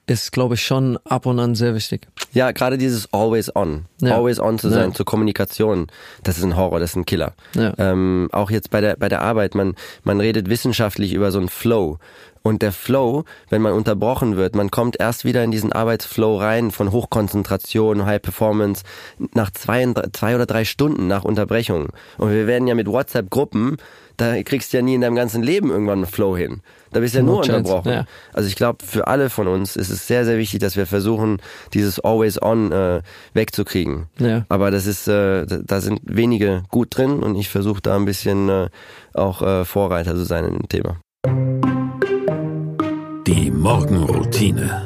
ist, 0.07 0.31
glaube 0.31 0.55
ich, 0.55 0.63
schon 0.63 0.97
ab 1.05 1.25
und 1.25 1.39
an 1.39 1.55
sehr 1.55 1.73
wichtig. 1.73 2.07
Ja, 2.33 2.51
gerade 2.51 2.77
dieses 2.77 3.11
Always 3.11 3.55
On. 3.55 3.85
Ja. 4.01 4.15
Always 4.15 4.39
On 4.39 4.59
zu 4.59 4.69
sein, 4.69 4.89
ja. 4.89 4.95
zur 4.95 5.05
Kommunikation. 5.05 5.87
Das 6.23 6.37
ist 6.37 6.43
ein 6.43 6.55
Horror, 6.55 6.79
das 6.79 6.91
ist 6.91 6.95
ein 6.95 7.05
Killer. 7.05 7.33
Ja. 7.55 7.73
Ähm, 7.77 8.29
auch 8.31 8.51
jetzt 8.51 8.69
bei 8.69 8.81
der, 8.81 8.95
bei 8.97 9.09
der 9.09 9.21
Arbeit, 9.21 9.55
man, 9.55 9.75
man 10.03 10.19
redet 10.19 10.49
wissenschaftlich 10.49 11.13
über 11.13 11.31
so 11.31 11.39
einen 11.39 11.49
Flow. 11.49 11.97
Und 12.45 12.61
der 12.61 12.71
Flow, 12.71 13.23
wenn 13.49 13.63
man 13.63 13.73
unterbrochen 13.73 14.37
wird, 14.37 14.55
man 14.55 14.69
kommt 14.69 14.99
erst 14.99 15.25
wieder 15.25 15.43
in 15.43 15.49
diesen 15.49 15.71
Arbeitsflow 15.71 16.37
rein 16.37 16.69
von 16.69 16.91
Hochkonzentration, 16.91 18.05
High 18.05 18.21
Performance 18.21 18.83
nach 19.33 19.49
zwei, 19.49 19.91
zwei 20.13 20.35
oder 20.35 20.45
drei 20.45 20.63
Stunden 20.63 21.07
nach 21.07 21.23
Unterbrechung. 21.23 21.87
Und 22.19 22.29
wir 22.29 22.45
werden 22.45 22.67
ja 22.67 22.75
mit 22.75 22.85
WhatsApp-Gruppen, 22.85 23.77
da 24.17 24.43
kriegst 24.43 24.71
du 24.71 24.77
ja 24.77 24.83
nie 24.83 24.93
in 24.93 25.01
deinem 25.01 25.15
ganzen 25.15 25.41
Leben 25.41 25.71
irgendwann 25.71 26.03
einen 26.03 26.05
Flow 26.05 26.37
hin. 26.37 26.61
Da 26.91 26.99
bist 26.99 27.15
du 27.15 27.17
ja 27.17 27.23
nur 27.23 27.39
unterbrochen. 27.39 27.91
Ja. 27.91 28.05
Also 28.31 28.47
ich 28.47 28.55
glaube, 28.55 28.85
für 28.85 29.07
alle 29.07 29.31
von 29.31 29.47
uns 29.47 29.75
ist 29.75 29.89
es 29.89 30.05
sehr, 30.05 30.23
sehr 30.23 30.37
wichtig, 30.37 30.59
dass 30.59 30.75
wir 30.75 30.85
versuchen, 30.85 31.41
dieses 31.73 31.99
Always 31.99 32.39
On 32.39 32.71
äh, 32.71 33.01
wegzukriegen. 33.33 34.05
Ja. 34.19 34.45
Aber 34.49 34.69
das 34.69 34.85
ist, 34.85 35.07
äh, 35.07 35.47
da 35.47 35.81
sind 35.81 35.99
wenige 36.03 36.61
gut 36.69 36.95
drin 36.95 37.23
und 37.23 37.37
ich 37.37 37.49
versuche 37.49 37.81
da 37.81 37.95
ein 37.95 38.05
bisschen 38.05 38.49
äh, 38.49 38.69
auch 39.15 39.41
äh, 39.41 39.65
Vorreiter 39.65 40.13
zu 40.13 40.25
sein 40.25 40.45
in 40.45 40.53
dem 40.53 40.69
Thema. 40.69 40.97
Die 43.35 43.51
Morgenroutine. 43.51 44.85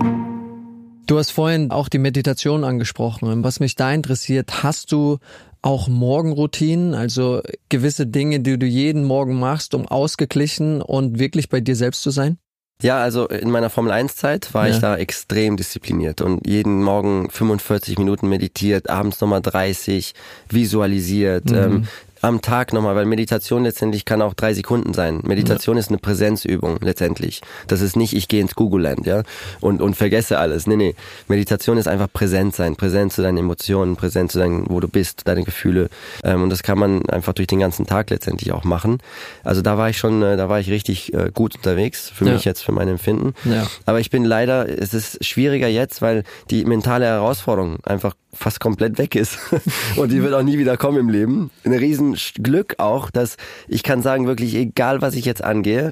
Du 1.06 1.20
hast 1.20 1.30
vorhin 1.30 1.70
auch 1.70 1.88
die 1.88 2.00
Meditation 2.00 2.64
angesprochen. 2.64 3.44
Was 3.44 3.60
mich 3.60 3.76
da 3.76 3.94
interessiert, 3.94 4.64
hast 4.64 4.92
du 4.92 5.20
auch 5.62 5.88
Morgenroutinen, 5.88 6.96
also 6.96 7.44
gewisse 7.70 8.08
Dinge, 8.08 8.40
die 8.40 8.58
du 8.58 8.66
jeden 8.66 9.04
Morgen 9.04 9.40
machst, 9.40 9.76
um 9.76 9.86
ausgeglichen 9.86 10.82
und 10.82 11.20
wirklich 11.20 11.50
bei 11.50 11.60
dir 11.62 11.76
selbst 11.76 12.02
zu 12.02 12.10
sein? 12.10 12.40
Ja, 12.82 12.98
also 13.00 13.28
in 13.28 13.52
meiner 13.52 13.70
Formel 13.70 13.92
1 13.92 14.16
Zeit 14.16 14.54
war 14.56 14.68
ja. 14.68 14.74
ich 14.74 14.80
da 14.80 14.98
extrem 14.98 15.56
diszipliniert 15.56 16.22
und 16.22 16.48
jeden 16.48 16.82
Morgen 16.82 17.30
45 17.30 18.00
Minuten 18.00 18.30
meditiert, 18.30 18.90
abends 18.90 19.22
nochmal 19.22 19.42
30, 19.42 20.16
visualisiert, 20.50 21.52
mhm. 21.52 21.56
ähm, 21.56 21.88
am 22.22 22.42
Tag 22.42 22.74
nochmal, 22.74 22.96
weil 22.96 23.06
Meditation 23.06 23.64
letztendlich 23.64 24.06
kann 24.06 24.22
auch 24.22 24.34
drei 24.34 24.54
Sekunden 24.54 24.94
sein. 24.94 25.22
Meditation 25.24 25.76
ja. 25.76 25.80
ist 25.80 25.90
eine 25.90 25.98
Präsenzübung 25.98 26.80
letztendlich. 26.82 27.42
Das 27.68 27.82
ist 27.82 27.96
nicht, 27.96 28.14
ich 28.14 28.28
gehe 28.28 28.42
ins 28.42 28.56
Google-Land, 28.56 29.06
ja, 29.06 29.24
und, 29.60 29.82
und 29.82 29.96
vergesse 29.96 30.40
alles. 30.40 30.68
Nee, 30.68 30.76
nee. 30.76 30.96
Meditation 31.28 31.78
ist 31.78 31.88
einfach 31.88 32.12
präsent 32.12 32.56
sein, 32.56 32.76
präsent 32.76 33.14
zu 33.14 33.22
deinen 33.22 33.38
Emotionen, 33.38 33.96
präsent 33.96 34.32
zu 34.32 34.40
deinen, 34.40 34.70
wo 34.70 34.80
du 34.80 34.88
bist, 34.88 35.28
deine 35.28 35.44
Gefühle. 35.44 35.90
Ähm, 36.24 36.44
und 36.44 36.50
das 36.50 36.64
kann 36.64 36.78
man 36.78 37.08
einfach 37.10 37.34
durch 37.34 37.48
den 37.48 37.60
ganzen 37.60 37.86
Tag 37.86 38.10
letztendlich 38.10 38.52
auch 38.52 38.64
machen. 38.64 39.00
Also 39.44 39.62
da 39.62 39.78
war 39.78 39.90
ich 39.90 39.98
schon, 39.98 40.22
äh, 40.22 40.38
da 40.38 40.50
war 40.50 40.60
ich 40.60 40.70
richtig 40.70 41.14
äh, 41.14 41.32
gut 41.34 41.56
unterwegs, 41.56 42.10
für 42.10 42.26
ja. 42.26 42.34
mich 42.34 42.46
jetzt, 42.46 42.62
für 42.62 42.72
mein 42.72 42.88
Empfinden. 42.88 43.34
Ja. 43.46 43.68
Aber 43.86 44.00
ich 44.00 44.10
bin 44.10 44.26
leider, 44.26 44.68
es 44.68 44.94
ist 44.94 45.24
schwieriger 45.26 45.68
jetzt, 45.68 46.02
weil 46.02 46.24
die 46.50 46.66
mentale 46.66 47.06
Herausforderung 47.06 47.78
einfach 47.84 48.16
fast 48.34 48.60
komplett 48.60 48.98
weg 48.98 49.16
ist. 49.16 49.38
und 49.96 50.12
die 50.12 50.22
wird 50.22 50.34
auch 50.34 50.44
nie 50.44 50.58
wieder 50.58 50.78
kommen 50.78 50.98
im 50.98 51.10
Leben. 51.10 51.52
Riesenglück 52.14 52.76
auch, 52.80 53.10
dass 53.10 53.38
ich 53.68 53.84
kann 53.84 54.02
sagen, 54.02 54.28
wirklich, 54.28 54.56
egal 54.56 55.02
was 55.02 55.16
ich 55.16 55.26
jetzt 55.26 55.44
angehe, 55.44 55.92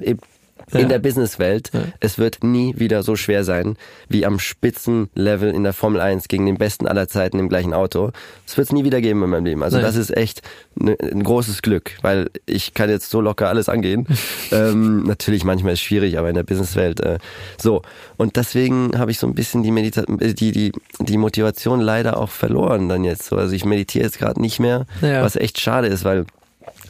in 0.72 0.80
Ja. 0.80 0.86
der 0.88 0.98
Businesswelt, 0.98 1.70
Ja. 1.72 1.80
es 2.00 2.18
wird 2.18 2.42
nie 2.44 2.74
wieder 2.78 3.02
so 3.02 3.16
schwer 3.16 3.44
sein, 3.44 3.76
wie 4.08 4.26
am 4.26 4.38
Spitzenlevel 4.38 5.50
in 5.54 5.64
der 5.64 5.72
Formel 5.72 6.00
1 6.00 6.28
gegen 6.28 6.46
den 6.46 6.58
Besten 6.58 6.86
aller 6.86 7.08
Zeiten 7.08 7.38
im 7.38 7.48
gleichen 7.48 7.72
Auto. 7.74 8.10
Das 8.46 8.56
wird 8.56 8.66
es 8.68 8.72
nie 8.72 8.84
wieder 8.84 9.00
geben 9.00 9.22
in 9.22 9.30
meinem 9.30 9.44
Leben. 9.44 9.62
Also 9.62 9.76
Nein. 9.76 9.86
das 9.86 9.96
ist 9.96 10.16
echt 10.16 10.42
ne, 10.76 10.96
ein 11.00 11.22
großes 11.22 11.62
Glück, 11.62 11.92
weil 12.02 12.30
ich 12.46 12.74
kann 12.74 12.90
jetzt 12.90 13.10
so 13.10 13.20
locker 13.20 13.48
alles 13.48 13.68
angehen. 13.68 14.06
ähm, 14.52 15.04
natürlich 15.04 15.44
manchmal 15.44 15.72
ist 15.74 15.80
es 15.80 15.84
schwierig, 15.84 16.18
aber 16.18 16.28
in 16.28 16.34
der 16.34 16.42
Businesswelt 16.44 17.00
äh, 17.00 17.18
so. 17.56 17.82
Und 18.16 18.36
deswegen 18.36 18.98
habe 18.98 19.10
ich 19.10 19.18
so 19.18 19.26
ein 19.26 19.34
bisschen 19.34 19.62
die, 19.62 19.70
Medita 19.70 20.04
die, 20.08 20.52
die, 20.52 20.72
die 21.00 21.16
Motivation 21.18 21.80
leider 21.80 22.16
auch 22.18 22.30
verloren 22.30 22.88
dann 22.88 23.04
jetzt. 23.04 23.24
So. 23.26 23.36
Also 23.36 23.54
ich 23.54 23.64
meditiere 23.64 24.04
jetzt 24.04 24.18
gerade 24.18 24.40
nicht 24.40 24.60
mehr, 24.60 24.86
Ja. 25.00 25.22
was 25.22 25.36
echt 25.36 25.60
schade 25.60 25.88
ist, 25.88 26.04
weil 26.04 26.24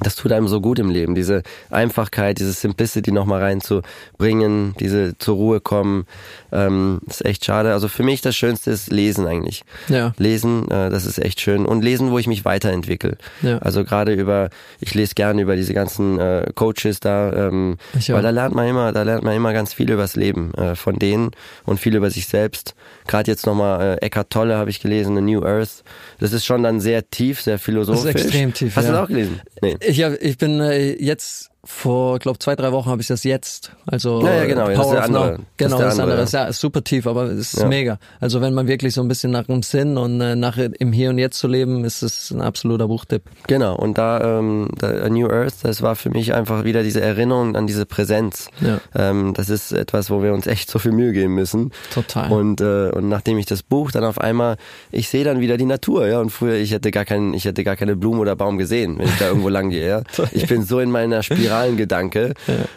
das 0.01 0.17
tut 0.17 0.33
einem 0.33 0.49
so 0.49 0.61
gut 0.61 0.79
im 0.79 0.91
Leben, 0.91 1.15
diese 1.15 1.43
Einfachkeit, 1.71 2.39
diese 2.39 2.53
Simplicity 2.53 3.13
nochmal 3.13 3.41
reinzubringen, 3.43 4.75
diese 4.79 5.17
zur 5.19 5.37
Ruhe 5.37 5.61
kommen, 5.61 6.07
ähm, 6.53 7.01
ist 7.07 7.25
echt 7.25 7.45
schade. 7.45 7.73
Also 7.73 7.89
für 7.89 8.03
mich 8.03 8.21
das 8.21 8.37
Schönste 8.37 8.71
ist 8.71 8.91
Lesen 8.91 9.27
eigentlich. 9.27 9.65
Ja. 9.89 10.13
Lesen, 10.19 10.71
äh, 10.71 10.91
das 10.91 11.05
ist 11.05 11.19
echt 11.19 11.41
schön. 11.41 11.67
Und 11.67 11.83
lesen, 11.83 12.11
wo 12.11 12.19
ich 12.19 12.27
mich 12.27 12.45
weiterentwickle. 12.45 13.17
Ja. 13.43 13.59
Also 13.59 13.85
gerade 13.85 14.13
über, 14.15 14.51
ich 14.81 14.95
lese 14.95 15.15
gerne 15.15 15.43
über 15.43 15.57
diese 15.57 15.75
ganzen 15.75 16.19
äh, 16.19 16.51
Coaches 16.55 17.01
da, 17.01 17.33
ähm, 17.33 17.77
weil 18.09 18.23
da 18.23 18.31
lernt 18.31 18.55
man 18.55 18.69
immer, 18.69 18.93
da 18.93 19.03
lernt 19.03 19.25
man 19.25 19.35
immer 19.35 19.53
ganz 19.53 19.75
viel 19.75 19.91
übers 19.91 20.17
Leben 20.17 20.55
äh, 20.55 20.75
von 20.75 20.99
denen 20.99 21.31
und 21.65 21.81
viel 21.81 21.95
über 21.97 22.11
sich 22.11 22.27
selbst. 22.27 22.75
Gerade 23.07 23.31
jetzt 23.31 23.47
nochmal 23.47 23.99
äh, 24.01 24.07
Eckhart 24.07 24.31
Tolle 24.31 24.57
habe 24.57 24.71
ich 24.71 24.81
gelesen, 24.81 25.17
The 25.17 25.23
New 25.23 25.43
Earth. 25.45 25.83
Das 26.21 26.33
ist 26.33 26.45
schon 26.45 26.63
dann 26.63 26.81
sehr 26.81 27.11
tief, 27.11 27.41
sehr 27.41 27.59
philosophisch. 27.59 28.15
extrem 28.15 28.53
tief, 28.55 28.77
Hast 28.77 28.89
du 28.89 28.93
ja. 28.93 28.99
das 28.99 29.05
auch 29.05 29.09
gelesen? 29.09 29.41
Nee. 29.63 29.77
Ich, 29.89 30.01
ich 30.01 30.37
bin 30.37 30.61
äh, 30.61 31.03
jetzt 31.03 31.48
vor, 31.71 32.19
glaube 32.19 32.39
zwei, 32.39 32.57
drei 32.57 32.73
Wochen 32.73 32.89
habe 32.89 33.03
ich 33.03 33.09
das 33.09 33.25
jetzt. 33.25 33.73
Also 33.87 34.23
Ja, 34.23 34.37
ja, 34.37 34.45
genau, 34.47 34.69
äh, 34.69 34.75
das 34.75 34.87
ist 34.87 34.91
der 34.93 34.99
of 35.01 35.05
andere. 35.05 35.25
Now. 35.25 35.31
Das 35.31 35.39
ist 35.39 35.47
Genau, 35.59 35.77
der 35.77 35.85
das 35.87 35.95
ist 35.95 36.01
andere, 36.01 36.19
andere. 36.23 36.33
Ja. 36.33 36.45
ist 36.47 36.61
super 36.61 36.83
tief, 36.83 37.07
aber 37.07 37.25
es 37.25 37.53
ist 37.53 37.61
Ja. 37.61 37.69
mega. 37.69 37.99
Also 38.21 38.41
wenn 38.41 38.55
man 38.55 38.67
wirklich 38.67 38.95
so 38.95 39.03
ein 39.03 39.09
bisschen 39.09 39.31
nach 39.33 39.45
dem 39.45 39.63
Sinn 39.63 39.99
und 39.99 40.19
äh, 40.21 40.35
nach 40.35 40.57
im 40.57 40.93
Hier 40.93 41.11
und 41.11 41.19
Jetzt 41.19 41.39
zu 41.39 41.47
leben, 41.47 41.85
ist 41.85 42.03
es 42.03 42.31
ein 42.31 42.41
absoluter 42.41 42.89
Buchtipp. 42.89 43.23
Genau, 43.49 43.77
und 43.77 43.99
da, 43.99 44.39
ähm, 44.39 44.71
da 44.79 44.89
A 44.89 45.09
New 45.11 45.29
Earth, 45.29 45.57
das 45.63 45.83
war 45.83 45.95
für 45.95 46.09
mich 46.11 46.33
einfach 46.33 46.65
wieder 46.65 46.83
diese 46.83 47.03
Erinnerung 47.03 47.55
an 47.55 47.67
diese 47.67 47.85
Präsenz. 47.85 48.49
Ja. 48.61 48.81
Ähm, 48.97 49.35
das 49.35 49.51
ist 49.51 49.71
etwas, 49.73 50.11
wo 50.11 50.23
wir 50.23 50.33
uns 50.33 50.47
echt 50.47 50.71
so 50.71 50.79
viel 50.79 50.93
Mühe 50.93 51.13
geben 51.13 51.35
müssen. 51.35 51.71
Total. 51.93 52.33
Und, 52.33 52.63
äh, 52.63 52.91
und 52.91 53.09
nachdem 53.11 53.37
ich 53.37 53.47
das 53.47 53.63
Buch 53.63 53.91
dann 53.93 54.05
auf 54.05 54.19
einmal, 54.21 54.57
ich 54.91 55.09
sehe 55.11 55.23
dann 55.23 55.41
wieder 55.41 55.59
die 55.59 55.67
Natur, 55.67 56.07
ja. 56.09 56.19
Und 56.19 56.31
früher, 56.31 56.55
ich 56.55 56.73
hätte 56.73 56.91
gar 56.91 57.05
keinen, 57.05 57.35
ich 57.35 57.45
hätte 57.45 57.63
gar 57.63 57.77
keine 57.77 57.95
Blume 57.95 58.21
oder 58.21 58.35
Baum 58.37 58.57
gesehen, 58.57 58.99
wenn 58.99 59.07
ich 59.07 59.19
da 59.19 59.29
irgendwo 59.29 59.49
lang 59.51 59.69
gehe. 59.71 59.87
Ja? 59.87 60.03
Ich 60.33 60.47
bin 60.47 60.63
so 60.63 60.81
in 60.81 60.91
meiner 60.91 61.23
Spiralengedanke, 61.59 62.35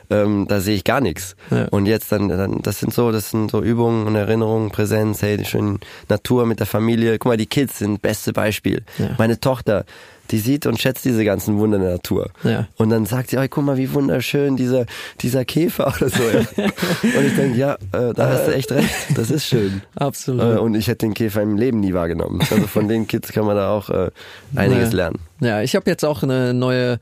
ähm, 0.10 0.46
da 0.48 0.60
sehe 0.60 0.76
ich 0.76 0.84
gar 0.84 1.02
nichts. 1.02 1.36
Ja. 1.50 1.66
Und 1.70 1.86
jetzt 1.86 2.12
dann, 2.12 2.30
dann, 2.30 2.62
das 2.62 2.80
sind 2.80 2.94
so, 2.94 3.12
das 3.12 3.32
sind 3.32 3.52
so 3.52 3.62
Übungen 3.62 4.08
und 4.08 4.16
Erinnerungen, 4.16 4.72
Präsenz, 4.72 5.22
hey, 5.22 5.38
die 5.38 5.46
schöne 5.46 5.78
Natur 6.10 6.46
mit 6.46 6.60
der 6.60 6.68
Familie. 6.68 7.18
Guck 7.20 7.32
mal, 7.32 7.38
die 7.38 7.46
Kids 7.46 7.80
sind 7.80 8.02
beste 8.02 8.34
Beispiel. 8.34 8.84
Ja. 8.98 9.12
Meine 9.18 9.40
Tochter, 9.40 9.86
die 10.32 10.40
sieht 10.40 10.66
und 10.66 10.80
schätzt 10.80 11.04
diese 11.04 11.26
ganzen 11.26 11.58
Wunder 11.58 11.78
der 11.78 11.92
Natur. 11.92 12.30
Ja. 12.44 12.68
Und 12.78 12.90
dann 12.90 13.06
sagt 13.06 13.30
sie, 13.32 13.38
oh, 13.38 13.46
guck 13.50 13.66
mal, 13.66 13.78
wie 13.78 13.94
wunderschön 13.94 14.56
dieser, 14.56 14.86
dieser 15.22 15.44
Käfer 15.46 15.88
oder 15.96 16.10
so. 16.10 16.24
Ja. 16.24 16.40
und 17.04 17.26
ich 17.26 17.36
denke, 17.36 17.58
ja, 17.58 17.74
äh, 17.92 18.14
da 18.16 18.30
hast 18.30 18.48
du 18.48 18.54
echt 18.54 18.72
recht, 18.72 18.90
das 19.16 19.30
ist 19.30 19.46
schön. 19.46 19.82
Absolut. 19.96 20.42
Äh, 20.42 20.60
und 20.60 20.76
ich 20.76 20.88
hätte 20.88 21.06
den 21.06 21.14
Käfer 21.14 21.42
im 21.42 21.58
Leben 21.58 21.82
nie 21.82 21.94
wahrgenommen. 21.94 22.40
Also 22.50 22.68
von 22.68 22.88
den 22.88 23.08
Kids 23.08 23.32
kann 23.34 23.46
man 23.46 23.58
da 23.58 23.72
auch 23.72 23.90
äh, 23.90 24.10
einiges 24.56 24.92
Ja. 24.92 24.96
lernen. 24.98 25.20
Ja, 25.42 25.62
ich 25.62 25.76
habe 25.76 25.90
jetzt 25.90 26.06
auch 26.06 26.24
eine 26.24 26.54
neue 26.54 27.00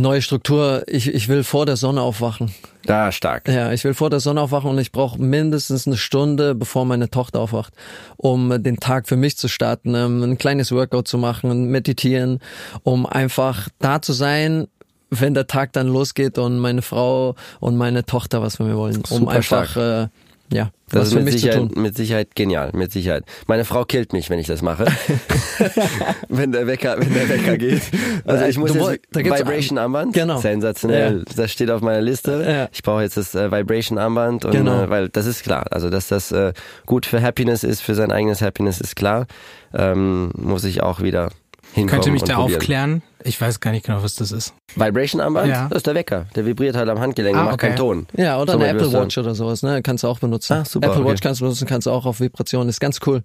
neue 0.00 0.22
Struktur. 0.22 0.84
Ich, 0.86 1.12
ich 1.12 1.28
will 1.28 1.44
vor 1.44 1.66
der 1.66 1.76
Sonne 1.76 2.02
aufwachen. 2.02 2.52
Da 2.84 3.12
stark. 3.12 3.48
Ja, 3.48 3.72
ich 3.72 3.84
will 3.84 3.94
vor 3.94 4.10
der 4.10 4.20
Sonne 4.20 4.40
aufwachen 4.40 4.70
und 4.70 4.78
ich 4.78 4.92
brauche 4.92 5.20
mindestens 5.20 5.86
eine 5.86 5.96
Stunde, 5.96 6.54
bevor 6.54 6.84
meine 6.84 7.10
Tochter 7.10 7.40
aufwacht, 7.40 7.74
um 8.16 8.62
den 8.62 8.78
Tag 8.78 9.08
für 9.08 9.16
mich 9.16 9.36
zu 9.36 9.48
starten, 9.48 9.94
ähm, 9.94 10.22
ein 10.22 10.38
kleines 10.38 10.72
Workout 10.72 11.06
zu 11.06 11.18
machen, 11.18 11.70
meditieren, 11.70 12.40
um 12.82 13.04
einfach 13.04 13.68
da 13.78 14.00
zu 14.00 14.12
sein, 14.12 14.68
wenn 15.10 15.34
der 15.34 15.46
Tag 15.46 15.72
dann 15.72 15.88
losgeht 15.88 16.38
und 16.38 16.58
meine 16.58 16.82
Frau 16.82 17.34
und 17.60 17.76
meine 17.76 18.04
Tochter 18.04 18.42
was 18.42 18.56
von 18.56 18.68
mir 18.68 18.76
wollen, 18.76 19.02
um 19.10 19.20
Super 19.20 19.30
einfach 19.32 19.76
äh, 19.76 20.08
ja 20.52 20.70
Das 20.90 21.00
was 21.00 21.06
ist 21.08 21.12
für 21.12 21.16
mit 21.20 21.24
mich 21.26 21.34
zu 21.34 21.40
Sicherheit, 21.40 21.72
tun. 21.74 21.82
mit 21.82 21.96
Sicherheit 21.96 22.34
genial, 22.34 22.70
mit 22.74 22.92
Sicherheit. 22.92 23.24
Meine 23.46 23.64
Frau 23.64 23.84
killt 23.84 24.12
mich, 24.12 24.30
wenn 24.30 24.38
ich 24.38 24.46
das 24.46 24.62
mache. 24.62 24.86
wenn 26.28 26.52
der 26.52 26.66
Wecker, 26.66 26.96
wenn 26.98 27.12
der 27.14 27.28
Wecker 27.28 27.56
geht. 27.56 27.82
Also 28.24 28.44
ich 28.44 28.58
muss 28.58 28.72
Du 28.72 28.78
jetzt 28.78 28.86
woll- 28.86 29.00
da 29.12 29.22
gibt's 29.22 29.40
Vibration 29.40 29.78
Armband. 29.78 30.12
Genau. 30.12 30.38
Sensationell. 30.38 31.18
Ja. 31.26 31.34
Das 31.36 31.50
steht 31.52 31.70
auf 31.70 31.80
meiner 31.80 32.00
Liste. 32.02 32.44
Ja. 32.46 32.68
Ich 32.72 32.82
brauche 32.82 33.02
jetzt 33.02 33.16
das 33.16 33.34
äh, 33.34 33.50
Vibration 33.50 33.98
Armband 33.98 34.44
und 34.44 34.52
Genau. 34.52 34.82
äh, 34.84 34.90
weil 34.90 35.08
das 35.08 35.26
ist 35.26 35.42
klar. 35.42 35.66
Also 35.70 35.88
dass 35.90 36.08
das 36.08 36.30
äh, 36.32 36.52
gut 36.86 37.06
für 37.06 37.22
Happiness 37.22 37.64
ist, 37.64 37.80
für 37.80 37.94
sein 37.94 38.12
eigenes 38.12 38.42
Happiness 38.42 38.80
ist 38.80 38.96
klar. 38.96 39.26
Ähm, 39.74 40.30
muss 40.34 40.64
ich 40.64 40.82
auch 40.82 41.00
wieder 41.00 41.30
hinkommen 41.72 41.88
Könnt 42.02 42.06
ihr 42.06 42.12
mich 42.12 42.22
und 42.22 42.28
da 42.30 42.34
probieren. 42.36 42.56
aufklären? 42.60 43.02
Ich 43.24 43.40
weiß 43.40 43.60
gar 43.60 43.72
nicht 43.72 43.86
genau, 43.86 44.02
was 44.02 44.14
das 44.14 44.30
ist. 44.32 44.54
Vibration 44.76 45.20
Armband? 45.20 45.48
Ja. 45.48 45.68
Das 45.68 45.78
ist 45.78 45.86
der 45.86 45.94
Wecker. 45.94 46.26
Der 46.36 46.46
vibriert 46.46 46.76
halt 46.76 46.88
am 46.88 47.00
Handgelenk 47.00 47.34
und 47.36 47.40
Ah, 47.42 47.44
macht 47.46 47.54
okay. 47.54 47.66
keinen 47.68 47.76
Ton. 47.76 48.06
Ja, 48.16 48.40
oder 48.40 48.52
So 48.52 48.58
eine 48.58 48.68
Apple 48.68 48.92
Watch 48.92 49.18
oder 49.18 49.34
sowas, 49.34 49.62
ne? 49.62 49.82
Kannst 49.82 50.04
du 50.04 50.08
auch 50.08 50.18
benutzen. 50.20 50.52
Ah, 50.52 50.64
super, 50.64 50.88
Apple 50.88 51.00
okay. 51.02 51.10
Watch 51.10 51.20
kannst 51.20 51.40
du 51.40 51.44
benutzen, 51.44 51.66
kannst 51.66 51.86
du 51.86 51.90
auch 51.90 52.06
auf 52.06 52.20
Vibration, 52.20 52.68
ist 52.68 52.80
ganz 52.80 53.00
cool. 53.06 53.22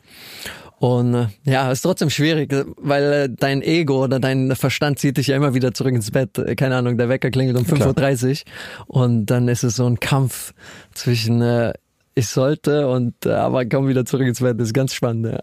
Und 0.80 1.14
äh, 1.14 1.28
ja, 1.46 1.72
ist 1.72 1.82
trotzdem 1.82 2.10
schwierig, 2.10 2.54
weil 2.78 3.04
äh, 3.14 3.30
dein 3.30 3.62
Ego 3.62 4.04
oder 4.04 4.20
dein 4.20 4.54
Verstand 4.56 5.00
zieht 5.00 5.18
dich 5.18 5.28
ja 5.28 5.36
immer 5.38 5.54
wieder 5.54 5.74
zurück 5.74 5.94
ins 5.94 6.12
Bett. 6.12 6.38
Äh, 6.38 6.56
Keine 6.56 6.76
Ahnung, 6.76 6.98
der 6.98 7.08
Wecker 7.08 7.30
klingelt 7.32 7.58
um 7.58 7.64
5.30 7.64 8.44
Uhr 8.88 8.96
und 9.00 9.28
dann 9.28 9.48
ist 9.48 9.64
es 9.64 9.76
so 9.78 9.86
ein 9.86 10.00
Kampf 10.00 10.54
zwischen 10.94 11.42
äh, 11.42 11.74
ich 12.15 12.28
sollte 12.28 12.88
und 12.88 13.26
äh, 13.26 13.32
aber 13.32 13.65
komm 13.65 13.88
wieder 13.88 14.06
zurück 14.06 14.28
ins 14.28 14.39
Bett. 14.39 14.60
Das 14.60 14.67
ist 14.67 14.73
ganz 14.73 14.93
spannend. 14.93 15.26
Ja. 15.28 15.39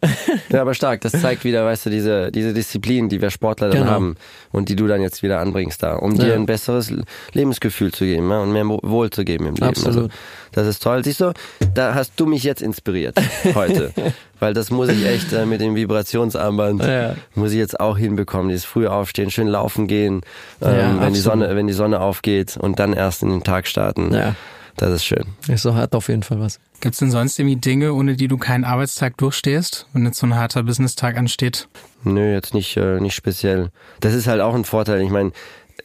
Ja, 0.50 0.61
aber 0.62 0.74
stark. 0.74 1.00
Das 1.00 1.12
zeigt 1.12 1.44
wieder, 1.44 1.64
weißt 1.64 1.87
du, 1.87 1.90
diese, 1.90 2.30
diese 2.30 2.54
Disziplin, 2.54 3.09
die 3.09 3.20
wir 3.20 3.30
Sportler 3.30 3.70
dann 3.70 3.80
Genau. 3.80 3.90
haben 3.90 4.16
und 4.52 4.68
die 4.68 4.76
du 4.76 4.87
dann 4.87 5.00
jetzt 5.00 5.22
wieder 5.22 5.40
anbringst 5.40 5.83
da, 5.83 5.96
um 5.96 6.16
dir 6.16 6.28
Ja. 6.28 6.35
ein 6.35 6.46
besseres 6.46 6.92
Lebensgefühl 7.33 7.92
zu 7.92 8.04
geben 8.04 8.30
ja, 8.30 8.40
und 8.40 8.52
mehr 8.52 8.66
Wohl 8.68 9.11
zu 9.11 9.24
geben 9.24 9.46
im 9.46 9.54
Leben. 9.54 9.66
Absolut. 9.66 9.96
Also, 9.96 10.09
das 10.52 10.66
ist 10.68 10.83
toll. 10.83 11.02
Siehst 11.04 11.20
du, 11.20 11.33
da 11.74 11.94
hast 11.94 12.12
du 12.16 12.26
mich 12.26 12.42
jetzt 12.44 12.62
inspiriert 12.62 13.16
heute. 13.54 13.92
Weil 14.40 14.54
das 14.54 14.70
muss 14.70 14.88
ich 14.88 15.04
echt 15.04 15.33
äh, 15.35 15.44
mit 15.46 15.61
dem 15.61 15.74
Vibrationsarmband, 15.74 16.83
Ja. 16.85 17.14
muss 17.35 17.50
ich 17.52 17.59
jetzt 17.59 17.78
auch 17.78 17.98
hinbekommen. 17.98 18.48
Dieses 18.48 18.64
frühe 18.64 18.90
Aufstehen, 18.90 19.30
schön 19.30 19.48
laufen 19.48 19.87
gehen, 19.87 20.22
ähm, 20.62 21.00
wenn, 21.00 21.12
die. 21.12 21.20
Sonne, 21.20 21.54
wenn 21.56 21.66
die 21.66 21.72
Sonne 21.74 22.00
aufgeht 22.00 22.56
und 22.56 22.78
dann 22.78 22.92
erst 22.92 23.22
in 23.22 23.28
den 23.30 23.42
Tag 23.44 23.66
starten. 23.66 24.12
Ja. 24.14 24.35
Das 24.81 24.93
ist 24.95 25.05
schön. 25.05 25.25
Ist 25.47 25.61
so 25.62 25.75
hat 25.75 25.95
auf 25.95 26.09
jeden 26.09 26.23
Fall 26.23 26.40
was. 26.40 26.59
Gibt's 26.81 27.01
denn 27.01 27.11
sonst 27.11 27.38
irgendwie 27.38 27.57
Dinge, 27.57 27.93
ohne 27.93 28.16
die 28.16 28.29
du 28.29 28.38
keinen 28.38 28.64
Arbeitstag 28.64 29.19
durchstehst, 29.19 29.87
wenn 29.93 30.07
jetzt 30.07 30.19
so 30.19 30.27
ein 30.27 30.35
harter 30.35 30.62
Business-Tag 30.62 31.19
ansteht? 31.19 31.69
Nö, 32.03 32.33
jetzt 32.33 32.55
nicht, 32.55 32.79
äh, 32.79 32.99
nicht 32.99 33.14
speziell. 33.14 33.69
Das 34.01 34.14
ist 34.14 34.27
halt 34.27 34.40
auch 34.40 34.55
ein 34.55 34.64
Vorteil. 34.64 35.03
Ich 35.03 35.11
meine, 35.11 35.33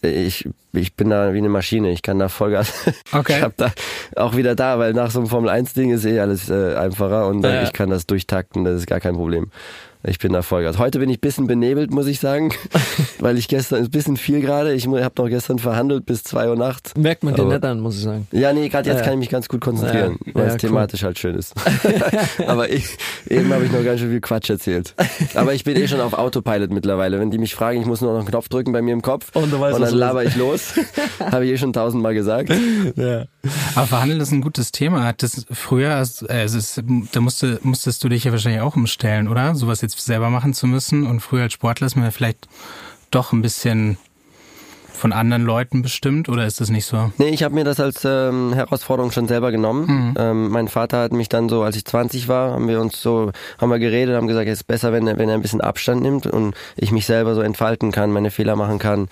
ich, 0.01 0.47
ich 0.71 0.93
bin 0.95 1.09
da 1.09 1.33
wie 1.33 1.39
eine 1.39 1.49
Maschine. 1.49 1.91
Ich 1.91 2.03
kann 2.03 2.19
da 2.19 2.29
Vollgas. 2.29 2.71
Okay. 3.11 3.35
Ich 3.37 3.43
hab 3.43 3.57
da 3.57 3.71
auch 4.15 4.35
wieder 4.37 4.55
da, 4.55 4.79
weil 4.79 4.93
nach 4.93 5.11
so 5.11 5.19
einem 5.19 5.27
Formel 5.27 5.49
1 5.49 5.73
Ding 5.73 5.91
ist 5.91 6.05
eh 6.05 6.19
alles 6.21 6.49
äh, 6.49 6.75
einfacher 6.75 7.27
und 7.27 7.43
äh, 7.43 7.53
Ja. 7.55 7.63
ich 7.63 7.73
kann 7.73 7.89
das 7.89 8.05
durchtakten. 8.07 8.63
Das 8.63 8.75
ist 8.75 8.87
gar 8.87 9.01
kein 9.01 9.15
Problem. 9.15 9.51
Ich 10.07 10.19
bin 10.19 10.33
da 10.33 10.43
Vollgas. 10.43 10.77
Heute 10.77 10.99
bin 10.99 11.09
ich 11.09 11.17
ein 11.17 11.21
bisschen 11.21 11.47
benebelt, 11.47 11.91
muss 11.91 12.05
ich 12.05 12.19
sagen, 12.19 12.53
weil 13.19 13.39
ich 13.39 13.47
gestern 13.47 13.79
ist 13.81 13.87
ein 13.87 13.91
bisschen 13.91 14.17
viel 14.17 14.39
gerade. 14.39 14.73
Ich 14.73 14.85
habe 14.85 15.11
noch 15.17 15.29
gestern 15.29 15.57
verhandelt 15.57 16.05
bis 16.05 16.23
zwei 16.23 16.47
Uhr 16.47 16.55
nachts. 16.55 16.93
Merkt 16.95 17.23
man 17.23 17.33
dir 17.33 17.43
nicht 17.45 17.63
an, 17.65 17.79
muss 17.79 17.95
ich 17.97 18.03
sagen. 18.03 18.27
Ja, 18.31 18.53
nee, 18.53 18.69
gerade 18.69 18.87
jetzt 18.87 18.99
Ja. 18.99 19.03
kann 19.05 19.13
ich 19.13 19.19
mich 19.19 19.29
ganz 19.29 19.47
gut 19.49 19.61
konzentrieren, 19.61 20.19
Ja. 20.25 20.35
weil 20.35 20.43
Ja, 20.43 20.47
es 20.49 20.53
cool. 20.63 20.69
thematisch 20.69 21.03
halt 21.03 21.17
schön 21.17 21.33
ist. 21.33 21.53
Aber 22.47 22.69
ich, 22.69 22.85
eben 23.29 23.51
habe 23.51 23.65
ich 23.65 23.71
noch 23.71 23.83
ganz 23.83 23.99
schön 23.99 24.11
viel 24.11 24.21
Quatsch 24.21 24.49
erzählt. 24.51 24.93
Aber 25.33 25.53
ich 25.55 25.63
bin 25.63 25.75
eh 25.75 25.87
schon 25.87 26.01
auf 26.01 26.13
Autopilot 26.13 26.69
mittlerweile. 26.71 27.19
Wenn 27.19 27.31
die 27.31 27.39
mich 27.39 27.55
fragen, 27.55 27.79
ich 27.81 27.87
muss 27.87 28.01
nur 28.01 28.11
noch 28.11 28.19
einen 28.19 28.27
Knopf 28.27 28.47
drücken 28.47 28.73
bei 28.73 28.83
mir 28.83 28.93
im 28.93 29.01
Kopf 29.01 29.35
Und 29.35 29.51
du 29.51 29.59
weißt, 29.59 29.79
was 29.79 29.89
dann 29.89 29.97
laber 29.97 30.23
ich 30.23 30.35
los. 30.35 30.73
habe 31.19 31.45
ich 31.47 31.51
eh 31.53 31.57
schon 31.57 31.73
tausendmal 31.73 32.13
gesagt. 32.13 32.51
Ja. 32.95 33.25
Aber 33.73 33.87
Verhandeln 33.87 34.21
ist 34.21 34.31
ein 34.31 34.41
gutes 34.41 34.71
Thema. 34.71 35.03
Hat 35.03 35.23
das 35.23 35.45
früher, 35.51 35.95
also 35.95 36.27
es 36.27 36.53
ist, 36.53 36.83
da 37.11 37.19
musste, 37.21 37.59
musstest 37.63 38.03
du 38.03 38.09
dich 38.09 38.23
ja 38.25 38.31
wahrscheinlich 38.31 38.61
auch 38.61 38.75
umstellen, 38.75 39.27
oder? 39.27 39.55
Sowas 39.55 39.81
jetzt 39.81 39.94
selber 39.99 40.29
machen 40.29 40.53
zu 40.53 40.67
müssen. 40.67 41.05
Und 41.05 41.21
früher 41.21 41.43
als 41.43 41.53
Sportler 41.53 41.87
ist 41.87 41.95
man 41.95 42.05
ja 42.05 42.11
vielleicht 42.11 42.47
doch 43.11 43.31
ein 43.31 43.41
bisschen 43.41 43.97
von 44.95 45.13
anderen 45.13 45.43
Leuten 45.43 45.81
bestimmt, 45.81 46.29
oder 46.29 46.45
ist 46.45 46.61
das 46.61 46.69
nicht 46.69 46.85
so? 46.85 47.11
Nee, 47.17 47.29
ich 47.29 47.43
habe 47.43 47.53
mir 47.53 47.63
das 47.63 47.79
als 47.79 48.03
ähm, 48.05 48.53
Herausforderung 48.53 49.11
schon 49.11 49.27
selber 49.27 49.51
genommen. 49.51 49.85
Mhm. 49.87 50.13
Ähm, 50.17 50.49
mein 50.49 50.67
Vater 50.67 51.01
hat 51.01 51.13
mich 51.13 51.29
dann 51.29 51.49
so, 51.49 51.63
als 51.63 51.75
ich 51.75 51.85
20 51.85 52.27
war, 52.27 52.53
haben 52.53 52.67
wir 52.67 52.81
uns 52.81 53.01
so, 53.01 53.31
haben 53.59 53.69
wir 53.69 53.79
geredet, 53.79 54.15
haben 54.15 54.27
gesagt, 54.27 54.47
es 54.47 54.59
ist 54.59 54.63
besser, 54.67 54.93
wenn 54.93 55.07
er, 55.07 55.17
wenn 55.17 55.29
er 55.29 55.35
ein 55.35 55.41
bisschen 55.41 55.61
Abstand 55.61 56.01
nimmt 56.01 56.27
und 56.27 56.55
ich 56.75 56.91
mich 56.91 57.05
selber 57.05 57.35
so 57.35 57.41
entfalten 57.41 57.91
kann, 57.91 58.11
meine 58.11 58.31
Fehler 58.31 58.55
machen 58.55 58.79
kann. 58.79 59.07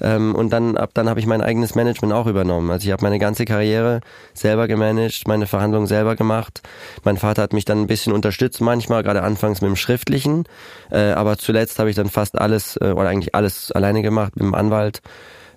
Ähm, 0.00 0.34
und 0.34 0.50
dann 0.50 0.76
ab 0.76 0.90
dann 0.94 1.08
habe 1.08 1.20
ich 1.20 1.26
mein 1.26 1.40
eigenes 1.40 1.74
Management 1.74 2.12
auch 2.12 2.26
übernommen. 2.26 2.70
Also 2.70 2.86
ich 2.86 2.92
habe 2.92 3.02
meine 3.02 3.18
ganze 3.18 3.44
Karriere 3.44 4.00
selber 4.34 4.68
gemanagt, 4.68 5.28
meine 5.28 5.46
Verhandlungen 5.46 5.86
selber 5.86 6.16
gemacht. 6.16 6.62
Mein 7.04 7.16
Vater 7.16 7.42
hat 7.42 7.52
mich 7.52 7.64
dann 7.64 7.80
ein 7.80 7.86
bisschen 7.86 8.12
unterstützt, 8.12 8.60
manchmal 8.60 9.02
gerade 9.02 9.22
anfangs 9.22 9.60
mit 9.60 9.68
dem 9.68 9.76
Schriftlichen, 9.76 10.44
äh, 10.90 11.12
aber 11.12 11.38
zuletzt 11.38 11.78
habe 11.78 11.90
ich 11.90 11.96
dann 11.96 12.08
fast 12.08 12.38
alles 12.38 12.76
äh, 12.76 12.92
oder 12.92 13.08
eigentlich 13.08 13.34
alles 13.34 13.72
alleine 13.72 14.02
gemacht 14.02 14.36
mit 14.36 14.44
dem 14.44 14.54
Anwalt 14.54 15.00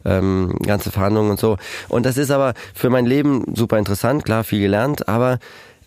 ähm, 0.05 0.55
ganze 0.65 0.91
Verhandlungen 0.91 1.31
und 1.31 1.39
so. 1.39 1.57
Und 1.89 2.05
das 2.05 2.17
ist 2.17 2.31
aber 2.31 2.53
für 2.73 2.89
mein 2.89 3.05
Leben 3.05 3.45
super 3.55 3.77
interessant, 3.77 4.25
klar, 4.25 4.43
viel 4.43 4.61
gelernt, 4.61 5.07
aber 5.07 5.39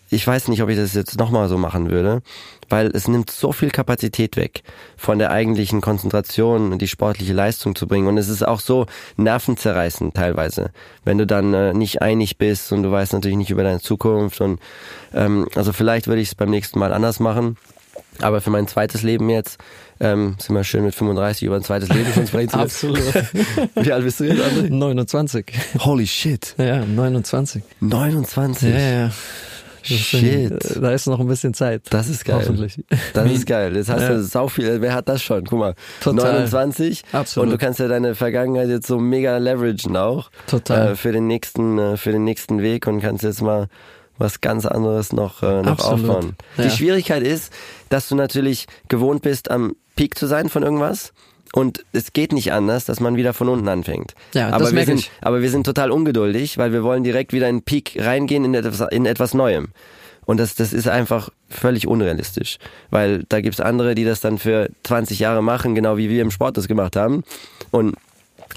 ich 0.09 0.25
weiß 0.25 0.49
nicht, 0.49 0.61
ob 0.61 0.69
ich 0.69 0.77
das 0.77 0.93
jetzt 0.93 1.17
nochmal 1.17 1.49
so 1.49 1.57
machen 1.57 1.89
würde, 1.89 2.21
weil 2.69 2.87
es 2.87 3.07
nimmt 3.07 3.31
so 3.31 3.51
viel 3.51 3.71
Kapazität 3.71 4.37
weg 4.37 4.61
von 4.97 5.17
der 5.17 5.31
eigentlichen 5.31 5.81
Konzentration 5.81 6.71
und 6.71 6.81
die 6.81 6.87
sportliche 6.87 7.33
Leistung 7.33 7.75
zu 7.75 7.87
bringen. 7.87 8.07
Und 8.07 8.17
es 8.17 8.29
ist 8.29 8.47
auch 8.47 8.59
so 8.59 8.85
nervenzerreißend 9.17 10.13
teilweise, 10.13 10.71
wenn 11.03 11.17
du 11.17 11.25
dann 11.25 11.53
äh, 11.53 11.73
nicht 11.73 12.01
einig 12.01 12.37
bist 12.37 12.71
und 12.71 12.83
du 12.83 12.91
weißt 12.91 13.13
natürlich 13.13 13.37
nicht 13.37 13.49
über 13.49 13.63
deine 13.63 13.79
Zukunft. 13.79 14.41
Und 14.41 14.59
ähm, 15.13 15.47
also 15.55 15.73
vielleicht 15.73 16.07
würde 16.07 16.21
ich 16.21 16.29
es 16.29 16.35
beim 16.35 16.51
nächsten 16.51 16.77
Mal 16.77 16.93
anders 16.93 17.19
machen. 17.19 17.57
Aber 18.21 18.41
für 18.41 18.49
mein 18.49 18.67
zweites 18.67 19.03
Leben 19.03 19.29
jetzt 19.29 19.57
ähm, 19.99 20.35
sind 20.39 20.55
wir 20.55 20.63
schön 20.63 20.83
mit 20.83 20.95
35 20.95 21.43
über 21.43 21.55
ein 21.55 21.63
zweites 21.63 21.89
Leben 21.89 22.11
schon 22.13 22.27
sprechen 22.27 22.49
zu 22.49 22.57
Absolut. 22.59 23.13
Wie 23.75 23.91
alt 23.91 24.03
bist 24.03 24.19
du 24.19 24.25
jetzt, 24.25 24.41
André? 24.41 24.69
29. 24.73 25.45
Holy 25.79 26.07
shit. 26.07 26.55
Ja, 26.57 26.85
29. 26.85 27.63
29. 27.81 28.69
Ja, 28.73 28.79
ja. 28.79 29.11
Shit. 29.83 30.63
Sind, 30.63 30.83
da 30.83 30.91
ist 30.91 31.05
noch 31.05 31.19
ein 31.19 31.27
bisschen 31.27 31.53
Zeit. 31.53 31.83
Das 31.91 32.07
ist 32.09 32.25
geil. 32.25 32.37
Hoffentlich. 32.37 32.83
Das 33.13 33.31
ist 33.31 33.45
geil. 33.45 33.75
Jetzt 33.75 33.89
hast 33.89 34.01
Ja. 34.01 34.09
du 34.15 34.23
sau 34.23 34.47
viel. 34.47 34.81
Wer 34.81 34.93
hat 34.95 35.07
das 35.07 35.21
schon? 35.21 35.43
Guck 35.45 35.59
mal. 35.59 35.75
Total. 36.01 36.33
29. 36.39 37.03
Absolut. 37.11 37.45
Und 37.45 37.51
du 37.51 37.63
kannst 37.63 37.79
ja 37.79 37.87
deine 37.87 38.15
Vergangenheit 38.15 38.69
jetzt 38.69 38.87
so 38.87 38.97
mega 38.97 39.37
leveragen 39.37 39.95
auch. 39.95 40.31
Total. 40.47 40.93
Äh, 40.93 40.95
für 40.95 41.11
den 41.11 41.27
nächsten, 41.27 41.77
äh, 41.77 41.97
für 41.97 42.11
den 42.11 42.23
nächsten 42.23 42.63
Weg 42.63 42.87
und 42.87 43.01
kannst 43.01 43.23
jetzt 43.23 43.43
mal 43.43 43.67
was 44.17 44.41
ganz 44.41 44.65
anderes 44.65 45.13
noch, 45.13 45.43
äh, 45.43 45.61
noch 45.61 45.73
Absolut. 45.73 46.09
aufbauen. 46.09 46.35
Ja. 46.57 46.63
Die 46.63 46.69
Schwierigkeit 46.71 47.21
ist, 47.21 47.53
dass 47.95 48.09
du 48.09 48.15
natürlich 48.15 48.67
gewohnt 48.89 49.21
bist, 49.21 49.49
am 49.49 49.75
Peak 49.95 50.17
zu 50.17 50.27
sein 50.27 50.49
von 50.49 50.63
irgendwas. 50.63 51.13
Und 51.53 51.85
es 51.93 52.11
geht 52.11 52.33
nicht 52.33 52.51
anders, 52.51 52.83
dass 52.83 52.99
man 52.99 53.15
wieder 53.15 53.33
von 53.33 53.47
unten 53.47 53.69
anfängt. 53.69 54.13
Ja, 54.33 54.49
aber 54.49 54.65
das 54.65 54.75
wir 54.75 54.83
sind, 54.83 54.99
ich. 54.99 55.11
aber 55.21 55.41
wir 55.41 55.49
sind 55.49 55.65
total 55.65 55.91
ungeduldig, 55.91 56.57
weil 56.57 56.73
wir 56.73 56.83
wollen 56.83 57.05
direkt 57.05 57.31
wieder 57.31 57.47
in 57.47 57.59
den 57.59 57.63
Peak 57.63 57.97
reingehen 57.97 58.43
in 58.43 58.53
etwas, 58.53 58.81
in 58.91 59.05
etwas 59.05 59.33
Neuem. 59.33 59.69
Und 60.25 60.41
das, 60.41 60.55
das 60.55 60.73
ist 60.73 60.89
einfach 60.89 61.29
völlig 61.47 61.87
unrealistisch. 61.87 62.57
Weil 62.89 63.23
da 63.29 63.39
gibt's 63.39 63.61
andere, 63.61 63.95
die 63.95 64.03
das 64.03 64.19
dann 64.19 64.37
für 64.39 64.69
20 64.83 65.19
Jahre 65.19 65.41
machen, 65.41 65.73
genau 65.73 65.95
wie 65.95 66.09
wir 66.09 66.21
im 66.21 66.31
Sport 66.31 66.57
das 66.57 66.67
gemacht 66.67 66.97
haben. 66.97 67.23
Und 67.71 67.95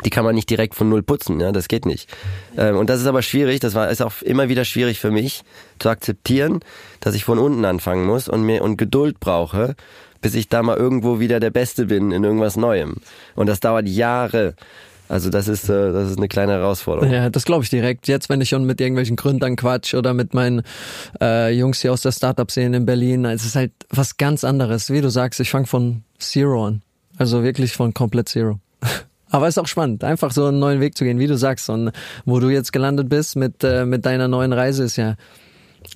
die 0.04 0.10
kann 0.10 0.24
man 0.24 0.34
nicht 0.34 0.50
direkt 0.50 0.74
von 0.74 0.88
null 0.88 1.02
putzen, 1.02 1.40
ja, 1.40 1.52
das 1.52 1.68
geht 1.68 1.86
nicht. 1.86 2.08
Ähm, 2.56 2.76
und 2.76 2.90
das 2.90 3.00
ist 3.00 3.06
aber 3.06 3.22
schwierig, 3.22 3.60
das 3.60 3.74
war 3.74 3.90
ist 3.90 4.02
auch 4.02 4.22
immer 4.22 4.48
wieder 4.48 4.64
schwierig 4.64 5.00
für 5.00 5.10
mich 5.10 5.42
zu 5.78 5.88
akzeptieren, 5.88 6.60
dass 7.00 7.14
ich 7.14 7.24
von 7.24 7.38
unten 7.38 7.64
anfangen 7.64 8.06
muss 8.06 8.28
und 8.28 8.42
mir 8.42 8.62
und 8.62 8.76
Geduld 8.76 9.20
brauche, 9.20 9.74
bis 10.20 10.34
ich 10.34 10.48
da 10.48 10.62
mal 10.62 10.76
irgendwo 10.76 11.20
wieder 11.20 11.40
der 11.40 11.50
Beste 11.50 11.86
bin 11.86 12.10
in 12.10 12.24
irgendwas 12.24 12.56
Neuem. 12.56 12.96
Und 13.34 13.46
das 13.46 13.60
dauert 13.60 13.88
Jahre. 13.88 14.54
Also 15.08 15.30
das 15.30 15.48
ist 15.48 15.68
äh, 15.70 15.92
das 15.92 16.10
ist 16.10 16.18
eine 16.18 16.28
kleine 16.28 16.52
Herausforderung. 16.52 17.10
Ja, 17.10 17.30
das 17.30 17.44
glaube 17.44 17.64
ich 17.64 17.70
direkt. 17.70 18.08
Jetzt, 18.08 18.28
wenn 18.28 18.40
ich 18.40 18.50
schon 18.50 18.64
mit 18.64 18.80
irgendwelchen 18.80 19.16
Gründern 19.16 19.56
quatsch 19.56 19.94
oder 19.94 20.12
mit 20.12 20.34
meinen 20.34 20.62
äh, 21.20 21.50
Jungs 21.54 21.80
hier 21.80 21.92
aus 21.92 22.02
der 22.02 22.12
Startup-Szene 22.12 22.76
in 22.76 22.86
Berlin, 22.86 23.24
es 23.24 23.44
ist 23.44 23.56
halt 23.56 23.72
was 23.88 24.18
ganz 24.18 24.44
anderes. 24.44 24.90
Wie 24.90 25.00
du 25.00 25.08
sagst, 25.08 25.40
ich 25.40 25.50
fange 25.50 25.66
von 25.66 26.02
Zero 26.18 26.66
an. 26.66 26.82
Also 27.16 27.42
wirklich 27.42 27.72
von 27.72 27.94
komplett 27.94 28.28
Zero. 28.28 28.60
Aber 29.30 29.46
es 29.46 29.56
ist 29.56 29.58
auch 29.58 29.66
spannend, 29.68 30.04
einfach 30.04 30.30
so 30.32 30.46
einen 30.46 30.58
neuen 30.58 30.80
Weg 30.80 30.96
zu 30.96 31.04
gehen, 31.04 31.18
wie 31.18 31.26
du 31.26 31.36
sagst. 31.36 31.68
Und 31.70 31.92
wo 32.24 32.40
du 32.40 32.48
jetzt 32.48 32.72
gelandet 32.72 33.08
bist 33.08 33.36
mit, 33.36 33.62
äh, 33.64 33.84
mit 33.84 34.06
deiner 34.06 34.28
neuen 34.28 34.52
Reise, 34.52 34.84
ist 34.84 34.96
ja, 34.96 35.16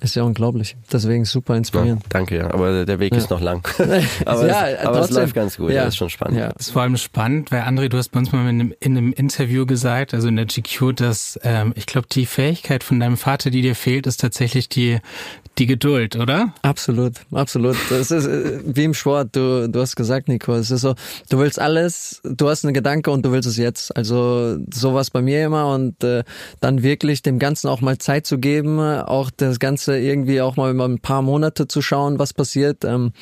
ist 0.01 0.15
ja 0.15 0.23
unglaublich. 0.23 0.75
Deswegen 0.91 1.25
super 1.25 1.53
Ja, 1.53 1.57
inspirierend. 1.57 2.03
danke, 2.09 2.37
ja. 2.37 2.51
aber 2.53 2.85
der 2.85 2.99
Weg 2.99 3.13
ist 3.15 3.29
noch 3.29 3.41
lang. 3.41 3.67
aber 4.25 4.47
Ja, 4.47 4.67
es, 4.69 4.79
aber 4.79 4.91
es 4.95 4.97
trotzdem. 5.07 5.15
läuft 5.17 5.35
ganz 5.35 5.57
gut, 5.57 5.71
Ja. 5.71 5.83
das 5.83 5.93
ist 5.93 5.97
schon 5.97 6.09
spannend. 6.09 6.39
Ja. 6.39 6.49
Das 6.49 6.67
ist 6.67 6.73
vor 6.73 6.81
allem 6.81 6.97
spannend, 6.97 7.51
weil 7.51 7.61
André, 7.61 7.89
du 7.89 7.97
hast 7.97 8.09
bei 8.09 8.19
uns 8.19 8.31
mal 8.31 8.41
in 8.41 8.47
einem, 8.47 8.73
in 8.79 8.97
einem 8.97 9.13
Interview 9.13 9.65
gesagt, 9.65 10.13
also 10.13 10.27
in 10.29 10.35
der 10.35 10.45
GQ, 10.45 10.93
dass 10.95 11.39
ähm, 11.43 11.73
ich 11.75 11.85
glaube, 11.85 12.07
die 12.11 12.25
Fähigkeit 12.25 12.83
von 12.83 12.99
deinem 12.99 13.17
Vater, 13.17 13.49
die 13.51 13.61
dir 13.61 13.75
fehlt, 13.75 14.07
ist 14.07 14.21
tatsächlich 14.21 14.69
die, 14.69 14.99
die 15.57 15.67
Geduld, 15.67 16.15
oder? 16.15 16.53
Absolut, 16.63 17.13
absolut. 17.31 17.75
Das 17.89 18.09
ist 18.09 18.25
äh, 18.25 18.59
wie 18.65 18.85
im 18.85 18.93
Sport, 18.93 19.35
du, 19.35 19.69
du 19.69 19.79
hast 19.81 19.95
gesagt, 19.95 20.27
Nico, 20.27 20.53
es 20.53 20.71
ist 20.71 20.81
so, 20.81 20.95
du 21.29 21.37
willst 21.37 21.59
alles, 21.59 22.21
du 22.23 22.49
hast 22.49 22.65
einen 22.65 22.73
Gedanke 22.73 23.11
und 23.11 23.23
du 23.23 23.31
willst 23.31 23.47
es 23.47 23.57
jetzt. 23.57 23.95
Also 23.95 24.57
sowas 24.73 25.11
bei 25.11 25.21
mir 25.21 25.45
immer 25.45 25.73
und 25.73 26.03
äh, 26.03 26.23
dann 26.59 26.81
wirklich 26.81 27.21
dem 27.21 27.37
Ganzen 27.37 27.67
auch 27.67 27.81
mal 27.81 27.97
Zeit 27.99 28.25
zu 28.25 28.39
geben, 28.39 28.79
auch 28.79 29.29
das 29.29 29.59
Ganze 29.59 29.99
irgendwie 29.99 30.41
auch 30.41 30.55
mal 30.55 30.71
über 30.71 30.85
ein 30.85 30.99
paar 30.99 31.21
Monate 31.21 31.67
zu 31.67 31.81
schauen, 31.81 32.17
was 32.17 32.33
passiert. 32.33 32.83
Ähm, 32.83 33.13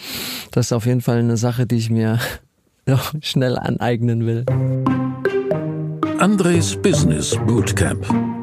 das 0.51 0.67
ist 0.67 0.73
auf 0.73 0.85
jeden 0.85 1.01
Fall 1.01 1.19
eine 1.19 1.37
Sache, 1.37 1.67
die 1.67 1.77
ich 1.77 1.89
mir 1.89 2.19
auch 2.89 3.13
schnell 3.21 3.57
aneignen 3.57 4.25
will. 4.25 4.45
Andres 6.19 6.77
Business 6.81 7.35
Bootcamp. 7.47 8.40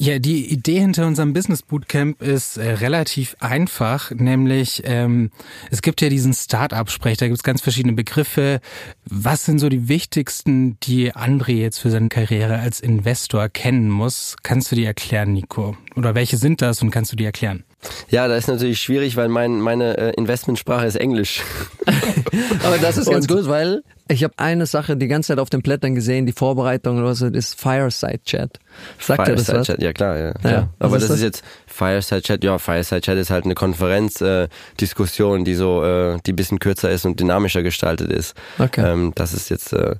Ja, 0.00 0.20
die 0.20 0.46
Idee 0.52 0.78
hinter 0.78 1.08
unserem 1.08 1.32
Business 1.32 1.62
Bootcamp 1.62 2.22
ist 2.22 2.56
äh, 2.56 2.70
relativ 2.74 3.34
einfach, 3.40 4.12
nämlich 4.12 4.82
ähm, 4.84 5.32
es 5.72 5.82
gibt 5.82 6.00
ja 6.00 6.08
diesen 6.08 6.32
Start-up-Sprech, 6.32 7.16
da 7.16 7.26
gibt 7.26 7.38
es 7.38 7.42
ganz 7.42 7.62
verschiedene 7.62 7.94
Begriffe. 7.94 8.60
Was 9.06 9.44
sind 9.44 9.58
so 9.58 9.68
die 9.68 9.88
wichtigsten, 9.88 10.78
die 10.84 11.12
André 11.14 11.54
jetzt 11.54 11.78
für 11.78 11.90
seine 11.90 12.10
Karriere 12.10 12.60
als 12.60 12.78
Investor 12.78 13.48
kennen 13.48 13.90
muss? 13.90 14.36
Kannst 14.44 14.70
du 14.70 14.76
die 14.76 14.84
erklären, 14.84 15.32
Nico? 15.32 15.76
Oder 15.96 16.14
welche 16.14 16.36
sind 16.36 16.62
das 16.62 16.80
und 16.80 16.92
kannst 16.92 17.10
du 17.10 17.16
die 17.16 17.24
erklären? 17.24 17.64
Ja, 18.10 18.26
das 18.26 18.38
ist 18.40 18.48
natürlich 18.48 18.80
schwierig, 18.80 19.16
weil 19.16 19.28
mein, 19.28 19.60
meine 19.60 19.96
äh, 19.96 20.10
Investmentsprache 20.16 20.86
ist 20.86 20.96
Englisch. 20.96 21.42
Aber 22.64 22.78
das 22.78 22.96
ist 22.96 23.08
ganz 23.10 23.26
Und- 23.26 23.36
gut, 23.36 23.48
weil 23.48 23.82
ich 24.10 24.24
habe 24.24 24.32
eine 24.38 24.64
Sache 24.66 24.96
die 24.96 25.06
ganze 25.06 25.28
Zeit 25.28 25.38
auf 25.38 25.50
den 25.50 25.60
Blättern 25.60 25.94
gesehen, 25.94 26.24
die 26.24 26.32
Vorbereitung 26.32 26.98
oder 26.98 27.14
so, 27.14 27.28
das 27.28 27.50
ist 27.50 27.60
Fireside 27.60 28.20
Chat. 28.24 28.58
Sagt 28.98 29.28
ihr 29.28 29.34
das 29.36 29.44
Fireside 29.44 29.58
was? 29.60 29.66
Chat, 29.66 29.82
ja 29.82 29.92
klar, 29.92 30.16
ja. 30.18 30.32
klar. 30.32 30.70
was 30.78 30.86
Aber 30.86 30.96
ist 30.96 31.02
das, 31.02 31.08
das? 31.08 31.16
ist 31.18 31.22
jetzt 31.22 31.44
Fireside 31.66 32.22
Chat, 32.22 32.42
ja, 32.42 32.58
Fireside 32.58 33.02
Chat 33.02 33.18
ist 33.18 33.30
halt 33.30 33.44
eine 33.44 33.54
Konferenzdiskussion, 33.54 35.42
äh, 35.42 35.44
die 35.44 35.54
so, 35.54 35.84
äh, 35.84 36.18
die 36.24 36.32
ein 36.32 36.36
bisschen 36.36 36.58
kürzer 36.58 36.90
ist 36.90 37.04
und 37.04 37.20
dynamischer 37.20 37.62
gestaltet 37.62 38.10
ist. 38.10 38.34
Okay. 38.58 38.80
Ähm, 38.92 39.12
das 39.14 39.34
ist 39.34 39.50
jetzt, 39.50 39.72
äh, 39.74 39.96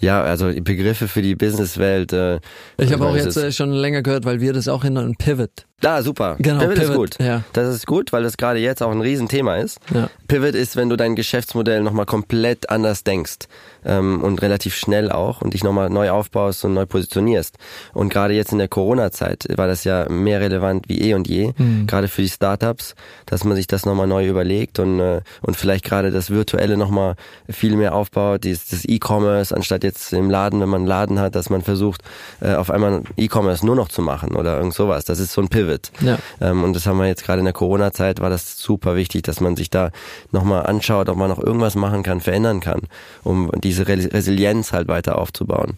ja, 0.00 0.22
also 0.22 0.52
Begriffe 0.60 1.08
für 1.08 1.22
die 1.22 1.34
Businesswelt. 1.34 2.12
Äh, 2.12 2.40
Ich 2.78 2.92
habe 2.92 3.04
auch 3.06 3.14
das 3.14 3.24
jetzt 3.24 3.36
ist- 3.36 3.42
äh, 3.42 3.52
schon 3.52 3.72
länger 3.72 4.02
gehört, 4.02 4.24
weil 4.24 4.40
wir 4.40 4.52
das 4.52 4.68
auch 4.68 4.84
in 4.84 4.96
einem 4.98 5.14
Pivot. 5.16 5.50
Ah, 5.84 6.00
super. 6.02 6.36
Genau, 6.38 6.60
Pivot, 6.60 6.74
ist 6.76 6.80
Pivot, 6.80 6.96
gut. 7.18 7.26
ja. 7.26 7.42
Das 7.52 7.74
ist 7.74 7.86
gut, 7.86 8.12
weil 8.12 8.22
das 8.22 8.36
gerade 8.38 8.58
jetzt 8.60 8.82
auch 8.82 8.90
ein 8.90 9.00
Riesenthema 9.02 9.56
ist. 9.56 9.78
Ja. 9.94 10.08
Pivot 10.26 10.54
ist, 10.54 10.76
wenn 10.76 10.88
du 10.88 10.96
dein 10.96 11.16
Geschäftsmodell 11.16 11.82
nochmal 11.82 12.06
komplett 12.06 12.70
anders 12.70 13.04
denkst 13.04 13.46
ähm, 13.86 14.22
und 14.22 14.42
relativ 14.42 14.74
schnell 14.74 15.10
auch 15.10 15.40
und 15.40 15.54
dich 15.54 15.64
nochmal 15.64 15.88
neu 15.88 16.10
aufbaust 16.10 16.64
und 16.64 16.74
neu 16.74 16.84
positionierst. 16.86 17.56
Und 17.94 18.10
gerade 18.10 18.34
jetzt 18.34 18.52
in 18.52 18.58
der 18.58 18.68
Corona-Zeit 18.68 19.46
war 19.56 19.66
das 19.66 19.84
ja 19.84 20.08
mehr 20.10 20.40
relevant 20.40 20.88
wie 20.88 21.00
eh 21.00 21.14
und 21.14 21.28
je, 21.28 21.52
Mhm. 21.56 21.86
gerade 21.86 22.08
für 22.08 22.22
die 22.22 22.28
Startups, 22.28 22.94
dass 23.26 23.44
man 23.44 23.56
sich 23.56 23.66
das 23.66 23.86
nochmal 23.86 24.06
neu 24.06 24.26
überlegt 24.26 24.78
und, 24.78 25.00
äh, 25.00 25.20
und 25.42 25.56
vielleicht 25.56 25.84
gerade 25.84 26.10
das 26.10 26.30
Virtuelle 26.30 26.76
nochmal 26.76 27.14
viel 27.48 27.76
mehr 27.76 27.94
aufbaut, 27.94 28.44
dieses, 28.44 28.66
das 28.68 28.84
E-Commerce, 28.84 29.54
anstatt 29.54 29.84
jetzt 29.84 30.12
im 30.12 30.28
Laden, 30.30 30.60
wenn 30.60 30.68
man 30.68 30.80
einen 30.80 30.88
Laden 30.88 31.20
hat, 31.20 31.34
dass 31.34 31.50
man 31.50 31.62
versucht, 31.62 32.02
äh, 32.40 32.54
auf 32.54 32.70
einmal 32.70 33.02
E-Commerce 33.16 33.64
nur 33.64 33.76
noch 33.76 33.88
zu 33.88 34.02
machen 34.02 34.34
oder 34.34 34.56
irgend 34.56 34.74
sowas. 34.74 35.04
Das 35.04 35.18
ist 35.20 35.32
so 35.32 35.40
ein 35.40 35.48
Pivot. 35.48 35.90
Ja. 36.00 36.18
Ähm, 36.40 36.64
und 36.64 36.74
das 36.74 36.86
haben 36.86 36.98
wir 36.98 37.06
jetzt 37.06 37.24
gerade 37.24 37.38
in 37.38 37.44
der 37.44 37.54
Corona-Zeit, 37.54 38.20
war 38.20 38.30
das 38.30 38.58
super 38.58 38.96
wichtig, 38.96 39.22
dass 39.22 39.40
man 39.40 39.56
sich 39.56 39.70
da 39.70 39.90
nochmal 40.32 40.66
anschaut, 40.66 41.08
ob 41.08 41.16
man 41.16 41.28
noch 41.28 41.38
irgendwas 41.38 41.74
machen 41.76 42.02
kann, 42.02 42.20
verändern 42.20 42.60
kann, 42.60 42.80
um 43.22 43.50
diese 43.62 43.75
Re 43.82 44.12
Resilienz 44.12 44.72
halt 44.72 44.88
weiter 44.88 45.18
aufzubauen. 45.18 45.74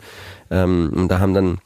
Ähm, 0.50 0.92
und 0.94 1.08
da 1.08 1.20
haben 1.20 1.34
dann 1.34 1.58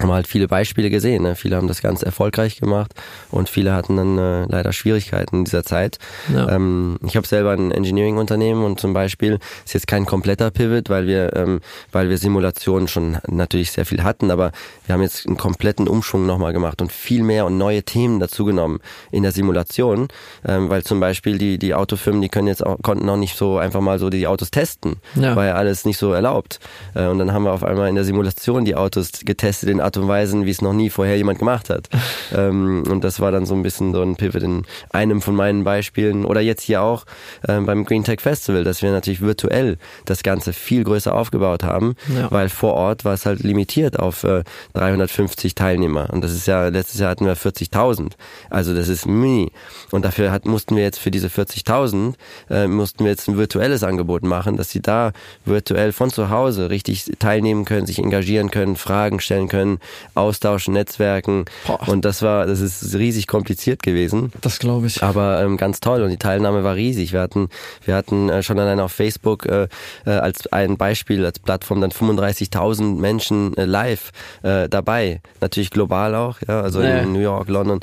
haben 0.00 0.12
halt 0.12 0.26
viele 0.26 0.48
Beispiele 0.48 0.90
gesehen. 0.90 1.22
Ne? 1.22 1.36
Viele 1.36 1.56
haben 1.56 1.68
das 1.68 1.82
ganz 1.82 2.02
erfolgreich 2.02 2.60
gemacht 2.60 2.92
und 3.30 3.48
viele 3.48 3.72
hatten 3.72 3.96
dann 3.96 4.18
äh, 4.18 4.44
leider 4.48 4.72
Schwierigkeiten 4.72 5.36
in 5.36 5.44
dieser 5.44 5.64
Zeit. 5.64 5.98
Ja. 6.32 6.48
Ähm, 6.48 6.98
ich 7.06 7.16
habe 7.16 7.26
selber 7.26 7.52
ein 7.52 7.70
Engineering-Unternehmen 7.70 8.64
und 8.64 8.80
zum 8.80 8.92
Beispiel 8.92 9.38
ist 9.64 9.74
jetzt 9.74 9.86
kein 9.86 10.06
kompletter 10.06 10.50
Pivot, 10.50 10.88
weil 10.90 11.06
wir, 11.06 11.34
ähm, 11.36 11.60
weil 11.92 12.08
wir 12.08 12.18
Simulationen 12.18 12.88
schon 12.88 13.18
natürlich 13.26 13.72
sehr 13.72 13.86
viel 13.86 14.02
hatten, 14.02 14.30
aber 14.30 14.52
wir 14.86 14.94
haben 14.94 15.02
jetzt 15.02 15.26
einen 15.26 15.36
kompletten 15.36 15.88
Umschwung 15.88 16.26
nochmal 16.26 16.52
gemacht 16.52 16.80
und 16.82 16.92
viel 16.92 17.22
mehr 17.22 17.46
und 17.46 17.58
neue 17.58 17.82
Themen 17.82 18.20
dazu 18.20 18.44
genommen 18.44 18.80
in 19.10 19.22
der 19.22 19.32
Simulation, 19.32 20.08
ähm, 20.46 20.68
weil 20.68 20.82
zum 20.82 21.00
Beispiel 21.00 21.38
die, 21.38 21.58
die 21.58 21.74
Autofirmen, 21.74 22.20
die 22.22 22.28
können 22.28 22.48
jetzt 22.48 22.64
auch, 22.64 22.78
konnten 22.82 23.08
auch 23.08 23.16
nicht 23.16 23.36
so 23.36 23.58
einfach 23.58 23.80
mal 23.80 23.98
so 23.98 24.10
die 24.10 24.26
Autos 24.26 24.50
testen, 24.50 24.96
Ja. 25.14 25.34
ja 25.44 25.54
alles 25.54 25.84
nicht 25.84 25.98
so 25.98 26.12
erlaubt. 26.12 26.60
Äh, 26.94 27.06
und 27.06 27.18
dann 27.18 27.32
haben 27.32 27.44
wir 27.44 27.52
auf 27.52 27.64
einmal 27.64 27.88
in 27.88 27.94
der 27.94 28.04
Simulation 28.04 28.64
die 28.64 28.74
Autos 28.76 29.10
getestet, 29.24 29.68
den 29.68 29.80
Art 29.86 29.96
und 29.96 30.08
Weisen, 30.08 30.44
wie 30.44 30.50
es 30.50 30.60
noch 30.60 30.72
nie 30.72 30.90
vorher 30.90 31.16
jemand 31.16 31.38
gemacht 31.38 31.70
hat. 31.70 31.88
ähm, 32.36 32.82
und 32.90 33.04
das 33.04 33.20
war 33.20 33.30
dann 33.30 33.46
so 33.46 33.54
ein 33.54 33.62
bisschen 33.62 33.94
so 33.94 34.02
ein 34.02 34.16
Pivot 34.16 34.42
in 34.42 34.64
einem 34.90 35.22
von 35.22 35.34
meinen 35.36 35.64
Beispielen. 35.64 36.24
Oder 36.24 36.40
jetzt 36.40 36.62
hier 36.62 36.82
auch 36.82 37.04
ähm, 37.48 37.66
beim 37.66 37.84
Green 37.84 38.04
Tech 38.04 38.20
Festival, 38.20 38.64
dass 38.64 38.82
wir 38.82 38.90
natürlich 38.90 39.20
virtuell 39.20 39.78
das 40.04 40.22
Ganze 40.22 40.52
viel 40.52 40.84
größer 40.84 41.14
aufgebaut 41.14 41.62
haben, 41.62 41.94
ja. 42.14 42.30
weil 42.30 42.48
vor 42.48 42.74
Ort 42.74 43.04
war 43.04 43.14
es 43.14 43.26
halt 43.26 43.40
limitiert 43.40 43.98
auf 43.98 44.24
äh, 44.24 44.42
350 44.74 45.54
Teilnehmer. 45.54 46.10
Und 46.12 46.22
das 46.22 46.32
ist 46.32 46.46
ja, 46.46 46.68
letztes 46.68 47.00
Jahr 47.00 47.10
hatten 47.10 47.26
wir 47.26 47.36
40.000. 47.36 48.12
Also 48.50 48.74
das 48.74 48.88
ist 48.88 49.06
mini. 49.06 49.52
Und 49.92 50.04
dafür 50.04 50.32
hat, 50.32 50.46
mussten 50.46 50.76
wir 50.76 50.82
jetzt 50.82 50.98
für 50.98 51.10
diese 51.10 51.28
40.000, 51.28 52.14
äh, 52.50 52.66
mussten 52.66 53.04
wir 53.04 53.10
jetzt 53.10 53.28
ein 53.28 53.38
virtuelles 53.38 53.82
Angebot 53.82 54.24
machen, 54.24 54.56
dass 54.56 54.70
sie 54.70 54.80
da 54.80 55.12
virtuell 55.44 55.92
von 55.92 56.10
zu 56.10 56.30
Hause 56.30 56.70
richtig 56.70 57.12
teilnehmen 57.18 57.64
können, 57.64 57.86
sich 57.86 57.98
engagieren 57.98 58.50
können, 58.50 58.76
Fragen 58.76 59.20
stellen 59.20 59.48
können, 59.48 59.75
austauschen, 60.14 60.74
Netzwerken. 60.74 61.44
Boah. 61.66 61.88
Und 61.88 62.04
das 62.04 62.22
war, 62.22 62.46
das 62.46 62.60
ist 62.60 62.94
riesig 62.94 63.26
kompliziert 63.26 63.82
gewesen. 63.82 64.32
Das 64.40 64.58
glaube 64.58 64.86
ich. 64.86 65.02
Aber 65.02 65.42
ähm, 65.42 65.56
ganz 65.56 65.80
toll 65.80 66.02
und 66.02 66.10
die 66.10 66.18
Teilnahme 66.18 66.64
war 66.64 66.74
riesig. 66.74 67.12
Wir 67.12 67.20
hatten, 67.20 67.48
wir 67.84 67.94
hatten 67.94 68.28
äh, 68.28 68.42
schon 68.42 68.58
allein 68.58 68.80
auf 68.80 68.92
Facebook 68.92 69.46
äh, 69.46 69.68
äh, 70.04 70.10
als 70.10 70.46
ein 70.52 70.76
Beispiel, 70.76 71.24
als 71.24 71.38
Plattform 71.38 71.80
dann 71.80 71.90
35.000 71.90 72.96
Menschen 72.96 73.56
äh, 73.56 73.64
live 73.64 74.12
äh, 74.42 74.68
dabei. 74.68 75.20
Natürlich 75.40 75.70
global 75.70 76.14
auch, 76.14 76.38
ja, 76.46 76.60
also 76.60 76.82
ja. 76.82 76.98
in 76.98 77.12
New 77.12 77.20
York, 77.20 77.48
London. 77.48 77.80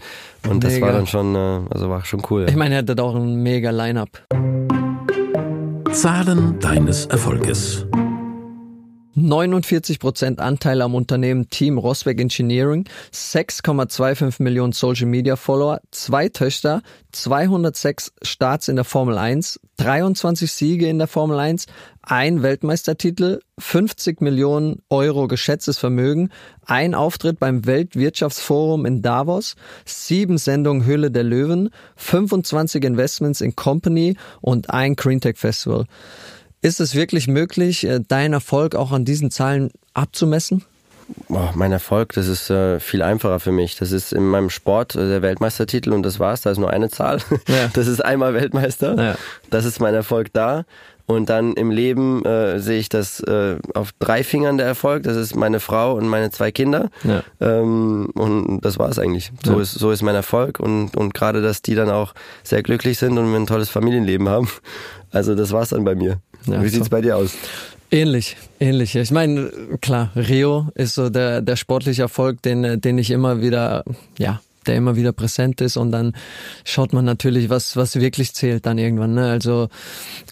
Und 0.47 0.63
mega. 0.63 0.69
das 0.69 0.81
war 0.81 0.91
dann 0.91 1.07
schon, 1.07 1.35
äh, 1.35 1.61
also 1.69 1.89
war 1.89 2.03
schon 2.05 2.21
cool. 2.29 2.45
Ich 2.49 2.55
meine, 2.55 2.75
er 2.75 2.79
hatte 2.79 3.01
auch 3.01 3.15
ein 3.15 3.35
mega 3.35 3.69
Line-up. 3.71 4.09
Zahlen 5.91 6.59
deines 6.59 7.05
Erfolges. 7.05 7.85
49% 9.15 10.39
Anteil 10.39 10.81
am 10.81 10.95
Unternehmen 10.95 11.49
Team 11.49 11.77
Rosberg 11.77 12.19
Engineering, 12.19 12.85
6,25 13.13 14.41
Millionen 14.41 14.73
Social 14.73 15.05
Media 15.05 15.35
Follower, 15.35 15.81
zwei 15.91 16.29
Töchter, 16.29 16.81
206 17.11 18.13
Starts 18.23 18.67
in 18.67 18.75
der 18.75 18.85
Formel 18.85 19.17
1, 19.17 19.59
23 19.77 20.51
Siege 20.51 20.87
in 20.87 20.97
der 20.97 21.07
Formel 21.07 21.39
1, 21.39 21.67
ein 22.01 22.41
Weltmeistertitel, 22.41 23.41
50 23.59 24.21
Millionen 24.21 24.81
Euro 24.89 25.27
geschätztes 25.27 25.77
Vermögen, 25.77 26.29
ein 26.65 26.95
Auftritt 26.95 27.39
beim 27.39 27.65
Weltwirtschaftsforum 27.65 28.85
in 28.85 29.01
Davos, 29.03 29.55
sieben 29.85 30.39
Sendungen 30.39 30.85
Höhle 30.85 31.11
der 31.11 31.23
Löwen, 31.23 31.69
25 31.97 32.83
Investments 32.83 33.41
in 33.41 33.55
Company 33.55 34.17
und 34.41 34.71
ein 34.71 34.95
Greentech 34.95 35.37
Festival. 35.37 35.85
Ist 36.63 36.79
es 36.79 36.95
wirklich 36.95 37.27
möglich, 37.27 37.85
äh, 37.85 37.99
deinen 37.99 38.33
Erfolg 38.33 38.73
auch 38.73 38.93
an 38.93 39.03
diesen 39.03 39.29
Zahlen 39.31 39.69
abzumessen? 39.93 40.63
Oh, 41.27 41.49
mein 41.55 41.73
Erfolg, 41.73 42.13
das 42.13 42.29
ist 42.29 42.49
äh, 42.49 42.79
viel 42.79 43.01
einfacher 43.01 43.41
für 43.41 43.51
mich. 43.51 43.75
Das 43.75 43.91
ist 43.91 44.13
in 44.13 44.25
meinem 44.25 44.49
Sport 44.49 44.95
äh, 44.95 45.09
der 45.09 45.21
Weltmeistertitel 45.21 45.91
und 45.91 46.03
das 46.03 46.21
war's. 46.21 46.41
Da 46.41 46.51
ist 46.51 46.59
nur 46.59 46.69
eine 46.69 46.89
Zahl. 46.89 47.19
Ja. 47.49 47.69
Das 47.73 47.87
ist 47.87 48.03
einmal 48.03 48.33
Weltmeister. 48.33 48.95
Ja. 48.97 49.15
Das 49.49 49.65
ist 49.65 49.81
mein 49.81 49.93
Erfolg 49.93 50.31
da. 50.31 50.63
Und 51.05 51.29
dann 51.29 51.53
im 51.55 51.69
Leben 51.69 52.23
äh, 52.23 52.59
sehe 52.59 52.79
ich 52.79 52.87
das 52.87 53.19
äh, 53.19 53.57
auf 53.73 53.91
drei 53.99 54.23
Fingern 54.23 54.57
der 54.57 54.65
Erfolg. 54.65 55.03
Das 55.03 55.17
ist 55.17 55.35
meine 55.35 55.59
Frau 55.59 55.95
und 55.95 56.07
meine 56.07 56.31
zwei 56.31 56.53
Kinder. 56.53 56.89
Ja. 57.03 57.23
Ähm, 57.41 58.09
und 58.13 58.61
das 58.61 58.79
war 58.79 58.87
es 58.87 58.99
eigentlich. 58.99 59.33
So, 59.43 59.59
ist, 59.59 59.73
so 59.73 59.91
ist 59.91 60.01
mein 60.01 60.15
Erfolg. 60.15 60.61
Und, 60.61 60.95
und 60.95 61.13
gerade, 61.13 61.41
dass 61.41 61.61
die 61.61 61.75
dann 61.75 61.89
auch 61.89 62.13
sehr 62.43 62.63
glücklich 62.63 62.99
sind 62.99 63.17
und 63.17 63.35
ein 63.35 63.47
tolles 63.47 63.67
Familienleben 63.67 64.29
haben. 64.29 64.47
Also 65.11 65.35
das 65.35 65.51
war's 65.51 65.69
dann 65.69 65.83
bei 65.83 65.93
mir. 65.93 66.21
Ja, 66.47 66.61
Wie 66.63 66.69
sieht's 66.69 66.85
so. 66.85 66.91
bei 66.91 67.01
dir 67.01 67.17
aus? 67.17 67.33
Ähnlich, 67.91 68.37
ähnlich. 68.59 68.95
Ich 68.95 69.11
meine, 69.11 69.51
klar, 69.81 70.11
Rio 70.15 70.69
ist 70.73 70.95
so 70.95 71.09
der, 71.09 71.41
der 71.41 71.55
sportliche 71.55 72.01
Erfolg, 72.01 72.41
den, 72.41 72.81
den 72.81 72.97
ich 72.97 73.11
immer 73.11 73.41
wieder, 73.41 73.83
ja, 74.17 74.41
der 74.65 74.75
immer 74.75 74.95
wieder 74.95 75.11
präsent 75.11 75.61
ist 75.61 75.77
und 75.77 75.91
dann 75.91 76.13
schaut 76.63 76.93
man 76.93 77.05
natürlich, 77.05 77.49
was, 77.49 77.75
was 77.75 77.95
wirklich 77.99 78.33
zählt 78.33 78.65
dann 78.65 78.77
irgendwann. 78.77 79.13
Ne? 79.13 79.29
Also 79.29 79.67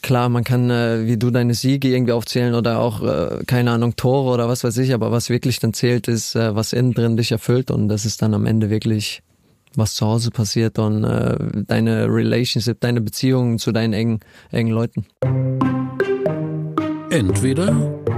klar, 0.02 0.30
man 0.30 0.44
kann 0.44 0.70
äh, 0.70 1.06
wie 1.06 1.18
du 1.18 1.30
deine 1.30 1.54
Siege 1.54 1.90
irgendwie 1.90 2.14
aufzählen 2.14 2.56
oder 2.56 2.80
auch, 2.80 3.04
äh, 3.04 3.44
keine 3.46 3.72
Ahnung, 3.72 3.96
Tore 3.96 4.32
oder 4.32 4.48
was 4.48 4.64
weiß 4.64 4.78
ich, 4.80 4.94
aber 4.94 5.12
was 5.12 5.30
wirklich 5.30 5.60
dann 5.60 5.74
zählt, 5.74 6.08
ist, 6.08 6.36
äh, 6.36 6.56
was 6.56 6.74
innen 6.74 6.94
drin 6.94 7.18
dich 7.18 7.32
erfüllt 7.32 7.72
und 7.72 7.90
das 7.90 8.06
ist 8.06 8.22
dann 8.22 8.34
am 8.34 8.46
Ende 8.46 8.70
wirklich 8.70 9.22
was 9.76 9.96
zu 9.96 10.06
Hause 10.06 10.32
passiert 10.32 10.80
und 10.80 11.04
äh, 11.04 11.38
deine 11.68 12.08
Relationship, 12.08 12.80
deine 12.80 13.02
Beziehungen 13.02 13.58
zu 13.58 13.72
deinen 13.72 13.94
engen, 13.94 14.20
engen 14.52 14.74
Leuten. 14.74 15.06
Entweder 17.10 17.76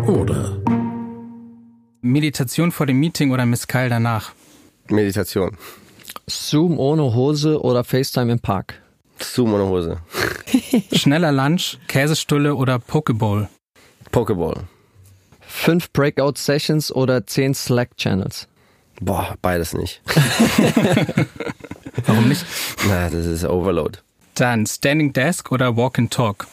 oder. 0.07 0.57
Meditation 2.01 2.71
vor 2.71 2.85
dem 2.85 2.99
Meeting 2.99 3.31
oder 3.31 3.45
Mescal 3.45 3.89
danach? 3.89 4.33
Meditation. 4.89 5.57
Zoom 6.29 6.79
ohne 6.79 7.13
Hose 7.13 7.61
oder 7.61 7.83
FaceTime 7.83 8.33
im 8.33 8.39
Park? 8.39 8.81
Zoom 9.19 9.53
ohne 9.53 9.65
Hose. 9.65 9.97
Schneller 10.93 11.31
Lunch, 11.31 11.77
Käsestulle 11.87 12.55
oder 12.55 12.79
Pokeball? 12.79 13.49
Pokeball. 14.11 14.63
Fünf 15.41 15.91
Breakout-Sessions 15.91 16.93
oder 16.93 17.25
zehn 17.25 17.53
Slack-Channels? 17.53 18.47
Boah, 19.01 19.35
beides 19.41 19.73
nicht. 19.73 20.01
Warum 22.05 22.27
nicht? 22.27 22.45
Na, 22.87 23.09
das 23.09 23.25
ist 23.25 23.45
Overload. 23.45 23.99
Dann 24.35 24.65
Standing 24.65 25.13
Desk 25.13 25.51
oder 25.51 25.77
Walk 25.77 25.99
and 25.99 26.11
Talk? 26.11 26.47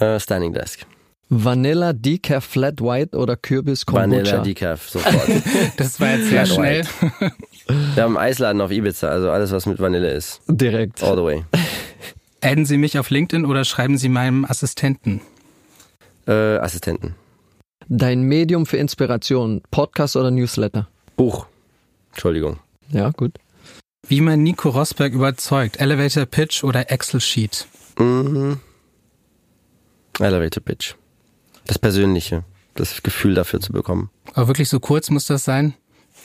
Uh, 0.00 0.18
standing 0.18 0.52
Desk. 0.52 0.86
Vanilla 1.30 1.92
Decaf 1.92 2.44
Flat 2.44 2.80
White 2.80 3.16
oder 3.16 3.36
Kürbis 3.36 3.84
Kombucha? 3.84 4.10
Vanilla 4.10 4.38
Decaf, 4.38 4.88
sofort. 4.88 5.28
das 5.76 6.00
war 6.00 6.16
jetzt 6.16 6.30
sehr 6.30 6.46
schnell. 6.46 6.84
Wir 7.94 8.02
haben 8.02 8.16
einen 8.16 8.28
Eisladen 8.28 8.60
auf 8.62 8.70
Ibiza, 8.70 9.08
also 9.08 9.30
alles, 9.30 9.52
was 9.52 9.66
mit 9.66 9.78
Vanille 9.78 10.10
ist. 10.10 10.40
Direkt. 10.48 11.02
All 11.02 11.16
the 11.16 11.22
way. 11.22 11.44
Adden 12.40 12.64
Sie 12.64 12.78
mich 12.78 12.98
auf 12.98 13.10
LinkedIn 13.10 13.44
oder 13.44 13.64
schreiben 13.64 13.98
Sie 13.98 14.08
meinem 14.08 14.44
Assistenten? 14.46 15.20
Äh, 16.26 16.56
Assistenten. 16.58 17.14
Dein 17.88 18.22
Medium 18.22 18.64
für 18.64 18.76
Inspiration, 18.78 19.62
Podcast 19.70 20.16
oder 20.16 20.30
Newsletter? 20.30 20.88
Buch. 21.16 21.46
Entschuldigung. 22.12 22.58
Ja, 22.90 23.10
gut. 23.10 23.32
Wie 24.06 24.20
man 24.20 24.42
Nico 24.42 24.70
Rosberg 24.70 25.12
überzeugt, 25.12 25.78
Elevator 25.78 26.24
Pitch 26.24 26.64
oder 26.64 26.90
Excel 26.90 27.20
Sheet? 27.20 27.66
Mhm. 27.98 28.60
Elevator 30.20 30.62
Pitch. 30.62 30.94
Das 31.66 31.78
Persönliche, 31.78 32.44
das 32.74 33.02
Gefühl 33.02 33.34
dafür 33.34 33.60
zu 33.60 33.72
bekommen. 33.72 34.10
Aber 34.34 34.48
wirklich 34.48 34.68
so 34.68 34.80
kurz 34.80 35.10
muss 35.10 35.26
das 35.26 35.44
sein? 35.44 35.74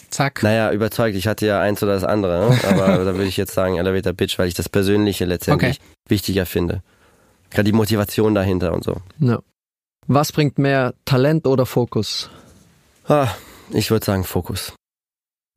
Zack. 0.09 0.43
Naja, 0.43 0.71
überzeugt. 0.71 1.15
Ich 1.15 1.27
hatte 1.27 1.45
ja 1.45 1.59
eins 1.59 1.81
oder 1.81 1.93
das 1.93 2.03
andere, 2.03 2.49
ne? 2.49 2.59
aber 2.67 3.03
da 3.03 3.15
würde 3.15 3.25
ich 3.25 3.37
jetzt 3.37 3.53
sagen 3.53 3.77
Elevator 3.77 4.13
Pitch, 4.13 4.37
weil 4.37 4.47
ich 4.47 4.53
das 4.53 4.69
Persönliche 4.69 5.25
letztendlich 5.25 5.79
okay. 5.79 5.89
wichtiger 6.07 6.45
finde. 6.45 6.81
Gerade 7.49 7.65
die 7.65 7.73
Motivation 7.73 8.33
dahinter 8.35 8.73
und 8.73 8.83
so. 8.83 8.97
Ja. 9.19 9.39
Was 10.07 10.31
bringt 10.31 10.57
mehr, 10.57 10.93
Talent 11.05 11.47
oder 11.47 11.65
Fokus? 11.65 12.29
Ah, 13.07 13.29
ich 13.71 13.91
würde 13.91 14.05
sagen 14.05 14.23
Fokus. 14.23 14.73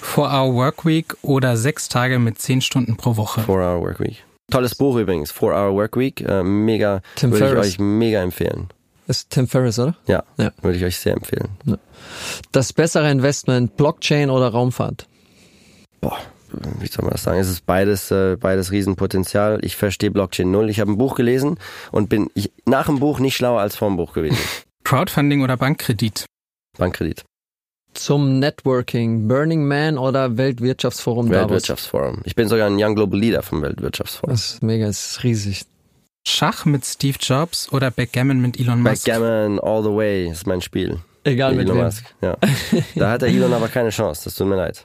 Four-Hour 0.01 0.55
Workweek 0.55 1.17
oder 1.23 1.57
sechs 1.57 1.89
Tage 1.89 2.19
mit 2.19 2.39
zehn 2.39 2.61
Stunden 2.61 2.97
pro 2.97 3.17
Woche? 3.17 3.41
Four-Hour 3.43 3.81
Workweek. 3.81 4.25
Tolles 4.51 4.75
Buch 4.75 4.97
übrigens, 4.97 5.31
Four-Hour 5.31 5.75
Workweek. 5.75 6.21
Äh, 6.21 6.43
mega, 6.43 7.03
Tim 7.17 7.33
würde 7.33 7.47
Ferriss. 7.47 7.67
ich 7.67 7.75
euch 7.75 7.79
mega 7.81 8.23
empfehlen. 8.23 8.69
Ist 9.09 9.31
Tim 9.31 9.47
Ferriss, 9.49 9.79
oder? 9.79 9.97
Ja, 10.07 10.25
ja. 10.37 10.53
würde 10.63 10.79
ich 10.79 10.85
euch 10.85 10.99
sehr 10.99 11.15
empfehlen. 11.15 11.49
Ja. 11.65 11.79
Das 12.53 12.73
bessere 12.73 13.11
Investment, 13.11 13.77
Blockchain 13.77 14.31
oder 14.31 14.49
Raumfahrt? 14.49 15.09
Boah, 16.01 16.19
wie 16.79 16.87
soll 16.87 17.05
man 17.05 17.13
das 17.13 17.25
sagen? 17.25 17.39
Es 17.39 17.49
ist 17.49 17.67
beides, 17.67 18.11
äh, 18.11 18.37
beides 18.37 18.71
Riesenpotenzial. 18.71 19.65
Ich 19.65 19.77
verstehe 19.77 20.11
Blockchain 20.11 20.51
null. 20.51 20.71
Ich 20.71 20.81
habe 20.81 20.91
ein 20.93 20.99
Buch 20.99 21.15
gelesen 21.17 21.59
und 21.93 22.09
bin 22.09 22.31
ich, 22.35 22.53
nach 22.67 22.87
dem 22.87 22.99
Buch 22.99 23.19
nicht 23.19 23.37
schlauer 23.37 23.61
als 23.61 23.77
vor 23.77 23.89
dem 23.89 23.97
Buch 23.97 24.13
gewesen. 24.13 24.39
Crowdfunding 24.85 25.43
oder 25.43 25.57
Bankkredit? 25.57 26.27
Bankkredit 26.79 27.25
zum 27.99 28.39
Networking, 28.39 29.29
Burning 29.29 29.67
Man 29.67 29.99
oder 29.99 30.37
Weltwirtschaftsforum 30.37 31.31
Weltwirtschaftsforum. 31.31 32.21
Ich 32.25 32.35
bin 32.35 32.49
sogar 32.49 32.67
ein 32.67 32.77
Young 32.79 32.95
Global 32.95 33.19
Leader 33.19 33.43
vom 33.43 33.63
Weltwirtschaftsforum. 33.63 34.31
Das 34.31 34.55
ist 34.55 34.63
mega, 34.63 34.87
das 34.87 35.11
ist 35.11 35.25
riesig. 35.25 35.67
Schach 36.27 36.65
mit 36.65 36.85
Steve 36.85 37.19
Jobs 37.21 37.73
oder 37.73 37.91
Backgammon 37.91 38.41
mit 38.41 38.59
Elon 38.59 38.83
Musk? 38.83 39.07
Backgammon 39.07 39.61
all 39.61 39.83
the 39.83 39.91
way 39.91 40.29
ist 40.29 40.47
mein 40.47 40.61
Spiel. 40.61 40.99
Egal 41.25 41.55
mit, 41.55 41.67
Elon 41.67 41.79
wem. 41.79 41.85
Musk. 41.85 42.05
Ja. 42.21 42.37
Da 42.95 43.11
hat 43.11 43.23
der 43.23 43.29
Elon 43.29 43.53
aber 43.53 43.69
keine 43.69 43.91
Chance, 43.91 44.23
das 44.25 44.35
tut 44.35 44.47
mir 44.47 44.57
leid. 44.57 44.85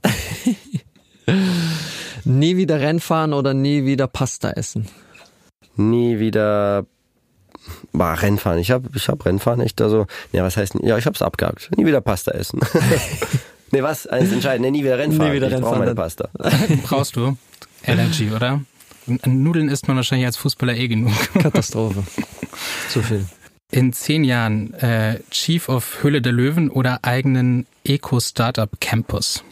nie 2.24 2.58
wieder 2.58 2.80
Rennfahren 2.80 3.34
oder 3.34 3.54
nie 3.54 3.86
wieder 3.86 4.08
Pasta 4.08 4.52
essen? 4.52 4.88
Nie 5.76 6.20
wieder 6.20 6.86
war 7.92 8.22
Rennfahren. 8.22 8.60
Ich 8.60 8.72
habe 8.72 8.90
ich 8.96 9.08
hab 9.08 9.26
Rennfahren 9.26 9.62
echt 9.62 9.82
also, 9.82 10.08
ja, 10.32 10.44
was 10.44 10.58
heißt, 10.58 10.76
ja, 10.82 10.98
ich 10.98 11.06
hab's 11.06 11.22
abgehakt. 11.22 11.70
Nie 11.78 11.86
wieder 11.86 12.02
Pasta 12.02 12.32
essen. 12.32 12.60
nee, 13.72 13.84
was? 13.84 14.08
Eines 14.08 14.32
entscheidend, 14.32 14.62
nee, 14.66 14.72
nie 14.72 14.84
wieder 14.84 14.98
Rennfahren. 14.98 15.30
Nie 15.30 15.36
wieder 15.36 15.48
ich 15.48 15.54
Rennfahren. 15.54 15.80
meine 15.80 15.96
Pasta. 15.96 16.30
Brauchst 16.84 17.16
du 17.16 17.38
Energy, 17.84 18.32
oder? 18.32 18.62
Nudeln 19.26 19.70
isst 19.70 19.88
man 19.88 19.98
wahrscheinlich 19.98 20.28
als 20.28 20.38
Fußballer 20.38 20.76
eh 20.76 20.88
genug. 20.88 21.14
Katastrophe. 21.34 22.04
Zu 22.90 23.02
viel. 23.02 23.26
in 23.72 23.94
zehn 23.94 24.24
Jahren 24.24 24.74
äh, 24.76 25.20
Chief 25.32 25.68
of 25.70 26.04
Höhle 26.04 26.22
der 26.22 26.34
Löwen 26.34 26.70
oder 26.70 27.00
eigenen 27.04 27.66
Eco-Startup 27.84 28.70
Campus? 28.80 29.44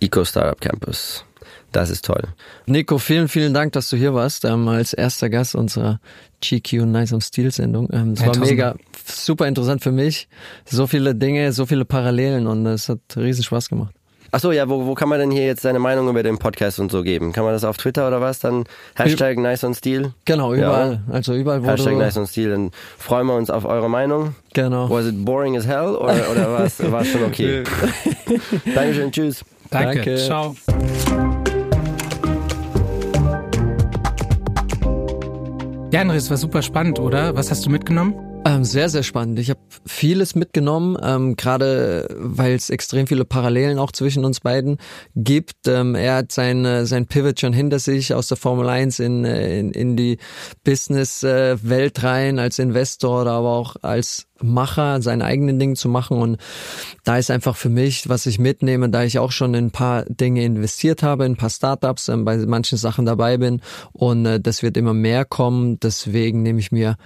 Eco-Startup 0.00 0.60
Campus. 0.60 1.24
Das 1.72 1.90
ist 1.90 2.04
toll. 2.04 2.22
Nico, 2.66 2.98
vielen, 2.98 3.28
vielen 3.28 3.54
Dank, 3.54 3.72
dass 3.72 3.88
du 3.88 3.96
hier 3.96 4.14
warst, 4.14 4.44
ähm, 4.44 4.68
als 4.68 4.92
erster 4.92 5.30
Gast 5.30 5.54
unserer 5.54 6.00
GQ 6.42 6.84
Nice 6.84 7.12
am 7.12 7.20
Stil 7.20 7.50
Sendung. 7.50 7.88
Ähm, 7.92 8.12
es 8.12 8.24
war 8.24 8.36
mega, 8.36 8.74
super 9.06 9.48
interessant 9.48 9.82
für 9.82 9.92
mich. 9.92 10.28
So 10.66 10.86
viele 10.86 11.14
Dinge, 11.14 11.52
so 11.52 11.66
viele 11.66 11.84
Parallelen 11.84 12.46
und 12.46 12.66
es 12.66 12.88
hat 12.88 13.00
riesen 13.16 13.42
Spaß 13.42 13.70
gemacht. 13.70 13.94
Achso, 14.34 14.50
ja, 14.50 14.66
wo, 14.66 14.86
wo 14.86 14.94
kann 14.94 15.10
man 15.10 15.20
denn 15.20 15.30
hier 15.30 15.44
jetzt 15.44 15.60
seine 15.60 15.78
Meinung 15.78 16.08
über 16.08 16.22
den 16.22 16.38
Podcast 16.38 16.80
und 16.80 16.90
so 16.90 17.02
geben? 17.02 17.32
Kann 17.32 17.44
man 17.44 17.52
das 17.52 17.64
auf 17.64 17.76
Twitter 17.76 18.08
oder 18.08 18.22
was? 18.22 18.38
Dann 18.38 18.64
Hashtag 18.94 19.36
Nice 19.36 19.62
on 19.62 19.74
Steel? 19.74 20.14
Genau, 20.24 20.54
überall. 20.54 21.02
Ja. 21.06 21.14
Also 21.14 21.34
überall, 21.34 21.62
wo 21.62 21.68
Hashtag 21.68 21.98
Nice 21.98 22.16
on 22.16 22.26
Steel. 22.26 22.48
Dann 22.48 22.70
freuen 22.96 23.26
wir 23.26 23.34
uns 23.34 23.50
auf 23.50 23.66
eure 23.66 23.90
Meinung. 23.90 24.34
Genau. 24.54 24.88
Was 24.88 25.06
it 25.06 25.22
boring 25.22 25.54
as 25.54 25.66
hell 25.66 25.96
oder, 25.96 26.30
oder 26.30 26.52
war 26.54 27.02
es 27.02 27.08
schon 27.08 27.24
okay? 27.24 27.62
Dankeschön, 28.74 29.12
tschüss. 29.12 29.44
Danke. 29.68 29.96
Danke. 29.96 30.16
Ciao. 30.16 30.56
Ja, 35.92 36.00
André, 36.00 36.14
es 36.14 36.30
war 36.30 36.38
super 36.38 36.62
spannend, 36.62 36.98
oder? 36.98 37.36
Was 37.36 37.50
hast 37.50 37.66
du 37.66 37.70
mitgenommen? 37.70 38.14
Ähm, 38.44 38.64
sehr, 38.64 38.88
sehr 38.88 39.04
spannend. 39.04 39.38
Ich 39.38 39.50
habe 39.50 39.60
vieles 39.86 40.34
mitgenommen, 40.34 40.96
ähm, 41.00 41.36
gerade 41.36 42.08
weil 42.18 42.54
es 42.54 42.70
extrem 42.70 43.06
viele 43.06 43.24
Parallelen 43.24 43.78
auch 43.78 43.92
zwischen 43.92 44.24
uns 44.24 44.40
beiden 44.40 44.78
gibt. 45.14 45.68
Ähm, 45.68 45.94
er 45.94 46.16
hat 46.16 46.32
sein, 46.32 46.86
sein 46.86 47.06
Pivot 47.06 47.38
schon 47.38 47.52
hinter 47.52 47.78
sich 47.78 48.14
aus 48.14 48.26
der 48.26 48.36
Formel 48.36 48.68
1 48.68 48.98
in, 48.98 49.24
in, 49.24 49.70
in 49.70 49.96
die 49.96 50.18
Business-Welt 50.64 51.98
äh, 51.98 52.06
rein, 52.06 52.38
als 52.40 52.58
Investor, 52.58 53.26
aber 53.28 53.50
auch 53.50 53.76
als 53.82 54.26
Macher, 54.42 55.00
sein 55.02 55.22
eigenen 55.22 55.58
Ding 55.58 55.76
zu 55.76 55.88
machen. 55.88 56.18
Und 56.18 56.38
da 57.04 57.16
ist 57.18 57.30
einfach 57.30 57.56
für 57.56 57.68
mich, 57.68 58.08
was 58.08 58.26
ich 58.26 58.38
mitnehme, 58.40 58.88
da 58.88 59.04
ich 59.04 59.18
auch 59.18 59.32
schon 59.32 59.54
in 59.54 59.66
ein 59.66 59.70
paar 59.70 60.04
Dinge 60.04 60.44
investiert 60.44 61.02
habe, 61.02 61.24
in 61.24 61.32
ein 61.32 61.36
paar 61.36 61.50
Startups, 61.50 62.08
äh, 62.08 62.16
bei 62.16 62.36
manchen 62.38 62.78
Sachen 62.78 63.06
dabei 63.06 63.36
bin. 63.36 63.60
Und 63.92 64.26
äh, 64.26 64.40
das 64.40 64.62
wird 64.62 64.76
immer 64.76 64.94
mehr 64.94 65.24
kommen. 65.24 65.78
Deswegen 65.80 66.42
nehme 66.42 66.58
ich 66.58 66.72
mir 66.72 66.96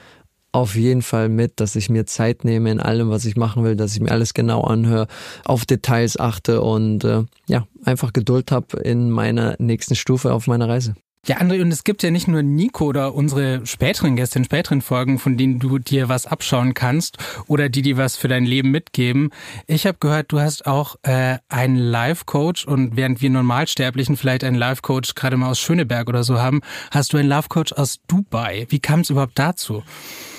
auf 0.56 0.74
jeden 0.74 1.02
Fall 1.02 1.28
mit, 1.28 1.60
dass 1.60 1.76
ich 1.76 1.90
mir 1.90 2.06
Zeit 2.06 2.44
nehme 2.44 2.70
in 2.70 2.80
allem, 2.80 3.10
was 3.10 3.26
ich 3.26 3.36
machen 3.36 3.62
will, 3.62 3.76
dass 3.76 3.94
ich 3.94 4.00
mir 4.00 4.10
alles 4.10 4.32
genau 4.32 4.62
anhöre, 4.62 5.06
auf 5.44 5.66
Details 5.66 6.18
achte 6.18 6.62
und 6.62 7.04
äh, 7.04 7.24
ja, 7.46 7.66
einfach 7.84 8.14
Geduld 8.14 8.50
habe 8.50 8.78
in 8.78 9.10
meiner 9.10 9.56
nächsten 9.58 9.94
Stufe 9.94 10.32
auf 10.32 10.46
meiner 10.46 10.66
Reise. 10.66 10.94
Ja, 11.26 11.38
André, 11.38 11.60
und 11.60 11.72
es 11.72 11.84
gibt 11.84 12.02
ja 12.04 12.10
nicht 12.10 12.26
nur 12.28 12.42
Nico 12.42 12.86
oder 12.86 13.12
unsere 13.14 13.66
späteren 13.66 14.16
Gäste 14.16 14.38
in 14.38 14.44
späteren 14.44 14.80
Folgen, 14.80 15.18
von 15.18 15.36
denen 15.36 15.58
du 15.58 15.78
dir 15.78 16.08
was 16.08 16.24
abschauen 16.24 16.72
kannst 16.72 17.18
oder 17.48 17.68
die 17.68 17.82
dir 17.82 17.96
was 17.98 18.16
für 18.16 18.28
dein 18.28 18.44
Leben 18.44 18.70
mitgeben. 18.70 19.30
Ich 19.66 19.86
habe 19.86 19.98
gehört, 20.00 20.32
du 20.32 20.40
hast 20.40 20.66
auch 20.66 20.96
äh, 21.02 21.38
einen 21.48 21.76
Life-Coach 21.76 22.66
und 22.66 22.96
während 22.96 23.20
wir 23.20 23.28
Normalsterblichen 23.28 24.16
vielleicht 24.16 24.44
einen 24.44 24.56
Life-Coach 24.56 25.16
gerade 25.16 25.36
mal 25.36 25.50
aus 25.50 25.58
Schöneberg 25.58 26.08
oder 26.08 26.22
so 26.22 26.40
haben, 26.40 26.60
hast 26.92 27.12
du 27.12 27.18
einen 27.18 27.28
Life-Coach 27.28 27.72
aus 27.72 27.98
Dubai. 28.06 28.66
Wie 28.70 28.78
kam 28.78 29.00
es 29.00 29.10
überhaupt 29.10 29.38
dazu? 29.38 29.82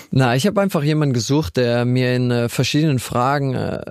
Na, 0.10 0.36
ich 0.36 0.48
habe 0.48 0.62
einfach 0.62 0.84
jemanden 0.84 1.14
gesucht, 1.14 1.58
der 1.58 1.84
mir 1.86 2.16
in 2.16 2.32
äh, 2.32 2.50
verschiedenen 2.50 3.00
Fragen 3.00 3.54
äh, 3.56 3.82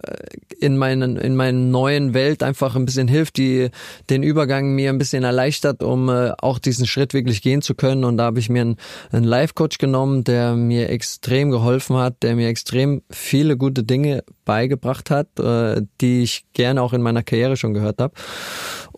in 0.58 0.78
meinen 0.78 1.16
in 1.16 1.36
meinen 1.36 1.70
neuen 1.70 2.14
Welt 2.14 2.42
einfach 2.42 2.74
ein 2.74 2.86
bisschen 2.86 3.08
hilft, 3.08 3.36
die 3.36 3.68
den 4.08 4.22
Übergang 4.22 4.74
mir 4.74 4.90
ein 4.90 4.98
bisschen 4.98 5.24
erleichtert, 5.24 5.82
um 5.82 6.08
äh, 6.08 6.32
auch 6.38 6.58
diesen 6.58 6.86
Schritt 6.86 7.12
wirklich 7.12 7.42
gehen 7.42 7.60
zu 7.60 7.74
können. 7.74 8.04
Und 8.04 8.16
da 8.16 8.24
habe 8.24 8.38
ich 8.38 8.48
mir 8.48 8.62
einen, 8.62 8.76
einen 9.12 9.24
Life 9.24 9.52
Coach 9.54 9.76
genommen, 9.78 10.24
der 10.24 10.54
mir 10.54 10.88
extrem 10.88 11.50
geholfen 11.50 11.96
hat, 11.96 12.22
der 12.22 12.34
mir 12.34 12.48
extrem 12.48 13.02
viele 13.10 13.58
gute 13.58 13.84
Dinge 13.84 14.24
beigebracht 14.46 15.10
hat, 15.10 15.38
äh, 15.38 15.82
die 16.00 16.22
ich 16.22 16.46
gerne 16.54 16.80
auch 16.80 16.94
in 16.94 17.02
meiner 17.02 17.22
Karriere 17.22 17.56
schon 17.56 17.74
gehört 17.74 18.00
habe. 18.00 18.14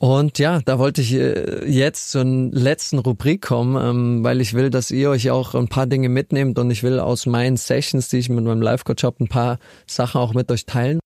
Und 0.00 0.38
ja, 0.38 0.60
da 0.64 0.78
wollte 0.78 1.00
ich 1.00 1.12
äh, 1.14 1.68
jetzt 1.68 2.10
zur 2.12 2.24
letzten 2.24 3.00
Rubrik 3.00 3.42
kommen, 3.42 3.76
ähm, 3.76 4.24
weil 4.24 4.40
ich 4.40 4.54
will, 4.54 4.70
dass 4.70 4.92
ihr 4.92 5.10
euch 5.10 5.30
auch 5.30 5.56
ein 5.56 5.66
paar 5.66 5.86
Dinge 5.86 6.08
mitnehmt 6.08 6.56
und 6.60 6.70
ich 6.70 6.84
will 6.84 7.00
aus 7.00 7.26
meinen 7.26 7.56
Sessions, 7.56 8.08
die 8.08 8.18
ich 8.18 8.28
mit 8.28 8.44
meinem 8.44 8.62
Life 8.62 8.84
Coach 8.84 9.02
habe, 9.02 9.24
ein 9.24 9.28
paar 9.28 9.58
Sachen 9.88 10.20
auch 10.20 10.34
mit 10.34 10.52
euch 10.52 10.66
teilen. 10.66 11.00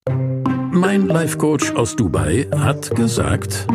Mein 0.73 1.07
Life 1.07 1.39
Coach 1.39 1.73
aus 1.75 1.97
Dubai 1.97 2.47
hat 2.55 2.95
gesagt, 2.95 3.67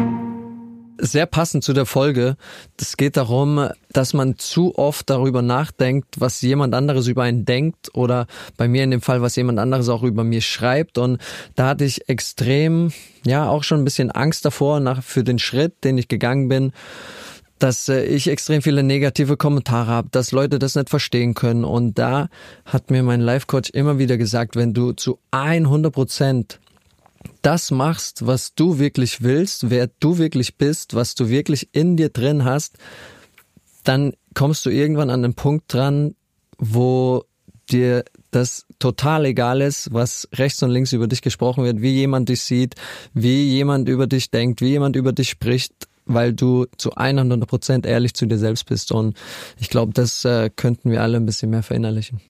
sehr 0.99 1.25
passend 1.25 1.63
zu 1.63 1.73
der 1.73 1.85
Folge. 1.85 2.37
Es 2.79 2.97
geht 2.97 3.17
darum, 3.17 3.69
dass 3.91 4.13
man 4.13 4.37
zu 4.37 4.77
oft 4.77 5.09
darüber 5.09 5.41
nachdenkt, 5.41 6.19
was 6.19 6.41
jemand 6.41 6.73
anderes 6.73 7.07
über 7.07 7.23
einen 7.23 7.45
denkt 7.45 7.93
oder 7.93 8.27
bei 8.57 8.67
mir 8.67 8.83
in 8.83 8.91
dem 8.91 9.01
Fall, 9.01 9.21
was 9.21 9.35
jemand 9.35 9.59
anderes 9.59 9.89
auch 9.89 10.03
über 10.03 10.23
mir 10.23 10.41
schreibt. 10.41 10.97
Und 10.97 11.19
da 11.55 11.69
hatte 11.69 11.85
ich 11.85 12.09
extrem, 12.09 12.91
ja, 13.25 13.47
auch 13.49 13.63
schon 13.63 13.81
ein 13.81 13.85
bisschen 13.85 14.11
Angst 14.11 14.45
davor 14.45 14.79
nach, 14.79 15.03
für 15.03 15.23
den 15.23 15.39
Schritt, 15.39 15.83
den 15.83 15.97
ich 15.97 16.07
gegangen 16.07 16.49
bin 16.49 16.71
dass 17.59 17.89
äh, 17.89 18.03
ich 18.03 18.27
extrem 18.27 18.61
viele 18.61 18.83
negative 18.83 19.37
Kommentare 19.37 19.89
habe, 19.89 20.09
dass 20.11 20.31
Leute 20.31 20.59
das 20.59 20.75
nicht 20.75 20.89
verstehen 20.89 21.33
können. 21.33 21.63
Und 21.63 21.97
da 21.97 22.29
hat 22.65 22.91
mir 22.91 23.03
mein 23.03 23.21
Life-Coach 23.21 23.71
immer 23.71 23.97
wieder 23.97 24.17
gesagt, 24.17 24.55
wenn 24.55 24.73
du 24.73 24.91
zu 24.91 25.19
100 25.31 25.91
Prozent 25.91 26.59
das 27.41 27.71
machst, 27.71 28.25
was 28.25 28.53
du 28.53 28.79
wirklich 28.79 29.21
willst, 29.21 29.69
wer 29.69 29.87
du 29.99 30.17
wirklich 30.17 30.57
bist, 30.57 30.93
was 30.93 31.15
du 31.15 31.29
wirklich 31.29 31.69
in 31.71 31.97
dir 31.97 32.09
drin 32.09 32.43
hast, 32.43 32.77
dann 33.83 34.13
kommst 34.33 34.65
du 34.65 34.69
irgendwann 34.69 35.09
an 35.09 35.21
den 35.21 35.33
Punkt 35.33 35.73
dran, 35.73 36.15
wo 36.57 37.23
dir 37.69 38.03
das 38.31 38.65
total 38.79 39.25
egal 39.25 39.61
ist, 39.61 39.93
was 39.93 40.27
rechts 40.33 40.61
und 40.63 40.71
links 40.71 40.93
über 40.93 41.07
dich 41.07 41.21
gesprochen 41.21 41.63
wird, 41.63 41.81
wie 41.81 41.91
jemand 41.91 42.29
dich 42.29 42.41
sieht, 42.41 42.75
wie 43.13 43.43
jemand 43.49 43.89
über 43.89 44.07
dich 44.07 44.31
denkt, 44.31 44.61
wie 44.61 44.69
jemand 44.69 44.95
über 44.95 45.11
dich 45.11 45.29
spricht, 45.29 45.73
weil 46.05 46.33
du 46.33 46.65
zu 46.77 46.93
100 46.95 47.47
Prozent 47.47 47.85
ehrlich 47.85 48.13
zu 48.13 48.25
dir 48.25 48.37
selbst 48.37 48.65
bist. 48.65 48.91
Und 48.91 49.17
ich 49.59 49.69
glaube, 49.69 49.93
das 49.93 50.23
äh, 50.25 50.49
könnten 50.55 50.91
wir 50.91 51.01
alle 51.01 51.17
ein 51.17 51.25
bisschen 51.25 51.49
mehr 51.49 51.63
verinnerlichen. 51.63 52.21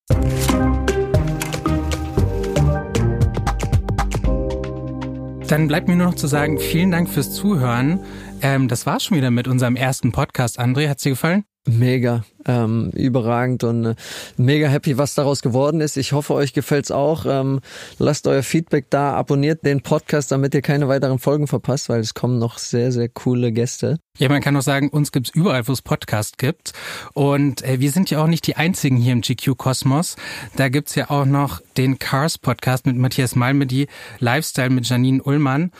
Dann 5.47 5.67
bleibt 5.67 5.87
mir 5.87 5.95
nur 5.95 6.07
noch 6.07 6.15
zu 6.15 6.27
sagen, 6.27 6.59
vielen 6.59 6.91
Dank 6.91 7.09
fürs 7.09 7.33
Zuhören. 7.33 8.01
Ähm, 8.41 8.67
das 8.67 8.85
war's 8.85 9.05
schon 9.05 9.15
wieder 9.15 9.31
mit 9.31 9.47
unserem 9.47 9.77
ersten 9.77 10.11
Podcast. 10.11 10.59
André, 10.59 10.89
hat's 10.89 11.03
dir 11.03 11.11
gefallen? 11.11 11.45
Mega, 11.67 12.23
ähm, 12.45 12.91
überragend 12.91 13.63
und 13.65 13.85
äh, 13.85 13.95
mega 14.37 14.69
happy, 14.69 14.97
was 14.97 15.15
daraus 15.15 15.41
geworden 15.41 15.81
ist. 15.81 15.97
Ich 15.97 16.13
hoffe, 16.13 16.33
euch 16.33 16.53
gefällt's 16.53 16.91
auch. 16.91 17.25
Ähm, 17.27 17.59
lasst 17.99 18.25
euer 18.25 18.41
Feedback 18.41 18.85
da, 18.89 19.13
abonniert 19.13 19.65
den 19.65 19.81
Podcast, 19.81 20.31
damit 20.31 20.55
ihr 20.55 20.61
keine 20.61 20.87
weiteren 20.87 21.19
Folgen 21.19 21.47
verpasst, 21.47 21.89
weil 21.89 21.99
es 21.99 22.13
kommen 22.13 22.39
noch 22.39 22.57
sehr, 22.57 22.93
sehr 22.93 23.09
coole 23.09 23.51
Gäste. 23.51 23.99
Ja, 24.17 24.29
man 24.29 24.41
kann 24.41 24.55
auch 24.55 24.61
sagen, 24.61 24.89
uns 24.89 25.11
gibt's 25.11 25.29
überall, 25.29 25.67
wo 25.67 25.73
es 25.73 25.81
Podcast 25.81 26.37
gibt. 26.37 26.71
Und 27.13 27.63
äh, 27.63 27.81
wir 27.81 27.91
sind 27.91 28.09
ja 28.09 28.23
auch 28.23 28.27
nicht 28.27 28.47
die 28.47 28.55
einzigen 28.55 28.95
hier 28.95 29.13
im 29.13 29.21
GQ-Kosmos. 29.21 30.15
Da 30.55 30.69
gibt's 30.69 30.95
ja 30.95 31.09
auch 31.09 31.25
noch 31.25 31.61
den 31.75 31.99
Cars-Podcast 31.99 32.85
mit 32.85 32.95
Matthias 32.95 33.35
Malmedy, 33.35 33.87
Lifestyle 34.19 34.69
mit 34.69 34.87
Janine 34.87 35.21
Ullmann 35.21 35.71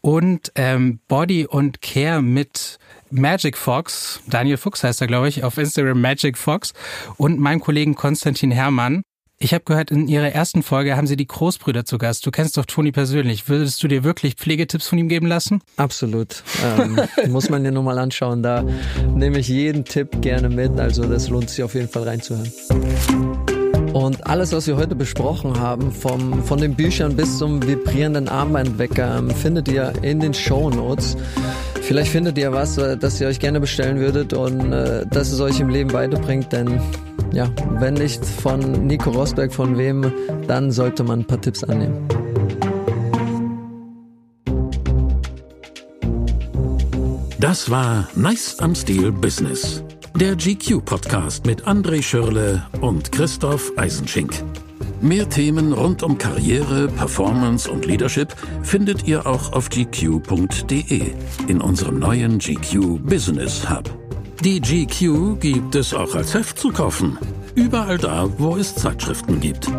und 0.00 0.52
ähm, 0.54 1.00
Body 1.08 1.46
und 1.46 1.80
Care 1.80 2.20
mit 2.20 2.78
Magic 3.14 3.56
Fox, 3.56 4.20
Daniel 4.26 4.56
Fuchs 4.56 4.82
heißt 4.82 5.00
er, 5.00 5.06
glaube 5.06 5.28
ich, 5.28 5.44
auf 5.44 5.56
Instagram 5.56 6.00
Magic 6.00 6.36
Fox 6.36 6.72
und 7.16 7.38
meinem 7.38 7.60
Kollegen 7.60 7.94
Konstantin 7.94 8.50
Herrmann. 8.50 9.02
Ich 9.38 9.54
habe 9.54 9.62
gehört, 9.64 9.92
in 9.92 10.08
ihrer 10.08 10.30
ersten 10.30 10.64
Folge 10.64 10.96
haben 10.96 11.06
sie 11.06 11.14
die 11.14 11.26
Großbrüder 11.26 11.84
zu 11.84 11.98
Gast. 11.98 12.26
Du 12.26 12.32
kennst 12.32 12.56
doch 12.56 12.64
Toni 12.64 12.90
persönlich. 12.90 13.48
Würdest 13.48 13.80
du 13.84 13.88
dir 13.88 14.02
wirklich 14.02 14.34
Pflegetipps 14.34 14.88
von 14.88 14.98
ihm 14.98 15.08
geben 15.08 15.26
lassen? 15.26 15.60
Absolut. 15.76 16.42
Ähm, 16.64 17.00
muss 17.30 17.50
man 17.50 17.62
dir 17.62 17.70
nur 17.70 17.84
mal 17.84 17.98
anschauen. 17.98 18.42
Da 18.42 18.64
nehme 19.14 19.38
ich 19.38 19.48
jeden 19.48 19.84
Tipp 19.84 20.20
gerne 20.20 20.48
mit. 20.48 20.80
Also 20.80 21.04
das 21.04 21.28
lohnt 21.28 21.50
sich 21.50 21.62
auf 21.62 21.74
jeden 21.74 21.88
Fall 21.88 22.02
reinzuhören. 22.02 22.52
Und 23.92 24.26
alles, 24.26 24.50
was 24.50 24.66
wir 24.66 24.76
heute 24.76 24.96
besprochen 24.96 25.60
haben, 25.60 25.92
vom, 25.92 26.42
von 26.42 26.60
den 26.60 26.74
Büchern 26.74 27.14
bis 27.14 27.38
zum 27.38 27.64
vibrierenden 27.64 28.28
Armbandwecker, 28.28 29.18
ähm, 29.18 29.30
findet 29.30 29.68
ihr 29.68 29.92
in 30.02 30.18
den 30.18 30.34
Show 30.34 30.68
Notes. 30.68 31.16
Vielleicht 31.86 32.12
findet 32.12 32.38
ihr 32.38 32.50
was, 32.50 32.78
äh, 32.78 32.96
das 32.96 33.20
ihr 33.20 33.26
euch 33.26 33.38
gerne 33.38 33.60
bestellen 33.60 33.98
würdet 33.98 34.32
und 34.32 34.72
äh, 34.72 35.04
das 35.10 35.30
es 35.30 35.40
euch 35.40 35.60
im 35.60 35.68
Leben 35.68 35.92
weiterbringt, 35.92 36.50
denn 36.50 36.80
ja, 37.34 37.46
wenn 37.78 37.94
nicht 37.94 38.24
von 38.24 38.86
Nico 38.86 39.10
Rosberg, 39.10 39.52
von 39.52 39.76
wem, 39.76 40.10
dann 40.46 40.70
sollte 40.70 41.04
man 41.04 41.20
ein 41.20 41.26
paar 41.26 41.40
Tipps 41.40 41.62
annehmen. 41.62 42.08
Das 47.38 47.68
war 47.68 48.08
Nice 48.14 48.56
am 48.60 48.74
Stil 48.74 49.12
Business. 49.12 49.84
Der 50.16 50.36
GQ-Podcast 50.36 51.44
mit 51.44 51.66
André 51.66 52.02
Schürle 52.02 52.64
und 52.80 53.12
Christoph 53.12 53.70
Eisenschink. 53.76 54.32
Mehr 55.04 55.28
Themen 55.28 55.74
rund 55.74 56.02
um 56.02 56.16
Karriere, 56.16 56.88
Performance 56.88 57.70
und 57.70 57.84
Leadership 57.84 58.34
findet 58.62 59.06
ihr 59.06 59.26
auch 59.26 59.52
auf 59.52 59.68
gq.de 59.68 61.12
in 61.46 61.60
unserem 61.60 61.98
neuen 61.98 62.38
GQ 62.38 63.04
Business 63.04 63.68
Hub. 63.68 63.84
Die 64.42 64.62
GQ 64.62 65.38
gibt 65.38 65.74
es 65.74 65.92
auch 65.92 66.14
als 66.14 66.32
Heft 66.32 66.58
zu 66.58 66.70
kaufen. 66.70 67.18
Überall 67.54 67.98
da, 67.98 68.30
wo 68.38 68.56
es 68.56 68.74
Zeitschriften 68.74 69.40
gibt. 69.40 69.70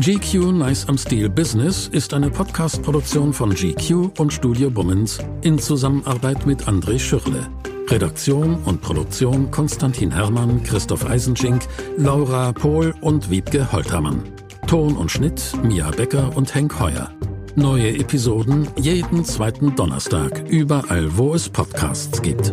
GQ 0.00 0.52
Nice 0.52 0.86
am 0.86 0.98
Stil 0.98 1.30
Business 1.30 1.88
ist 1.88 2.12
eine 2.12 2.28
Podcast-Produktion 2.28 3.32
von 3.32 3.54
GQ 3.54 4.20
und 4.20 4.34
Studio 4.34 4.68
Bummens 4.68 5.18
in 5.40 5.58
Zusammenarbeit 5.58 6.44
mit 6.44 6.64
André 6.64 6.98
Schürle. 6.98 7.48
Redaktion 7.88 8.56
und 8.64 8.80
Produktion 8.80 9.50
Konstantin 9.50 10.10
Herrmann, 10.10 10.62
Christoph 10.62 11.06
Eisenschink, 11.08 11.62
Laura 11.96 12.52
Pohl 12.52 12.94
und 13.00 13.30
Wiebke 13.30 13.70
Holtermann. 13.72 14.22
Ton 14.66 14.96
und 14.96 15.10
Schnitt 15.10 15.52
Mia 15.62 15.90
Becker 15.90 16.36
und 16.36 16.54
Henk 16.54 16.80
Heuer. 16.80 17.10
Neue 17.54 17.96
Episoden 17.98 18.68
jeden 18.76 19.24
zweiten 19.24 19.76
Donnerstag, 19.76 20.44
überall 20.48 21.16
wo 21.16 21.34
es 21.34 21.48
Podcasts 21.48 22.20
gibt. 22.20 22.52